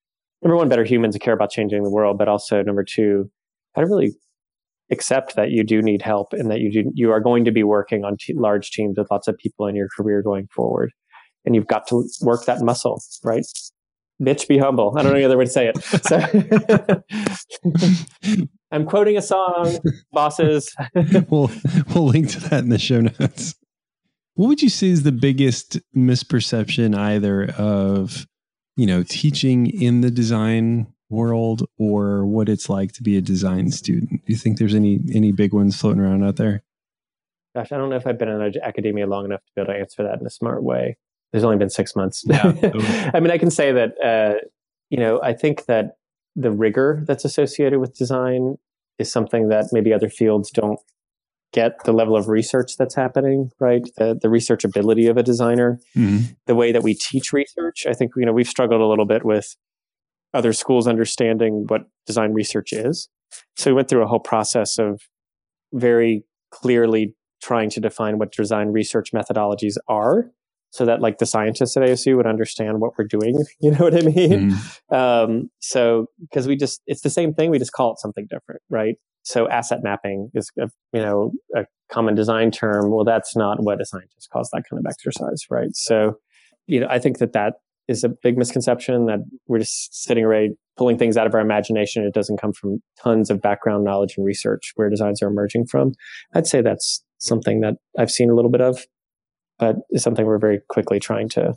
number 0.42 0.56
one, 0.56 0.70
better 0.70 0.84
humans 0.84 1.16
and 1.16 1.22
care 1.22 1.34
about 1.34 1.52
changing 1.52 1.84
the 1.84 1.90
world, 1.90 2.18
but 2.18 2.28
also 2.28 2.62
number 2.62 2.84
two, 2.84 3.30
how 3.76 3.82
to 3.82 3.88
really 3.88 4.14
accept 4.92 5.36
that 5.36 5.52
you 5.52 5.64
do 5.64 5.82
need 5.82 6.02
help 6.02 6.34
and 6.34 6.50
that 6.50 6.60
you 6.60 6.72
do, 6.72 6.92
you 6.94 7.12
are 7.12 7.20
going 7.20 7.46
to 7.46 7.52
be 7.52 7.64
working 7.64 8.04
on 8.04 8.18
t- 8.20 8.34
large 8.36 8.72
teams 8.72 8.98
with 8.98 9.08
lots 9.12 9.28
of 9.28 9.38
people 9.38 9.68
in 9.68 9.76
your 9.76 9.88
career 9.96 10.22
going 10.22 10.48
forward. 10.54 10.92
And 11.46 11.56
you've 11.56 11.68
got 11.68 11.88
to 11.88 12.04
work 12.22 12.46
that 12.46 12.62
muscle, 12.62 13.02
right? 13.24 13.46
Bitch, 14.22 14.48
be 14.48 14.58
humble. 14.58 14.94
I 14.98 15.04
don't 15.04 15.12
know 15.12 15.18
any 15.18 15.26
other 15.26 15.38
way 15.38 15.46
to 15.46 15.52
say 15.52 15.72
it. 15.74 15.78
So 16.04 16.20
I'm 18.72 18.86
quoting 18.86 19.16
a 19.16 19.22
song, 19.22 19.78
bosses. 20.12 20.76
we'll 21.30 21.50
we'll 21.94 22.08
link 22.08 22.30
to 22.32 22.42
that 22.50 22.60
in 22.60 22.70
the 22.70 22.78
show 22.78 23.00
notes. 23.00 23.56
What 24.40 24.48
would 24.48 24.62
you 24.62 24.70
say 24.70 24.88
is 24.88 25.04
the 25.04 25.12
biggest 25.12 25.80
misperception 25.94 26.96
either 26.98 27.50
of, 27.58 28.26
you 28.78 28.86
know, 28.86 29.04
teaching 29.04 29.68
in 29.68 30.00
the 30.00 30.10
design 30.10 30.88
world 31.10 31.68
or 31.78 32.26
what 32.26 32.48
it's 32.48 32.70
like 32.70 32.94
to 32.94 33.04
be 33.04 33.18
a 33.18 33.22
design 33.22 33.70
student? 33.72 34.12
Do 34.26 34.32
you 34.32 34.38
think 34.38 34.58
there's 34.58 34.76
any 34.76 35.02
any 35.14 35.34
big 35.34 35.54
ones 35.54 35.76
floating 35.76 36.00
around 36.00 36.24
out 36.24 36.38
there? 36.38 36.64
Gosh, 37.54 37.74
I 37.74 37.78
don't 37.78 37.90
know 37.90 37.98
if 37.98 38.08
I've 38.08 38.18
been 38.18 38.30
in 38.30 38.54
academia 38.64 39.08
long 39.08 39.26
enough 39.26 39.42
to 39.42 39.52
be 39.58 39.62
able 39.62 39.74
to 39.74 39.80
answer 39.82 40.04
that 40.04 40.22
in 40.22 40.26
a 40.26 40.30
smart 40.30 40.64
way. 40.64 40.96
There's 41.34 41.44
only 41.44 41.58
been 41.58 41.70
six 41.70 41.94
months. 41.94 42.24
Yeah. 42.26 43.12
I 43.14 43.20
mean, 43.20 43.32
I 43.32 43.38
can 43.38 43.52
say 43.52 43.74
that, 43.74 44.02
uh, 44.02 44.40
you 44.90 45.00
know, 45.00 45.22
I 45.22 45.34
think 45.34 45.66
that 45.66 45.98
the 46.38 46.52
rigor 46.52 47.04
that's 47.06 47.26
associated 47.26 47.80
with 47.80 47.98
design 47.98 48.56
is 49.00 49.12
something 49.12 49.50
that 49.50 49.66
maybe 49.74 49.92
other 49.92 50.08
fields 50.08 50.50
don't 50.50 50.80
get 51.52 51.84
the 51.84 51.94
level 51.94 52.16
of 52.16 52.28
research 52.28 52.78
that's 52.78 52.96
happening, 52.96 53.52
right? 53.60 53.82
The, 53.98 54.18
the 54.20 54.30
research 54.30 54.64
ability 54.64 55.08
of 55.08 55.18
a 55.18 55.24
designer, 55.24 55.80
mm-hmm. 55.96 56.34
the 56.46 56.56
way 56.56 56.72
that 56.72 56.84
we 56.84 56.94
teach 56.94 57.34
research. 57.34 57.86
I 57.88 57.94
think, 57.94 58.12
you 58.16 58.26
know, 58.26 58.34
we've 58.34 58.48
struggled 58.48 58.82
a 58.82 58.86
little 58.86 59.06
bit 59.06 59.26
with 59.26 59.56
other 60.34 60.54
schools 60.54 60.88
understanding 60.88 61.66
what 61.68 61.84
design 62.06 62.34
research 62.34 62.72
is. 62.72 63.10
So 63.58 63.72
we 63.72 63.76
went 63.76 63.90
through 63.90 64.04
a 64.04 64.08
whole 64.08 64.20
process 64.20 64.78
of 64.78 65.02
very 65.74 66.24
clearly 66.52 67.16
trying 67.42 67.70
to 67.72 67.80
define 67.80 68.20
what 68.20 68.32
design 68.32 68.68
research 68.70 69.12
methodologies 69.12 69.76
are 69.88 70.32
so 70.72 70.86
that 70.86 71.02
like 71.02 71.18
the 71.18 71.26
scientists 71.26 71.76
at 71.78 71.84
ASU 71.84 72.16
would 72.16 72.28
understand 72.28 72.80
what 72.80 72.92
we're 72.98 73.08
doing. 73.08 73.44
You 73.62 73.72
know 73.72 73.80
what 73.80 73.96
I 73.96 74.02
mean? 74.02 74.52
Mm. 74.92 74.96
Um, 74.96 75.50
so 75.60 76.08
because 76.22 76.48
we 76.48 76.56
just 76.56 76.82
it's 76.88 77.02
the 77.02 77.10
same 77.10 77.34
thing, 77.34 77.50
we 77.50 77.60
just 77.60 77.74
call 77.74 77.92
it 77.92 78.00
something 78.00 78.26
different, 78.30 78.62
right? 78.70 78.96
So 79.24 79.48
asset 79.50 79.80
mapping 79.84 80.32
is 80.34 80.52
a, 80.60 80.70
you 80.94 81.02
know 81.02 81.32
a 81.56 81.66
common 81.92 82.16
design 82.16 82.52
term. 82.52 82.92
Well, 82.92 83.06
that's 83.06 83.36
not 83.36 83.62
what 83.62 83.82
a 83.82 83.86
scientist 83.86 84.30
calls 84.32 84.50
that 84.54 84.64
kind 84.70 84.80
of 84.80 84.90
exercise, 84.90 85.46
right? 85.50 85.76
So 85.76 86.20
you 86.68 86.80
know 86.80 86.88
I 86.90 87.00
think 87.00 87.20
that 87.20 87.34
that 87.34 87.56
is 87.88 88.04
a 88.04 88.10
big 88.10 88.38
misconception 88.38 89.08
that 89.08 89.20
we're 89.48 89.60
just 89.60 90.04
sitting 90.04 90.26
right 90.26 90.52
pulling 90.78 90.98
things 90.98 91.18
out 91.18 91.28
of 91.28 91.34
our 91.34 91.42
imagination. 91.42 92.06
It 92.06 92.14
doesn't 92.14 92.40
come 92.40 92.54
from 92.54 92.82
tons 93.02 93.30
of 93.30 93.42
background 93.42 93.84
knowledge 93.84 94.14
and 94.16 94.26
research 94.26 94.72
where 94.76 94.90
designs 94.90 95.22
are 95.22 95.28
emerging 95.28 95.66
from. 95.66 95.94
I'd 96.34 96.48
say 96.48 96.62
that's 96.62 97.04
something 97.18 97.62
that 97.62 97.74
I've 97.98 98.12
seen 98.12 98.30
a 98.30 98.36
little 98.36 98.52
bit 98.52 98.62
of 98.62 98.86
but 99.60 99.76
something 99.98 100.26
we're 100.26 100.40
very 100.40 100.62
quickly 100.70 101.00
trying 101.00 101.30
to 101.30 101.54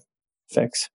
fix. 0.51 0.90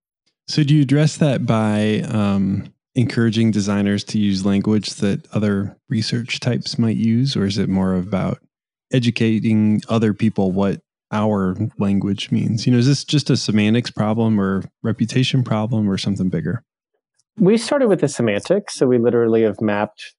So, 0.46 0.62
do 0.62 0.74
you 0.74 0.82
address 0.82 1.16
that 1.16 1.44
by 1.44 2.02
um, 2.08 2.72
encouraging 2.98 3.52
designers 3.52 4.02
to 4.02 4.18
use 4.18 4.44
language 4.44 4.94
that 4.94 5.24
other 5.32 5.76
research 5.88 6.40
types 6.40 6.78
might 6.78 6.96
use, 6.96 7.36
or 7.36 7.46
is 7.46 7.56
it 7.56 7.68
more 7.68 7.94
about 7.94 8.40
educating 8.92 9.80
other 9.88 10.12
people 10.12 10.50
what 10.50 10.80
our 11.12 11.56
language 11.78 12.32
means? 12.32 12.66
You 12.66 12.72
know, 12.72 12.78
is 12.78 12.88
this 12.88 13.04
just 13.04 13.30
a 13.30 13.36
semantics 13.36 13.92
problem 13.92 14.40
or 14.40 14.64
reputation 14.82 15.44
problem 15.44 15.88
or 15.88 15.96
something 15.96 16.28
bigger? 16.28 16.64
We 17.36 17.56
started 17.56 17.86
with 17.86 18.00
the 18.00 18.08
semantics. 18.08 18.74
So, 18.74 18.88
we 18.88 18.98
literally 18.98 19.42
have 19.42 19.60
mapped 19.60 20.16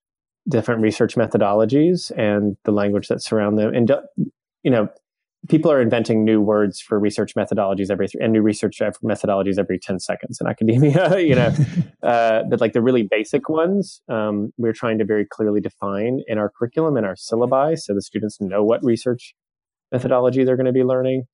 different 0.48 0.80
research 0.80 1.16
methodologies 1.16 2.10
and 2.16 2.56
the 2.64 2.72
language 2.72 3.08
that 3.08 3.22
surround 3.22 3.58
them. 3.58 3.74
And, 3.74 3.92
you 4.62 4.70
know, 4.70 4.88
people 5.48 5.72
are 5.72 5.80
inventing 5.80 6.24
new 6.24 6.40
words 6.40 6.80
for 6.80 6.98
research 6.98 7.34
methodologies 7.34 7.90
every 7.90 8.06
and 8.20 8.32
new 8.32 8.42
research 8.42 8.78
methodologies 9.02 9.58
every 9.58 9.78
10 9.78 9.98
seconds 9.98 10.38
in 10.40 10.46
academia 10.46 11.18
you 11.18 11.34
know? 11.34 11.54
Uh, 12.02 12.42
but 12.48 12.62
like 12.62 12.72
the 12.72 12.80
really 12.80 13.02
basic 13.02 13.50
ones 13.50 14.00
um, 14.08 14.50
we're 14.56 14.72
trying 14.72 14.96
to 14.96 15.04
very 15.04 15.26
clearly 15.26 15.60
define 15.60 16.20
in 16.26 16.38
our 16.38 16.50
curriculum 16.58 16.96
and 16.96 17.04
our 17.04 17.14
syllabi 17.14 17.78
so 17.78 17.92
the 17.94 18.00
students 18.00 18.40
know 18.40 18.64
what 18.64 18.82
research 18.82 19.34
methodology 19.92 20.44
they're 20.44 20.56
going 20.56 20.66
to 20.66 20.72
be 20.72 20.84
learning. 20.84 21.24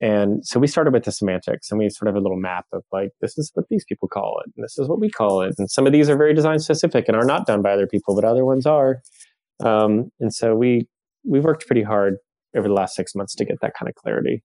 And 0.00 0.44
so 0.44 0.58
we 0.58 0.66
started 0.66 0.92
with 0.92 1.04
the 1.04 1.12
semantics 1.12 1.70
and 1.70 1.78
we 1.78 1.88
sort 1.88 2.08
of 2.08 2.14
have 2.14 2.20
a 2.20 2.24
little 2.24 2.38
map 2.38 2.66
of 2.72 2.82
like 2.90 3.10
this 3.20 3.38
is 3.38 3.52
what 3.54 3.66
these 3.70 3.84
people 3.88 4.08
call 4.08 4.40
it 4.44 4.50
and 4.56 4.64
this 4.64 4.76
is 4.76 4.88
what 4.88 5.00
we 5.00 5.08
call 5.08 5.42
it 5.42 5.54
and 5.58 5.70
some 5.70 5.86
of 5.86 5.92
these 5.92 6.10
are 6.10 6.16
very 6.16 6.34
design 6.34 6.58
specific 6.58 7.04
and 7.06 7.16
are 7.16 7.24
not 7.24 7.46
done 7.46 7.62
by 7.62 7.72
other 7.72 7.86
people 7.86 8.14
but 8.14 8.24
other 8.24 8.44
ones 8.44 8.66
are. 8.66 9.00
Um, 9.60 10.10
and 10.18 10.34
so 10.34 10.56
we 10.56 10.88
we 11.24 11.38
worked 11.38 11.66
pretty 11.66 11.84
hard 11.84 12.16
over 12.56 12.68
the 12.68 12.74
last 12.74 12.94
six 12.94 13.14
months 13.14 13.34
to 13.36 13.44
get 13.44 13.60
that 13.62 13.74
kind 13.78 13.88
of 13.88 13.94
clarity. 13.94 14.42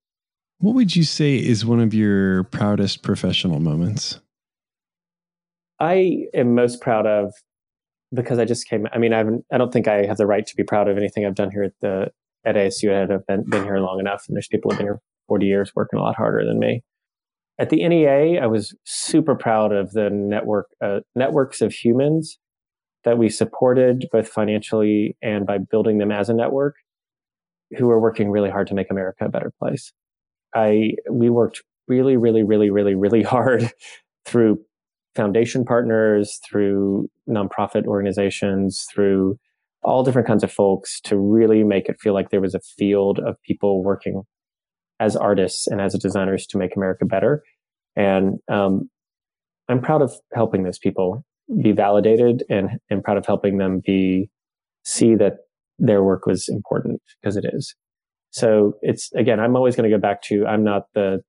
What 0.59 0.75
would 0.75 0.95
you 0.95 1.03
say 1.03 1.35
is 1.35 1.65
one 1.65 1.79
of 1.79 1.93
your 1.93 2.43
proudest 2.45 3.03
professional 3.03 3.59
moments? 3.59 4.19
I 5.79 6.25
am 6.33 6.55
most 6.55 6.81
proud 6.81 7.05
of 7.05 7.33
because 8.13 8.39
I 8.39 8.45
just 8.45 8.67
came. 8.67 8.87
I 8.91 8.97
mean, 8.97 9.13
I 9.13 9.17
haven't. 9.19 9.45
I 9.51 9.57
don't 9.57 9.71
think 9.71 9.87
I 9.87 10.05
have 10.05 10.17
the 10.17 10.25
right 10.25 10.45
to 10.45 10.55
be 10.55 10.63
proud 10.63 10.87
of 10.87 10.97
anything 10.97 11.25
I've 11.25 11.35
done 11.35 11.51
here 11.51 11.63
at 11.63 11.73
the 11.81 12.11
at 12.45 12.55
ASU. 12.55 12.91
I 12.91 13.11
have 13.11 13.27
been, 13.27 13.43
been 13.47 13.63
here 13.63 13.77
long 13.79 13.99
enough, 13.99 14.25
and 14.27 14.35
there's 14.35 14.47
people 14.47 14.71
who've 14.71 14.79
been 14.79 14.87
here 14.87 15.01
40 15.27 15.45
years 15.45 15.71
working 15.75 15.99
a 15.99 16.01
lot 16.01 16.15
harder 16.15 16.45
than 16.45 16.57
me. 16.57 16.83
At 17.59 17.69
the 17.69 17.87
NEA, 17.87 18.41
I 18.41 18.47
was 18.47 18.75
super 18.85 19.35
proud 19.35 19.73
of 19.73 19.91
the 19.91 20.09
network 20.09 20.67
uh, 20.83 21.01
networks 21.15 21.61
of 21.61 21.73
humans 21.73 22.39
that 23.03 23.17
we 23.17 23.29
supported 23.29 24.05
both 24.11 24.27
financially 24.27 25.15
and 25.21 25.45
by 25.45 25.57
building 25.57 25.97
them 25.97 26.11
as 26.11 26.29
a 26.29 26.33
network 26.33 26.75
who 27.77 27.89
are 27.89 27.99
working 27.99 28.29
really 28.29 28.49
hard 28.49 28.67
to 28.67 28.73
make 28.73 28.89
America 28.91 29.25
a 29.25 29.29
better 29.29 29.51
place. 29.59 29.91
I 30.55 30.93
we 31.11 31.29
worked 31.29 31.61
really, 31.87 32.17
really, 32.17 32.43
really, 32.43 32.69
really, 32.69 32.95
really 32.95 33.23
hard 33.23 33.71
through 34.25 34.59
foundation 35.15 35.65
partners, 35.65 36.39
through 36.47 37.09
nonprofit 37.27 37.85
organizations, 37.85 38.85
through 38.93 39.37
all 39.83 40.03
different 40.03 40.27
kinds 40.27 40.43
of 40.43 40.51
folks 40.51 40.99
to 41.01 41.17
really 41.17 41.63
make 41.63 41.87
it 41.89 41.99
feel 41.99 42.13
like 42.13 42.29
there 42.29 42.41
was 42.41 42.53
a 42.53 42.59
field 42.59 43.19
of 43.19 43.41
people 43.43 43.83
working 43.83 44.23
as 44.99 45.15
artists 45.15 45.67
and 45.67 45.79
as 45.79 45.93
designers 45.93 46.45
to 46.47 46.57
make 46.57 46.75
America 46.75 47.05
better. 47.05 47.43
And 47.95 48.39
um, 48.49 48.89
I'm 49.69 49.81
proud 49.81 50.01
of 50.01 50.13
helping 50.33 50.63
those 50.63 50.79
people 50.79 51.23
be 51.61 51.71
validated 51.71 52.43
and, 52.49 52.79
and 52.89 53.03
proud 53.03 53.17
of 53.17 53.25
helping 53.25 53.57
them 53.57 53.81
be 53.85 54.29
see 54.83 55.15
that 55.15 55.37
their 55.79 56.03
work 56.03 56.25
was 56.25 56.47
important 56.47 57.01
because 57.21 57.37
it 57.37 57.45
is. 57.53 57.75
So 58.31 58.73
it's 58.81 59.11
again, 59.13 59.39
I'm 59.39 59.55
always 59.55 59.75
going 59.75 59.89
to 59.89 59.95
go 59.95 60.01
back 60.01 60.21
to 60.23 60.45
I'm 60.45 60.63
not 60.63 60.83
the 60.93 61.21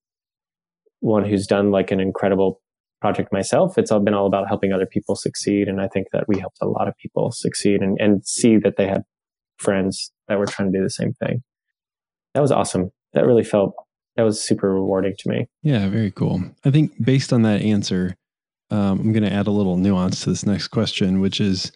one 1.01 1.25
who's 1.25 1.47
done 1.47 1.71
like 1.71 1.91
an 1.91 2.01
incredible 2.01 2.61
project 3.01 3.33
myself. 3.33 3.79
It's 3.79 3.93
all 3.93 4.01
been 4.01 4.15
all 4.15 4.27
about 4.27 4.49
helping 4.49 4.73
other 4.73 4.87
people 4.87 5.15
succeed. 5.15 5.69
And 5.69 5.81
I 5.81 5.89
think 5.89 6.09
that 6.13 6.25
we 6.27 6.39
helped 6.39 6.59
a 6.61 6.67
lot 6.67 6.89
of 6.89 6.95
people 6.97 7.31
succeed 7.31 7.81
and, 7.81 7.97
and 8.01 8.27
see 8.27 8.57
that 8.59 8.77
they 8.77 8.89
had 8.89 9.03
friends 9.59 10.11
that 10.27 10.39
were 10.39 10.47
trying 10.47 10.73
to 10.73 10.79
do 10.79 10.83
the 10.83 10.91
same 10.91 11.13
thing. 11.15 11.43
That 12.35 12.41
was 12.41 12.51
awesome. 12.51 12.91
That 13.15 13.25
really 13.25 13.45
felt, 13.45 13.75
that 14.17 14.25
was 14.25 14.43
super 14.43 14.75
rewarding 14.75 15.15
to 15.17 15.29
me. 15.29 15.47
Yeah, 15.63 15.89
very 15.89 16.11
cool. 16.11 16.43
I 16.65 16.71
think 16.71 16.93
based 17.03 17.33
on 17.33 17.43
that 17.43 17.63
answer, 17.63 18.17
um, 18.71 19.01
I'm 19.01 19.13
going 19.13 19.23
to 19.23 19.33
add 19.33 19.47
a 19.47 19.53
little 19.53 19.77
nuance 19.77 20.25
to 20.25 20.31
this 20.31 20.45
next 20.45 20.69
question, 20.69 21.21
which 21.21 21.41
is 21.41 21.73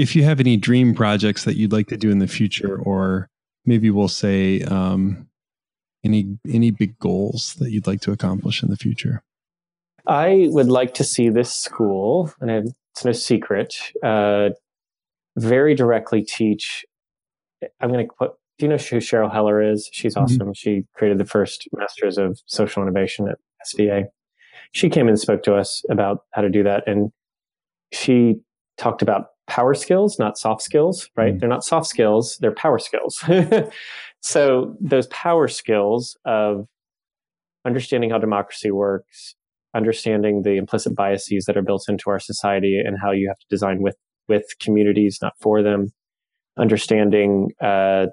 if 0.00 0.16
you 0.16 0.22
have 0.22 0.40
any 0.40 0.56
dream 0.56 0.94
projects 0.94 1.44
that 1.44 1.56
you'd 1.56 1.72
like 1.72 1.88
to 1.88 1.96
do 1.96 2.10
in 2.10 2.20
the 2.20 2.26
future, 2.26 2.80
or 2.80 3.28
maybe 3.66 3.90
we'll 3.90 4.08
say 4.08 4.62
um, 4.62 5.28
any 6.02 6.38
any 6.48 6.70
big 6.70 6.98
goals 6.98 7.54
that 7.58 7.70
you'd 7.70 7.86
like 7.86 8.00
to 8.00 8.10
accomplish 8.10 8.62
in 8.62 8.70
the 8.70 8.78
future. 8.78 9.22
I 10.06 10.48
would 10.50 10.68
like 10.68 10.94
to 10.94 11.04
see 11.04 11.28
this 11.28 11.52
school, 11.52 12.32
and 12.40 12.50
it's 12.50 13.04
no 13.04 13.12
secret, 13.12 13.74
uh, 14.02 14.50
very 15.36 15.74
directly 15.74 16.22
teach. 16.22 16.86
I'm 17.80 17.92
going 17.92 18.06
to 18.06 18.14
put. 18.18 18.32
Do 18.58 18.66
you 18.66 18.70
know 18.70 18.78
who 18.78 18.96
Cheryl 18.96 19.30
Heller 19.30 19.62
is? 19.62 19.90
She's 19.92 20.14
mm-hmm. 20.14 20.24
awesome. 20.24 20.38
Mm-hmm. 20.38 20.52
She 20.52 20.84
created 20.94 21.18
the 21.18 21.26
first 21.26 21.68
Masters 21.76 22.16
of 22.16 22.40
Social 22.46 22.82
Innovation 22.82 23.28
at 23.28 23.38
SVA. 23.66 24.04
She 24.72 24.88
came 24.88 25.08
and 25.08 25.18
spoke 25.18 25.42
to 25.42 25.56
us 25.56 25.84
about 25.90 26.20
how 26.32 26.40
to 26.40 26.48
do 26.48 26.62
that, 26.62 26.84
and 26.86 27.12
she 27.92 28.40
talked 28.78 29.02
about 29.02 29.26
power 29.50 29.74
skills, 29.74 30.18
not 30.18 30.38
soft 30.38 30.62
skills. 30.62 31.10
Right? 31.16 31.30
Mm-hmm. 31.30 31.38
They're 31.38 31.48
not 31.48 31.64
soft 31.64 31.86
skills; 31.86 32.38
they're 32.40 32.54
power 32.54 32.78
skills. 32.78 33.22
so 34.20 34.76
those 34.80 35.08
power 35.08 35.48
skills 35.48 36.16
of 36.24 36.66
understanding 37.66 38.10
how 38.10 38.18
democracy 38.18 38.70
works, 38.70 39.34
understanding 39.74 40.42
the 40.42 40.56
implicit 40.56 40.94
biases 40.94 41.44
that 41.44 41.56
are 41.56 41.62
built 41.62 41.84
into 41.88 42.08
our 42.08 42.20
society 42.20 42.80
and 42.82 42.96
how 43.02 43.10
you 43.10 43.28
have 43.28 43.38
to 43.38 43.46
design 43.50 43.82
with 43.82 43.96
with 44.28 44.44
communities, 44.60 45.18
not 45.20 45.34
for 45.40 45.62
them. 45.62 45.88
Understanding 46.58 47.50
uh, 47.60 48.06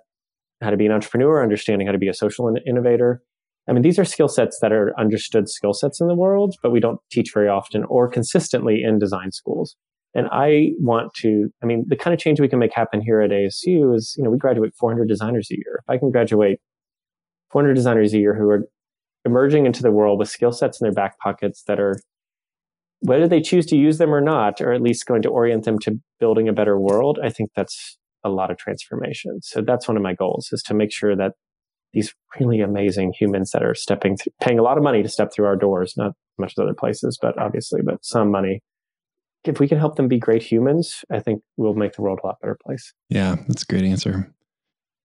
how 0.62 0.72
to 0.72 0.78
be 0.78 0.86
an 0.86 0.92
entrepreneur, 0.92 1.44
understanding 1.44 1.88
how 1.88 1.94
to 1.94 2.00
be 2.00 2.08
a 2.08 2.14
social 2.14 2.48
in- 2.48 2.58
innovator. 2.68 3.22
I 3.70 3.74
mean, 3.74 3.84
these 3.84 4.00
are 4.00 4.06
skill 4.06 4.30
sets 4.30 4.60
that 4.62 4.72
are 4.72 4.98
understood 4.98 5.50
skill 5.50 5.74
sets 5.74 6.00
in 6.00 6.08
the 6.08 6.16
world, 6.16 6.56
but 6.64 6.72
we 6.72 6.80
don't 6.80 7.00
teach 7.12 7.32
very 7.34 7.50
often 7.50 7.84
or 7.86 8.08
consistently 8.08 8.82
in 8.82 8.98
design 8.98 9.32
schools. 9.32 9.76
And 10.18 10.28
I 10.32 10.72
want 10.80 11.14
to, 11.18 11.50
I 11.62 11.68
mean, 11.68 11.86
the 11.88 11.96
kind 11.96 12.12
of 12.12 12.20
change 12.20 12.40
we 12.42 12.50
can 12.50 12.58
make 12.58 12.74
happen 12.74 13.02
here 13.02 13.22
at 13.22 13.30
ASU 13.30 13.96
is, 13.96 14.16
you 14.18 14.24
know, 14.24 14.32
we 14.32 14.40
graduate 14.40 14.74
400 14.74 15.08
designers 15.08 15.48
a 15.52 15.56
year. 15.56 15.80
If 15.84 15.90
I 15.90 16.00
can 16.00 16.10
graduate 16.10 16.60
400 17.52 17.76
designers 17.76 18.14
a 18.16 18.18
year 18.18 18.34
who 18.34 18.50
are 18.50 18.68
emerging 19.26 19.68
into 19.68 19.84
the 19.84 19.92
world 19.92 20.18
with 20.18 20.28
skill 20.28 20.52
sets 20.52 20.82
in 20.82 20.86
their 20.86 20.94
back 20.94 21.20
pockets 21.20 21.64
that 21.68 21.80
are 21.80 22.00
whether 23.02 23.28
they 23.28 23.42
choose 23.42 23.68
to 23.68 23.78
use 23.78 24.00
them 24.00 24.12
or 24.12 24.22
not, 24.22 24.60
or 24.60 24.74
at 24.74 24.82
least 24.82 25.06
going 25.06 25.22
to 25.22 25.30
orient 25.30 25.66
them 25.66 25.78
to 25.78 26.00
building 26.20 26.50
a 26.50 26.54
better 26.54 26.80
world, 26.80 27.20
I 27.24 27.30
think 27.30 27.52
that's 27.56 27.96
a 28.24 28.30
lot 28.30 28.50
of 28.50 28.58
transformation. 28.58 29.40
So 29.44 29.62
that's 29.62 29.88
one 29.88 29.98
of 29.98 30.04
my 30.04 30.16
goals 30.16 30.50
is 30.52 30.64
to 30.64 30.74
make 30.74 30.92
sure 30.92 31.16
that 31.16 31.34
these 31.94 32.14
really 32.40 32.60
amazing 32.60 33.14
humans 33.18 33.52
that 33.52 33.64
are 33.64 33.76
stepping 33.76 34.18
through, 34.18 34.34
paying 34.42 34.58
a 34.58 34.64
lot 34.64 34.78
of 34.78 34.84
money 34.84 35.04
to 35.04 35.10
step 35.10 35.32
through 35.32 35.46
our 35.46 35.56
doors, 35.56 35.94
not 35.96 36.14
much 36.40 36.54
as 36.58 36.64
other 36.64 36.74
places, 36.74 37.20
but 37.22 37.38
obviously, 37.38 37.82
but 37.86 38.04
some 38.04 38.32
money. 38.32 38.62
If 39.44 39.60
we 39.60 39.68
can 39.68 39.78
help 39.78 39.96
them 39.96 40.08
be 40.08 40.20
great 40.20 40.44
humans, 40.44 41.04
I 41.12 41.20
think 41.20 41.42
we'll 41.56 41.74
make 41.74 41.94
the 41.94 42.02
world 42.02 42.20
a 42.24 42.28
lot 42.28 42.42
better 42.42 42.58
place. 42.66 42.94
Yeah, 43.10 43.38
that's 43.48 43.64
a 43.64 43.66
great 43.66 43.86
answer. 43.86 44.32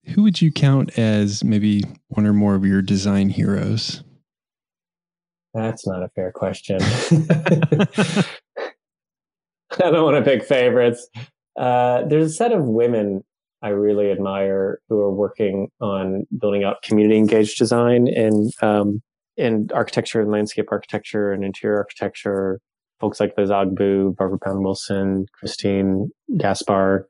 Who 0.07 0.23
would 0.23 0.41
you 0.41 0.51
count 0.51 0.97
as 0.97 1.43
maybe 1.43 1.83
one 2.09 2.25
or 2.25 2.33
more 2.33 2.55
of 2.55 2.65
your 2.65 2.81
design 2.81 3.29
heroes? 3.29 4.03
That's 5.53 5.87
not 5.87 6.03
a 6.03 6.09
fair 6.09 6.31
question. 6.31 6.79
I 6.81 8.25
don't 9.91 10.03
want 10.03 10.23
to 10.23 10.29
pick 10.29 10.43
favorites. 10.43 11.07
Uh, 11.57 12.03
there's 12.03 12.31
a 12.31 12.33
set 12.33 12.51
of 12.51 12.65
women 12.65 13.23
I 13.61 13.69
really 13.69 14.11
admire 14.11 14.81
who 14.89 14.99
are 14.99 15.13
working 15.13 15.69
on 15.79 16.27
building 16.37 16.65
out 16.65 16.81
community 16.83 17.17
engaged 17.17 17.57
design 17.57 18.07
in 18.07 18.49
um, 18.61 19.01
in 19.37 19.69
architecture 19.73 20.21
and 20.21 20.29
landscape 20.29 20.65
architecture 20.69 21.31
and 21.31 21.45
interior 21.45 21.77
architecture. 21.77 22.59
Folks 23.03 23.19
like 23.19 23.33
Liz 23.37 23.49
Ogbu, 23.49 24.15
Barbara 24.15 24.37
Brown 24.37 24.63
Wilson, 24.63 25.25
Christine 25.37 26.09
Gaspar, 26.37 27.05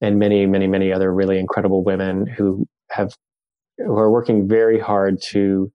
and 0.00 0.16
many, 0.20 0.46
many, 0.46 0.68
many 0.68 0.92
other 0.92 1.12
really 1.12 1.40
incredible 1.40 1.82
women 1.82 2.24
who 2.24 2.68
have 2.92 3.12
who 3.78 3.96
are 3.96 4.12
working 4.12 4.46
very 4.46 4.78
hard 4.78 5.20
to 5.30 5.72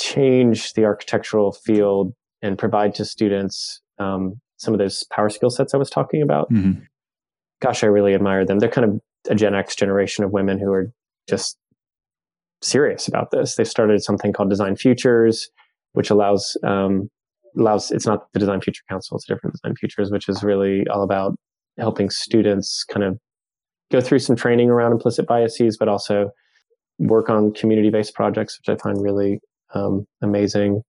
change 0.00 0.72
the 0.72 0.84
architectural 0.84 1.52
field 1.52 2.12
and 2.42 2.58
provide 2.58 2.92
to 2.96 3.04
students 3.04 3.80
um, 4.00 4.40
some 4.56 4.74
of 4.74 4.78
those 4.78 5.04
power 5.12 5.30
skill 5.30 5.50
sets 5.50 5.72
I 5.72 5.76
was 5.76 5.88
talking 5.88 6.20
about. 6.20 6.52
Mm-hmm. 6.52 6.80
Gosh, 7.62 7.84
I 7.84 7.86
really 7.86 8.14
admire 8.14 8.44
them. 8.44 8.58
They're 8.58 8.68
kind 8.68 8.90
of 8.94 9.00
a 9.30 9.36
Gen 9.36 9.54
X 9.54 9.76
generation 9.76 10.24
of 10.24 10.32
women 10.32 10.58
who 10.58 10.72
are 10.72 10.92
just 11.28 11.56
serious 12.62 13.06
about 13.06 13.30
this. 13.30 13.54
They 13.54 13.62
started 13.62 14.02
something 14.02 14.32
called 14.32 14.50
Design 14.50 14.74
Futures, 14.74 15.50
which 15.92 16.10
allows 16.10 16.56
um, 16.64 17.10
allows 17.58 17.90
it's 17.90 18.06
not 18.06 18.32
the 18.32 18.38
Design 18.38 18.60
Future 18.60 18.82
Council, 18.88 19.16
it's 19.16 19.28
a 19.28 19.34
different 19.34 19.54
Design 19.54 19.76
Futures, 19.76 20.10
which 20.10 20.28
is 20.28 20.42
really 20.42 20.86
all 20.88 21.02
about 21.02 21.34
helping 21.78 22.10
students 22.10 22.84
kind 22.84 23.04
of 23.04 23.18
go 23.90 24.00
through 24.00 24.20
some 24.20 24.36
training 24.36 24.70
around 24.70 24.92
implicit 24.92 25.26
biases, 25.26 25.76
but 25.76 25.88
also 25.88 26.30
work 26.98 27.28
on 27.28 27.52
community 27.52 27.90
based 27.90 28.14
projects, 28.14 28.58
which 28.58 28.74
I 28.74 28.80
find 28.80 29.02
really 29.02 29.40
um, 29.74 30.06
amazing. 30.22 30.82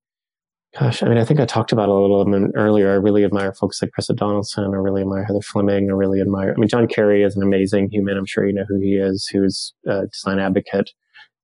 Gosh, 0.77 1.01
I 1.01 1.07
mean, 1.07 1.17
I 1.17 1.23
think 1.23 1.39
I 1.39 1.45
talked 1.45 1.71
about 1.71 1.87
a 1.87 1.93
little 1.93 2.21
of 2.21 2.29
them 2.29 2.51
earlier. 2.55 2.91
I 2.91 2.95
really 2.95 3.23
admire 3.23 3.53
folks 3.53 3.81
like 3.81 3.91
Chris 3.91 4.07
Donaldson. 4.07 4.73
I 4.73 4.77
really 4.77 5.01
admire 5.01 5.23
Heather 5.23 5.39
Fleming. 5.41 5.89
I 5.89 5.93
really 5.93 6.19
admire, 6.19 6.53
I 6.55 6.59
mean, 6.59 6.67
John 6.67 6.87
Cary 6.87 7.23
is 7.23 7.35
an 7.37 7.43
amazing 7.43 7.89
human. 7.91 8.17
I'm 8.17 8.25
sure 8.25 8.45
you 8.45 8.53
know 8.53 8.65
who 8.67 8.79
he 8.81 8.95
is, 8.95 9.25
who's 9.31 9.73
a 9.87 10.07
design 10.07 10.39
advocate 10.39 10.91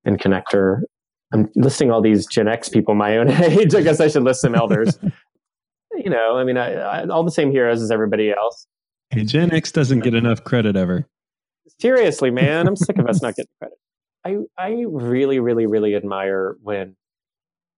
and 0.03 0.19
connector. 0.19 0.81
I'm 1.33 1.49
listing 1.55 1.91
all 1.91 2.01
these 2.01 2.25
Gen 2.25 2.47
X 2.47 2.69
people 2.69 2.95
my 2.95 3.17
own 3.17 3.29
age. 3.43 3.73
I 3.73 3.81
guess 3.81 3.99
I 3.99 4.07
should 4.07 4.23
list 4.23 4.41
some 4.41 4.55
elders. 4.55 4.99
you 5.95 6.09
know, 6.09 6.37
I 6.37 6.43
mean, 6.43 6.57
I, 6.57 6.73
I, 6.73 7.07
all 7.07 7.23
the 7.23 7.31
same 7.31 7.51
heroes 7.51 7.81
as 7.81 7.91
everybody 7.91 8.31
else. 8.31 8.67
Hey, 9.09 9.23
Gen 9.23 9.51
X 9.51 9.71
doesn't 9.71 10.01
get 10.01 10.13
enough 10.13 10.43
credit 10.43 10.75
ever. 10.75 11.07
Seriously, 11.79 12.31
man, 12.31 12.67
I'm 12.67 12.75
sick 12.75 12.97
of 12.97 13.07
us 13.07 13.21
not 13.21 13.35
getting 13.35 13.51
credit. 13.59 13.77
I, 14.23 14.37
I 14.57 14.85
really, 14.87 15.39
really, 15.39 15.65
really 15.65 15.95
admire 15.95 16.55
when 16.61 16.95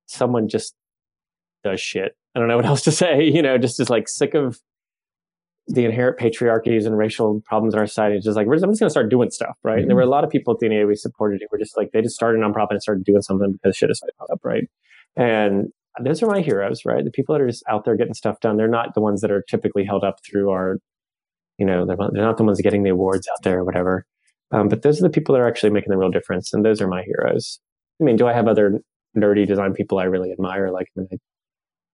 someone 0.08 0.50
just 0.50 0.76
does 1.64 1.80
shit. 1.80 2.16
I 2.36 2.40
don't 2.40 2.48
know 2.48 2.58
what 2.58 2.66
else 2.66 2.82
to 2.84 2.92
say. 2.92 3.24
You 3.24 3.42
know, 3.42 3.58
just 3.58 3.80
is 3.80 3.90
like 3.90 4.10
sick 4.10 4.34
of 4.34 4.60
the 5.68 5.86
inherent 5.86 6.18
patriarchies 6.18 6.86
and 6.86 6.98
racial 6.98 7.42
problems 7.46 7.74
in 7.74 7.80
our 7.80 7.88
society. 7.88 8.18
It's 8.18 8.26
just 8.26 8.36
like, 8.36 8.48
I'm 8.48 8.54
just 8.54 8.64
going 8.64 8.76
to 8.78 8.90
start 8.90 9.10
doing 9.10 9.32
stuff, 9.32 9.56
right? 9.64 9.74
Mm-hmm. 9.74 9.82
And 9.82 9.90
there 9.90 9.96
were 9.96 10.02
a 10.02 10.08
lot 10.08 10.24
of 10.24 10.30
people 10.30 10.54
at 10.54 10.60
the 10.60 10.68
NEA 10.68 10.86
we 10.86 10.96
supported 10.96 11.40
who 11.42 11.48
were 11.52 11.58
just 11.58 11.78
like, 11.78 11.92
they 11.94 12.02
just 12.02 12.16
started 12.16 12.42
a 12.42 12.44
nonprofit 12.44 12.72
and 12.72 12.82
started 12.82 13.06
doing 13.06 13.22
something 13.22 13.54
because 13.54 13.78
shit 13.78 13.90
is 13.90 14.02
fucked 14.02 14.32
up, 14.32 14.40
right? 14.44 14.66
And 15.16 15.68
those 16.02 16.22
are 16.22 16.28
my 16.28 16.42
heroes, 16.42 16.84
right? 16.86 17.04
The 17.04 17.12
people 17.12 17.34
that 17.34 17.42
are 17.42 17.48
just 17.48 17.64
out 17.70 17.86
there 17.86 17.96
getting 17.96 18.14
stuff 18.14 18.40
done. 18.42 18.58
They're 18.58 18.68
not 18.68 18.94
the 18.94 19.02
ones 19.02 19.22
that 19.22 19.32
are 19.32 19.42
typically 19.42 19.86
held 19.86 20.04
up 20.04 20.20
through 20.30 20.50
our, 20.50 20.80
you 21.58 21.66
know, 21.66 21.86
they're, 21.86 21.96
they're 21.96 22.24
not 22.24 22.38
the 22.38 22.44
ones 22.44 22.60
getting 22.62 22.84
the 22.84 22.90
awards 22.90 23.28
out 23.32 23.44
there 23.44 23.60
or 23.60 23.64
whatever. 23.64 24.06
Um, 24.52 24.68
but 24.68 24.82
those 24.82 25.00
are 25.00 25.04
the 25.04 25.10
people 25.10 25.34
that 25.34 25.42
are 25.42 25.48
actually 25.48 25.70
making 25.70 25.92
the 25.92 25.98
real 25.98 26.12
difference. 26.12 26.54
And 26.54 26.66
those 26.66 26.82
are 26.82 26.88
my 26.88 27.04
heroes. 27.04 27.60
I 28.02 28.04
mean, 28.04 28.18
do 28.18 28.28
I 28.28 28.34
have 28.34 28.48
other 28.48 28.82
nerdy 29.16 29.48
design 29.48 29.74
people 29.74 30.00
I 30.00 30.06
really 30.06 30.32
admire. 30.32 30.72
Like, 30.72 30.88
I, 30.98 31.02
mean, 31.02 31.08
I, 31.14 31.18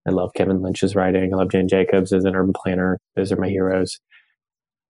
I 0.10 0.12
love 0.12 0.34
Kevin 0.34 0.64
Lynch's 0.64 0.96
writing. 0.96 1.32
I 1.32 1.38
love 1.38 1.52
Jane 1.52 1.68
Jacobs 1.68 2.12
as 2.12 2.26
an 2.26 2.36
urban 2.36 2.54
planner. 2.54 3.00
Those 3.16 3.32
are 3.32 3.36
my 3.36 3.48
heroes. 3.48 4.00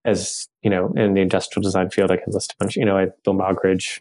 As 0.06 0.48
you 0.62 0.70
know, 0.70 0.94
in 0.96 1.14
the 1.14 1.20
industrial 1.20 1.62
design 1.62 1.90
field, 1.90 2.10
I 2.10 2.16
can 2.16 2.32
list 2.32 2.54
a 2.54 2.64
bunch. 2.64 2.78
You 2.78 2.86
know, 2.86 2.98
I, 2.98 3.08
Bill 3.26 3.34
Moggridge. 3.34 4.00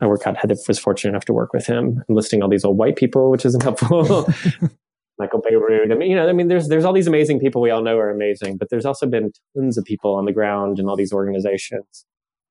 I 0.00 0.06
work 0.06 0.26
out. 0.26 0.36
Had 0.36 0.52
was 0.66 0.78
fortunate 0.78 1.10
enough 1.10 1.24
to 1.26 1.32
work 1.32 1.52
with 1.52 1.66
him. 1.66 2.02
I'm 2.08 2.14
listing 2.16 2.42
all 2.42 2.48
these 2.48 2.64
old 2.64 2.76
white 2.76 2.96
people, 2.96 3.30
which 3.30 3.46
isn't 3.46 3.62
helpful. 3.62 4.28
Michael 5.18 5.40
Bierut. 5.40 5.92
I 5.92 5.94
mean, 5.94 6.10
you 6.10 6.16
know, 6.16 6.28
I 6.28 6.32
mean, 6.32 6.48
there's 6.48 6.66
there's 6.66 6.84
all 6.84 6.92
these 6.92 7.06
amazing 7.06 7.38
people 7.38 7.62
we 7.62 7.70
all 7.70 7.80
know 7.80 7.96
are 7.96 8.10
amazing, 8.10 8.56
but 8.56 8.68
there's 8.68 8.84
also 8.84 9.06
been 9.06 9.30
tons 9.56 9.78
of 9.78 9.84
people 9.84 10.16
on 10.16 10.24
the 10.24 10.32
ground 10.32 10.80
in 10.80 10.88
all 10.88 10.96
these 10.96 11.12
organizations 11.12 12.04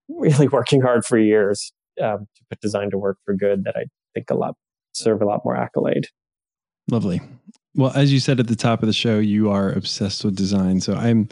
really 0.07 0.47
working 0.51 0.81
hard 0.81 1.05
for 1.05 1.17
years 1.17 1.73
um, 2.01 2.27
to 2.35 2.43
put 2.49 2.61
design 2.61 2.89
to 2.91 2.97
work 2.97 3.17
for 3.25 3.33
good 3.33 3.65
that 3.65 3.75
I 3.75 3.85
think 4.13 4.29
a 4.29 4.35
lot 4.35 4.55
serve 4.93 5.21
a 5.21 5.25
lot 5.25 5.41
more 5.43 5.57
accolade. 5.57 6.07
Lovely. 6.89 7.21
Well, 7.75 7.91
as 7.93 8.13
you 8.13 8.19
said 8.19 8.39
at 8.39 8.47
the 8.47 8.55
top 8.55 8.81
of 8.81 8.87
the 8.87 8.93
show, 8.93 9.19
you 9.19 9.49
are 9.49 9.71
obsessed 9.71 10.23
with 10.23 10.35
design. 10.35 10.79
So 10.79 10.95
I'm 10.95 11.27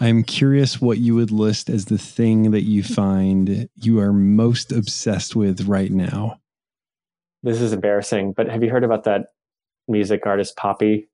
I'm 0.00 0.22
curious 0.22 0.80
what 0.80 0.98
you 0.98 1.16
would 1.16 1.32
list 1.32 1.68
as 1.68 1.86
the 1.86 1.98
thing 1.98 2.52
that 2.52 2.62
you 2.62 2.84
find 2.84 3.68
you 3.74 3.98
are 3.98 4.12
most 4.12 4.70
obsessed 4.70 5.34
with 5.34 5.62
right 5.62 5.90
now. 5.90 6.38
This 7.42 7.60
is 7.60 7.72
embarrassing, 7.72 8.32
but 8.36 8.48
have 8.48 8.62
you 8.62 8.70
heard 8.70 8.84
about 8.84 9.04
that 9.04 9.26
music 9.88 10.24
artist 10.24 10.56
Poppy? 10.56 11.08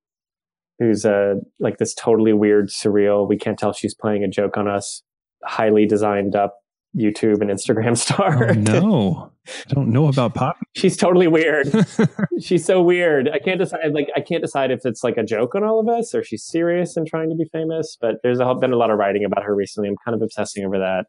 Who's 0.78 1.07
uh 1.07 1.37
like 1.61 1.78
this 1.78 1.95
totally 1.95 2.32
weird, 2.32 2.68
surreal, 2.68 3.26
we 3.28 3.39
can't 3.39 3.59
tell 3.59 3.72
she's 3.72 3.95
playing 3.95 4.22
a 4.22 4.28
joke 4.28 4.57
on 4.59 4.68
us, 4.68 5.03
highly 5.45 5.87
designed 5.87 6.37
up 6.37 6.57
YouTube 6.97 7.40
and 7.40 7.51
Instagram 7.51 7.97
star. 7.97 8.55
Oh, 8.55 8.80
no, 8.80 9.32
I 9.47 9.51
don't 9.74 9.88
know 9.88 10.09
about 10.09 10.34
Poppy. 10.34 10.64
She's 10.74 10.97
totally 10.97 11.26
weird. 11.26 11.68
she's 12.40 12.64
so 12.64 12.82
weird. 12.82 13.28
I 13.28 13.38
can't 13.38 13.59
decide. 13.59 13.92
Like, 13.92 14.09
I 14.16 14.20
can't 14.20 14.42
decide 14.42 14.70
if 14.70 14.80
it's 14.84 15.05
like 15.05 15.16
a 15.16 15.22
joke 15.22 15.55
on 15.55 15.64
all 15.64 15.80
of 15.80 15.88
us 15.88 16.14
or 16.14 16.22
she's 16.22 16.45
serious 16.45 16.97
and 16.97 17.07
trying 17.07 17.30
to 17.30 17.36
be 17.36 17.45
famous. 17.53 17.97
But 18.01 18.16
there's 18.22 18.40
a, 18.40 18.55
been 18.55 18.72
a 18.72 18.76
lot 18.76 18.90
of 18.90 18.99
writing 18.99 19.24
about 19.24 19.45
her 19.45 19.55
recently. 19.55 19.88
I'm 19.88 19.97
kind 20.05 20.14
of 20.14 20.22
obsessing 20.22 20.64
over 20.64 20.78
that. 20.78 21.07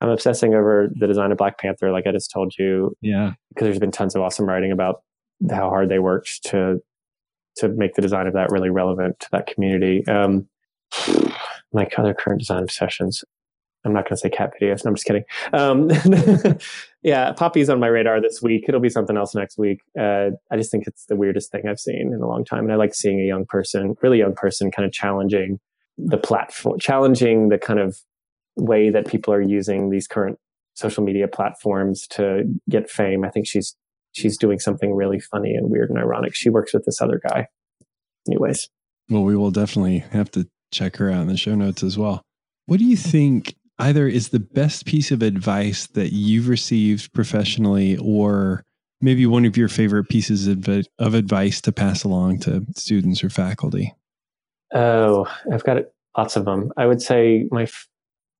I'm 0.00 0.08
obsessing 0.08 0.54
over 0.54 0.88
the 0.94 1.06
design 1.06 1.30
of 1.30 1.38
Black 1.38 1.58
Panther, 1.58 1.92
like 1.92 2.06
I 2.06 2.12
just 2.12 2.30
told 2.30 2.54
you. 2.58 2.96
Yeah, 3.02 3.32
because 3.50 3.66
there's 3.66 3.78
been 3.78 3.90
tons 3.90 4.14
of 4.14 4.22
awesome 4.22 4.46
writing 4.46 4.72
about 4.72 5.02
how 5.50 5.68
hard 5.68 5.88
they 5.88 5.98
worked 5.98 6.44
to 6.46 6.80
to 7.56 7.68
make 7.68 7.94
the 7.94 8.02
design 8.02 8.26
of 8.26 8.32
that 8.34 8.50
really 8.50 8.70
relevant 8.70 9.20
to 9.20 9.28
that 9.32 9.46
community. 9.46 10.06
Um, 10.06 10.48
my 11.72 11.88
other 11.98 12.14
current 12.14 12.40
design 12.40 12.62
obsessions. 12.62 13.22
I'm 13.84 13.92
not 13.92 14.04
going 14.04 14.16
to 14.16 14.18
say 14.18 14.30
cat 14.30 14.52
videos. 14.60 14.84
No, 14.84 14.90
I'm 14.90 14.94
just 14.94 15.06
kidding. 15.06 15.24
Um, 15.52 15.90
yeah, 17.02 17.32
Poppy's 17.32 17.70
on 17.70 17.80
my 17.80 17.86
radar 17.86 18.20
this 18.20 18.42
week. 18.42 18.64
It'll 18.68 18.80
be 18.80 18.90
something 18.90 19.16
else 19.16 19.34
next 19.34 19.56
week. 19.56 19.80
Uh, 19.98 20.30
I 20.50 20.56
just 20.56 20.70
think 20.70 20.86
it's 20.86 21.06
the 21.06 21.16
weirdest 21.16 21.50
thing 21.50 21.62
I've 21.68 21.80
seen 21.80 22.12
in 22.12 22.20
a 22.20 22.28
long 22.28 22.44
time. 22.44 22.64
And 22.64 22.72
I 22.72 22.76
like 22.76 22.94
seeing 22.94 23.20
a 23.20 23.24
young 23.24 23.46
person, 23.46 23.94
really 24.02 24.18
young 24.18 24.34
person, 24.34 24.70
kind 24.70 24.84
of 24.86 24.92
challenging 24.92 25.60
the 25.96 26.18
platform, 26.18 26.78
challenging 26.78 27.48
the 27.48 27.58
kind 27.58 27.78
of 27.80 27.98
way 28.56 28.90
that 28.90 29.06
people 29.06 29.32
are 29.32 29.40
using 29.40 29.90
these 29.90 30.06
current 30.06 30.38
social 30.74 31.02
media 31.02 31.28
platforms 31.28 32.06
to 32.08 32.44
get 32.68 32.90
fame. 32.90 33.24
I 33.24 33.30
think 33.30 33.46
she's 33.46 33.76
she's 34.12 34.36
doing 34.36 34.58
something 34.58 34.94
really 34.94 35.20
funny 35.20 35.54
and 35.54 35.70
weird 35.70 35.90
and 35.90 35.98
ironic. 35.98 36.34
She 36.34 36.50
works 36.50 36.74
with 36.74 36.84
this 36.84 37.00
other 37.00 37.20
guy. 37.28 37.46
Anyways. 38.28 38.68
Well, 39.08 39.24
we 39.24 39.36
will 39.36 39.50
definitely 39.50 39.98
have 39.98 40.30
to 40.32 40.48
check 40.72 40.96
her 40.96 41.10
out 41.10 41.22
in 41.22 41.28
the 41.28 41.36
show 41.36 41.54
notes 41.54 41.82
as 41.82 41.96
well. 41.96 42.22
What 42.66 42.78
do 42.78 42.84
you 42.84 42.96
think 42.96 43.56
either 43.80 44.06
is 44.06 44.28
the 44.28 44.40
best 44.40 44.86
piece 44.86 45.10
of 45.10 45.22
advice 45.22 45.86
that 45.88 46.12
you've 46.12 46.48
received 46.48 47.12
professionally 47.12 47.96
or 47.98 48.64
maybe 49.00 49.26
one 49.26 49.44
of 49.44 49.56
your 49.56 49.68
favorite 49.68 50.08
pieces 50.08 50.46
of, 50.46 50.68
of 50.98 51.14
advice 51.14 51.60
to 51.62 51.72
pass 51.72 52.04
along 52.04 52.40
to 52.40 52.64
students 52.76 53.24
or 53.24 53.30
faculty? 53.30 53.94
Oh, 54.74 55.26
I've 55.52 55.64
got 55.64 55.78
lots 56.16 56.36
of 56.36 56.44
them. 56.44 56.72
I 56.76 56.86
would 56.86 57.02
say 57.02 57.46
my 57.50 57.66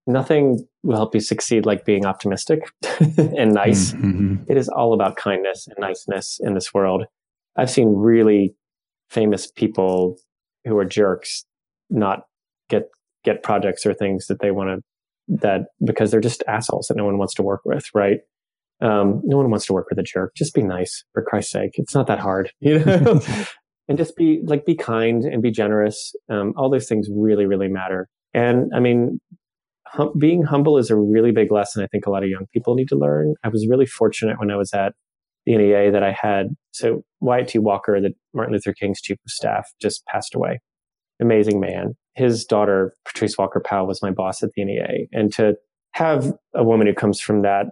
nothing 0.06 0.66
will 0.82 0.96
help 0.96 1.14
you 1.14 1.20
succeed 1.20 1.66
like 1.66 1.84
being 1.84 2.04
optimistic 2.04 2.60
and 3.16 3.54
nice. 3.54 3.92
Mm-hmm. 3.92 4.44
It 4.48 4.56
is 4.56 4.68
all 4.68 4.92
about 4.92 5.16
kindness 5.16 5.66
and 5.66 5.76
niceness 5.78 6.40
in 6.42 6.54
this 6.54 6.72
world. 6.74 7.04
I've 7.56 7.70
seen 7.70 7.88
really 7.88 8.54
famous 9.08 9.50
people 9.50 10.16
who 10.64 10.76
are 10.78 10.84
jerks 10.84 11.44
not 11.88 12.26
get 12.68 12.88
get 13.24 13.42
projects 13.42 13.84
or 13.84 13.92
things 13.92 14.26
that 14.26 14.40
they 14.40 14.50
want 14.50 14.70
to 14.70 14.82
that 15.30 15.66
because 15.84 16.10
they're 16.10 16.20
just 16.20 16.42
assholes 16.48 16.86
that 16.88 16.96
no 16.96 17.04
one 17.04 17.18
wants 17.18 17.34
to 17.34 17.42
work 17.42 17.62
with, 17.64 17.84
right? 17.94 18.18
Um, 18.80 19.20
no 19.24 19.36
one 19.36 19.50
wants 19.50 19.66
to 19.66 19.72
work 19.72 19.86
with 19.90 19.98
a 19.98 20.02
jerk. 20.02 20.34
Just 20.34 20.54
be 20.54 20.62
nice, 20.62 21.04
for 21.12 21.22
Christ's 21.22 21.52
sake. 21.52 21.72
It's 21.74 21.94
not 21.94 22.06
that 22.06 22.18
hard, 22.18 22.52
you 22.60 22.78
know. 22.78 23.20
and 23.88 23.98
just 23.98 24.16
be 24.16 24.40
like, 24.44 24.64
be 24.64 24.74
kind 24.74 25.24
and 25.24 25.42
be 25.42 25.50
generous. 25.50 26.14
Um, 26.28 26.54
all 26.56 26.70
those 26.70 26.88
things 26.88 27.08
really, 27.14 27.46
really 27.46 27.68
matter. 27.68 28.08
And 28.32 28.70
I 28.74 28.80
mean, 28.80 29.20
hum- 29.86 30.12
being 30.18 30.42
humble 30.42 30.78
is 30.78 30.90
a 30.90 30.96
really 30.96 31.30
big 31.30 31.52
lesson. 31.52 31.82
I 31.82 31.86
think 31.88 32.06
a 32.06 32.10
lot 32.10 32.22
of 32.22 32.30
young 32.30 32.46
people 32.52 32.74
need 32.74 32.88
to 32.88 32.96
learn. 32.96 33.34
I 33.44 33.48
was 33.48 33.66
really 33.68 33.86
fortunate 33.86 34.38
when 34.38 34.50
I 34.50 34.56
was 34.56 34.72
at 34.72 34.94
the 35.46 35.56
NEA 35.56 35.92
that 35.92 36.02
I 36.02 36.12
had. 36.12 36.48
So 36.72 37.02
Wyatt 37.20 37.48
T. 37.48 37.58
Walker, 37.58 38.00
the 38.00 38.12
Martin 38.34 38.54
Luther 38.54 38.72
King's 38.72 39.00
chief 39.00 39.18
of 39.24 39.30
staff, 39.30 39.68
just 39.80 40.04
passed 40.06 40.34
away. 40.34 40.60
Amazing 41.20 41.60
man 41.60 41.96
his 42.14 42.44
daughter, 42.44 42.94
Patrice 43.04 43.38
Walker 43.38 43.60
Powell, 43.60 43.86
was 43.86 44.02
my 44.02 44.10
boss 44.10 44.42
at 44.42 44.50
the 44.54 44.64
NEA. 44.64 45.06
And 45.12 45.32
to 45.34 45.54
have 45.92 46.32
a 46.54 46.64
woman 46.64 46.86
who 46.86 46.94
comes 46.94 47.20
from 47.20 47.42
that 47.42 47.66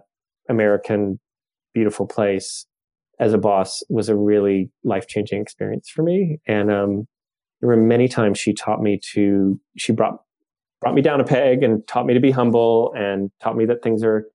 American 0.49 1.19
beautiful 1.73 2.07
place 2.07 2.65
as 3.19 3.33
a 3.33 3.37
boss 3.37 3.83
was 3.89 4.09
a 4.09 4.15
really 4.15 4.71
life 4.83 5.07
changing 5.07 5.41
experience 5.41 5.89
for 5.89 6.03
me. 6.03 6.39
And 6.47 6.71
um, 6.71 7.07
there 7.61 7.69
were 7.69 7.77
many 7.77 8.07
times 8.07 8.39
she 8.39 8.53
taught 8.53 8.81
me 8.81 8.99
to, 9.13 9.59
she 9.77 9.91
brought, 9.91 10.19
brought 10.81 10.95
me 10.95 11.01
down 11.01 11.19
a 11.19 11.25
peg 11.25 11.61
and 11.61 11.85
taught 11.87 12.05
me 12.05 12.13
to 12.13 12.19
be 12.19 12.31
humble 12.31 12.93
and 12.95 13.29
taught 13.41 13.57
me 13.57 13.65
that 13.65 13.83
things 13.83 14.03
are 14.03 14.25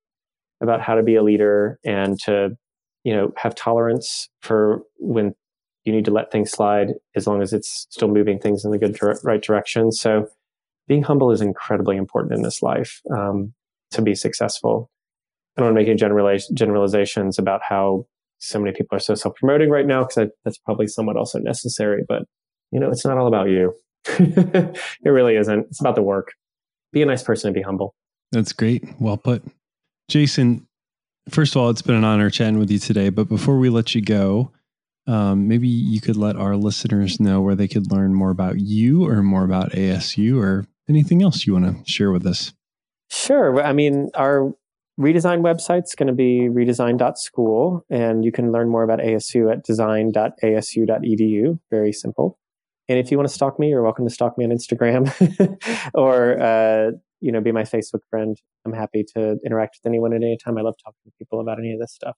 about 0.62 0.80
how 0.80 0.94
to 0.94 1.02
be 1.02 1.16
a 1.16 1.22
leader 1.22 1.78
and 1.84 2.18
to, 2.20 2.50
you 3.04 3.14
know, 3.14 3.32
have 3.36 3.54
tolerance 3.54 4.28
for 4.40 4.82
when 4.98 5.34
you 5.84 5.92
need 5.92 6.04
to 6.06 6.10
let 6.10 6.30
things 6.30 6.50
slide 6.50 6.94
as 7.14 7.26
long 7.26 7.42
as 7.42 7.52
it's 7.52 7.86
still 7.90 8.08
moving 8.08 8.38
things 8.38 8.64
in 8.64 8.70
the 8.70 8.78
good 8.78 8.98
right 9.22 9.42
direction. 9.42 9.92
So 9.92 10.28
being 10.88 11.02
humble 11.02 11.30
is 11.30 11.40
incredibly 11.40 11.96
important 11.96 12.34
in 12.34 12.42
this 12.42 12.62
life 12.62 13.00
um, 13.14 13.52
to 13.92 14.02
be 14.02 14.14
successful. 14.14 14.90
I 15.56 15.60
don't 15.60 15.74
want 15.74 15.76
to 15.76 15.82
make 15.82 15.88
any 15.88 15.98
generaliz- 15.98 16.52
generalizations 16.52 17.38
about 17.38 17.60
how 17.66 18.06
so 18.38 18.58
many 18.58 18.72
people 18.72 18.96
are 18.96 19.00
so 19.00 19.14
self-promoting 19.14 19.70
right 19.70 19.86
now 19.86 20.04
because 20.04 20.30
that's 20.44 20.58
probably 20.58 20.86
somewhat 20.86 21.16
also 21.16 21.38
necessary. 21.38 22.02
But 22.06 22.22
you 22.72 22.80
know, 22.80 22.90
it's 22.90 23.04
not 23.04 23.18
all 23.18 23.26
about 23.26 23.48
you. 23.48 23.74
it 24.06 24.78
really 25.04 25.36
isn't. 25.36 25.66
It's 25.68 25.80
about 25.80 25.94
the 25.94 26.02
work. 26.02 26.32
Be 26.92 27.02
a 27.02 27.06
nice 27.06 27.22
person 27.22 27.48
and 27.48 27.54
be 27.54 27.62
humble. 27.62 27.94
That's 28.32 28.52
great. 28.52 28.84
Well 28.98 29.16
put, 29.16 29.44
Jason. 30.08 30.66
First 31.30 31.54
of 31.54 31.62
all, 31.62 31.70
it's 31.70 31.82
been 31.82 31.94
an 31.94 32.04
honor 32.04 32.28
chatting 32.30 32.58
with 32.58 32.70
you 32.70 32.78
today. 32.78 33.08
But 33.08 33.28
before 33.28 33.58
we 33.58 33.70
let 33.70 33.94
you 33.94 34.02
go, 34.02 34.50
um, 35.06 35.48
maybe 35.48 35.68
you 35.68 36.00
could 36.00 36.16
let 36.16 36.36
our 36.36 36.56
listeners 36.56 37.20
know 37.20 37.40
where 37.40 37.54
they 37.54 37.68
could 37.68 37.92
learn 37.92 38.14
more 38.14 38.30
about 38.30 38.60
you 38.60 39.06
or 39.06 39.22
more 39.22 39.44
about 39.44 39.72
ASU 39.72 40.40
or 40.42 40.66
anything 40.88 41.22
else 41.22 41.46
you 41.46 41.54
want 41.54 41.86
to 41.86 41.90
share 41.90 42.10
with 42.10 42.26
us. 42.26 42.52
Sure. 43.10 43.62
I 43.62 43.72
mean, 43.72 44.10
our 44.14 44.52
redesign 44.98 45.42
website's 45.42 45.94
going 45.94 46.06
to 46.06 46.14
be 46.14 46.48
redesign.school, 46.50 47.84
and 47.90 48.24
you 48.24 48.32
can 48.32 48.52
learn 48.52 48.68
more 48.68 48.82
about 48.82 49.00
ASU 49.00 49.52
at 49.52 49.64
design.asu.edu. 49.64 51.58
Very 51.70 51.92
simple. 51.92 52.38
And 52.88 52.98
if 52.98 53.10
you 53.10 53.16
want 53.16 53.28
to 53.28 53.34
stalk 53.34 53.58
me, 53.58 53.68
you're 53.68 53.82
welcome 53.82 54.06
to 54.06 54.12
stalk 54.12 54.36
me 54.36 54.44
on 54.44 54.50
Instagram 54.50 55.10
or, 55.94 56.40
uh, 56.40 56.90
you 57.20 57.32
know, 57.32 57.40
be 57.40 57.50
my 57.50 57.62
Facebook 57.62 58.00
friend. 58.10 58.36
I'm 58.66 58.74
happy 58.74 59.04
to 59.16 59.38
interact 59.44 59.78
with 59.82 59.90
anyone 59.90 60.12
at 60.12 60.22
any 60.22 60.36
time. 60.36 60.58
I 60.58 60.60
love 60.60 60.74
talking 60.84 61.00
to 61.06 61.10
people 61.18 61.40
about 61.40 61.58
any 61.58 61.72
of 61.72 61.80
this 61.80 61.94
stuff. 61.94 62.16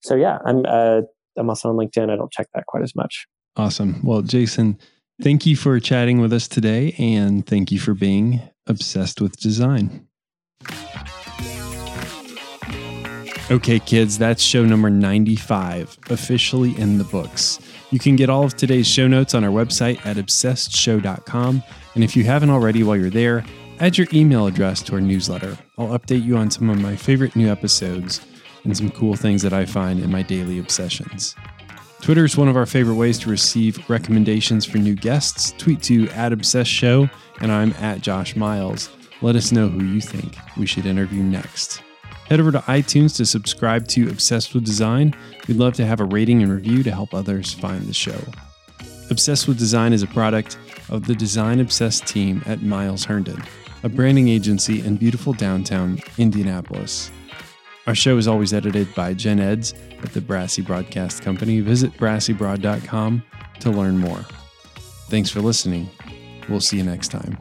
So 0.00 0.14
yeah, 0.14 0.38
I'm 0.44 0.64
uh, 0.66 1.02
I'm 1.36 1.48
also 1.48 1.68
on 1.68 1.76
LinkedIn. 1.76 2.10
I 2.10 2.16
don't 2.16 2.32
check 2.32 2.48
that 2.54 2.66
quite 2.66 2.82
as 2.82 2.94
much. 2.94 3.26
Awesome. 3.56 4.00
Well, 4.02 4.22
Jason, 4.22 4.78
thank 5.22 5.46
you 5.46 5.56
for 5.56 5.78
chatting 5.80 6.20
with 6.20 6.32
us 6.32 6.46
today 6.46 6.94
and 6.98 7.46
thank 7.46 7.72
you 7.72 7.78
for 7.78 7.94
being 7.94 8.42
obsessed 8.66 9.20
with 9.20 9.38
design. 9.38 10.06
Okay, 13.48 13.78
kids, 13.78 14.18
that's 14.18 14.42
show 14.42 14.64
number 14.64 14.90
95, 14.90 15.98
officially 16.10 16.76
in 16.80 16.98
the 16.98 17.04
books. 17.04 17.60
You 17.90 18.00
can 18.00 18.16
get 18.16 18.28
all 18.28 18.42
of 18.42 18.56
today's 18.56 18.88
show 18.88 19.06
notes 19.06 19.34
on 19.34 19.44
our 19.44 19.50
website 19.50 20.04
at 20.04 20.16
obsessedshow.com. 20.16 21.62
And 21.94 22.04
if 22.04 22.16
you 22.16 22.24
haven't 22.24 22.50
already 22.50 22.82
while 22.82 22.96
you're 22.96 23.08
there, 23.08 23.44
add 23.78 23.96
your 23.96 24.08
email 24.12 24.48
address 24.48 24.82
to 24.82 24.94
our 24.94 25.00
newsletter. 25.00 25.56
I'll 25.78 25.96
update 25.96 26.24
you 26.24 26.36
on 26.36 26.50
some 26.50 26.68
of 26.68 26.80
my 26.80 26.96
favorite 26.96 27.36
new 27.36 27.48
episodes 27.48 28.20
and 28.66 28.76
some 28.76 28.90
cool 28.90 29.16
things 29.16 29.40
that 29.42 29.52
I 29.52 29.64
find 29.64 30.00
in 30.00 30.10
my 30.10 30.22
daily 30.22 30.58
obsessions. 30.58 31.34
Twitter 32.02 32.24
is 32.24 32.36
one 32.36 32.48
of 32.48 32.56
our 32.56 32.66
favorite 32.66 32.96
ways 32.96 33.18
to 33.20 33.30
receive 33.30 33.88
recommendations 33.88 34.64
for 34.66 34.78
new 34.78 34.94
guests. 34.94 35.52
Tweet 35.58 35.82
to 35.84 36.08
at 36.10 36.32
Obsessed 36.32 36.70
Show, 36.70 37.08
and 37.40 37.50
I'm 37.50 37.72
at 37.74 38.02
Josh 38.02 38.36
Miles. 38.36 38.90
Let 39.22 39.34
us 39.34 39.50
know 39.50 39.68
who 39.68 39.82
you 39.82 40.00
think 40.00 40.36
we 40.56 40.66
should 40.66 40.84
interview 40.84 41.22
next. 41.22 41.82
Head 42.28 42.38
over 42.40 42.52
to 42.52 42.58
iTunes 42.60 43.16
to 43.16 43.26
subscribe 43.26 43.88
to 43.88 44.10
Obsessed 44.10 44.52
with 44.52 44.64
Design. 44.64 45.14
We'd 45.48 45.56
love 45.56 45.74
to 45.74 45.86
have 45.86 46.00
a 46.00 46.04
rating 46.04 46.42
and 46.42 46.52
review 46.52 46.82
to 46.82 46.90
help 46.90 47.14
others 47.14 47.54
find 47.54 47.86
the 47.86 47.94
show. 47.94 48.20
Obsessed 49.10 49.48
with 49.48 49.58
Design 49.58 49.92
is 49.92 50.02
a 50.02 50.08
product 50.08 50.58
of 50.90 51.06
the 51.06 51.14
Design 51.14 51.60
Obsessed 51.60 52.06
team 52.06 52.42
at 52.46 52.62
Miles 52.62 53.04
Herndon, 53.04 53.42
a 53.84 53.88
branding 53.88 54.28
agency 54.28 54.84
in 54.84 54.96
beautiful 54.96 55.32
downtown 55.32 55.98
Indianapolis. 56.18 57.10
Our 57.86 57.94
show 57.94 58.18
is 58.18 58.26
always 58.26 58.52
edited 58.52 58.92
by 58.94 59.14
Jen 59.14 59.38
Eds 59.38 59.72
at 60.02 60.12
the 60.12 60.20
Brassy 60.20 60.62
Broadcast 60.62 61.22
Company. 61.22 61.60
Visit 61.60 61.92
brassybrod.com 61.94 63.22
to 63.60 63.70
learn 63.70 63.98
more. 63.98 64.24
Thanks 65.08 65.30
for 65.30 65.40
listening. 65.40 65.88
We'll 66.48 66.60
see 66.60 66.78
you 66.78 66.84
next 66.84 67.08
time. 67.08 67.38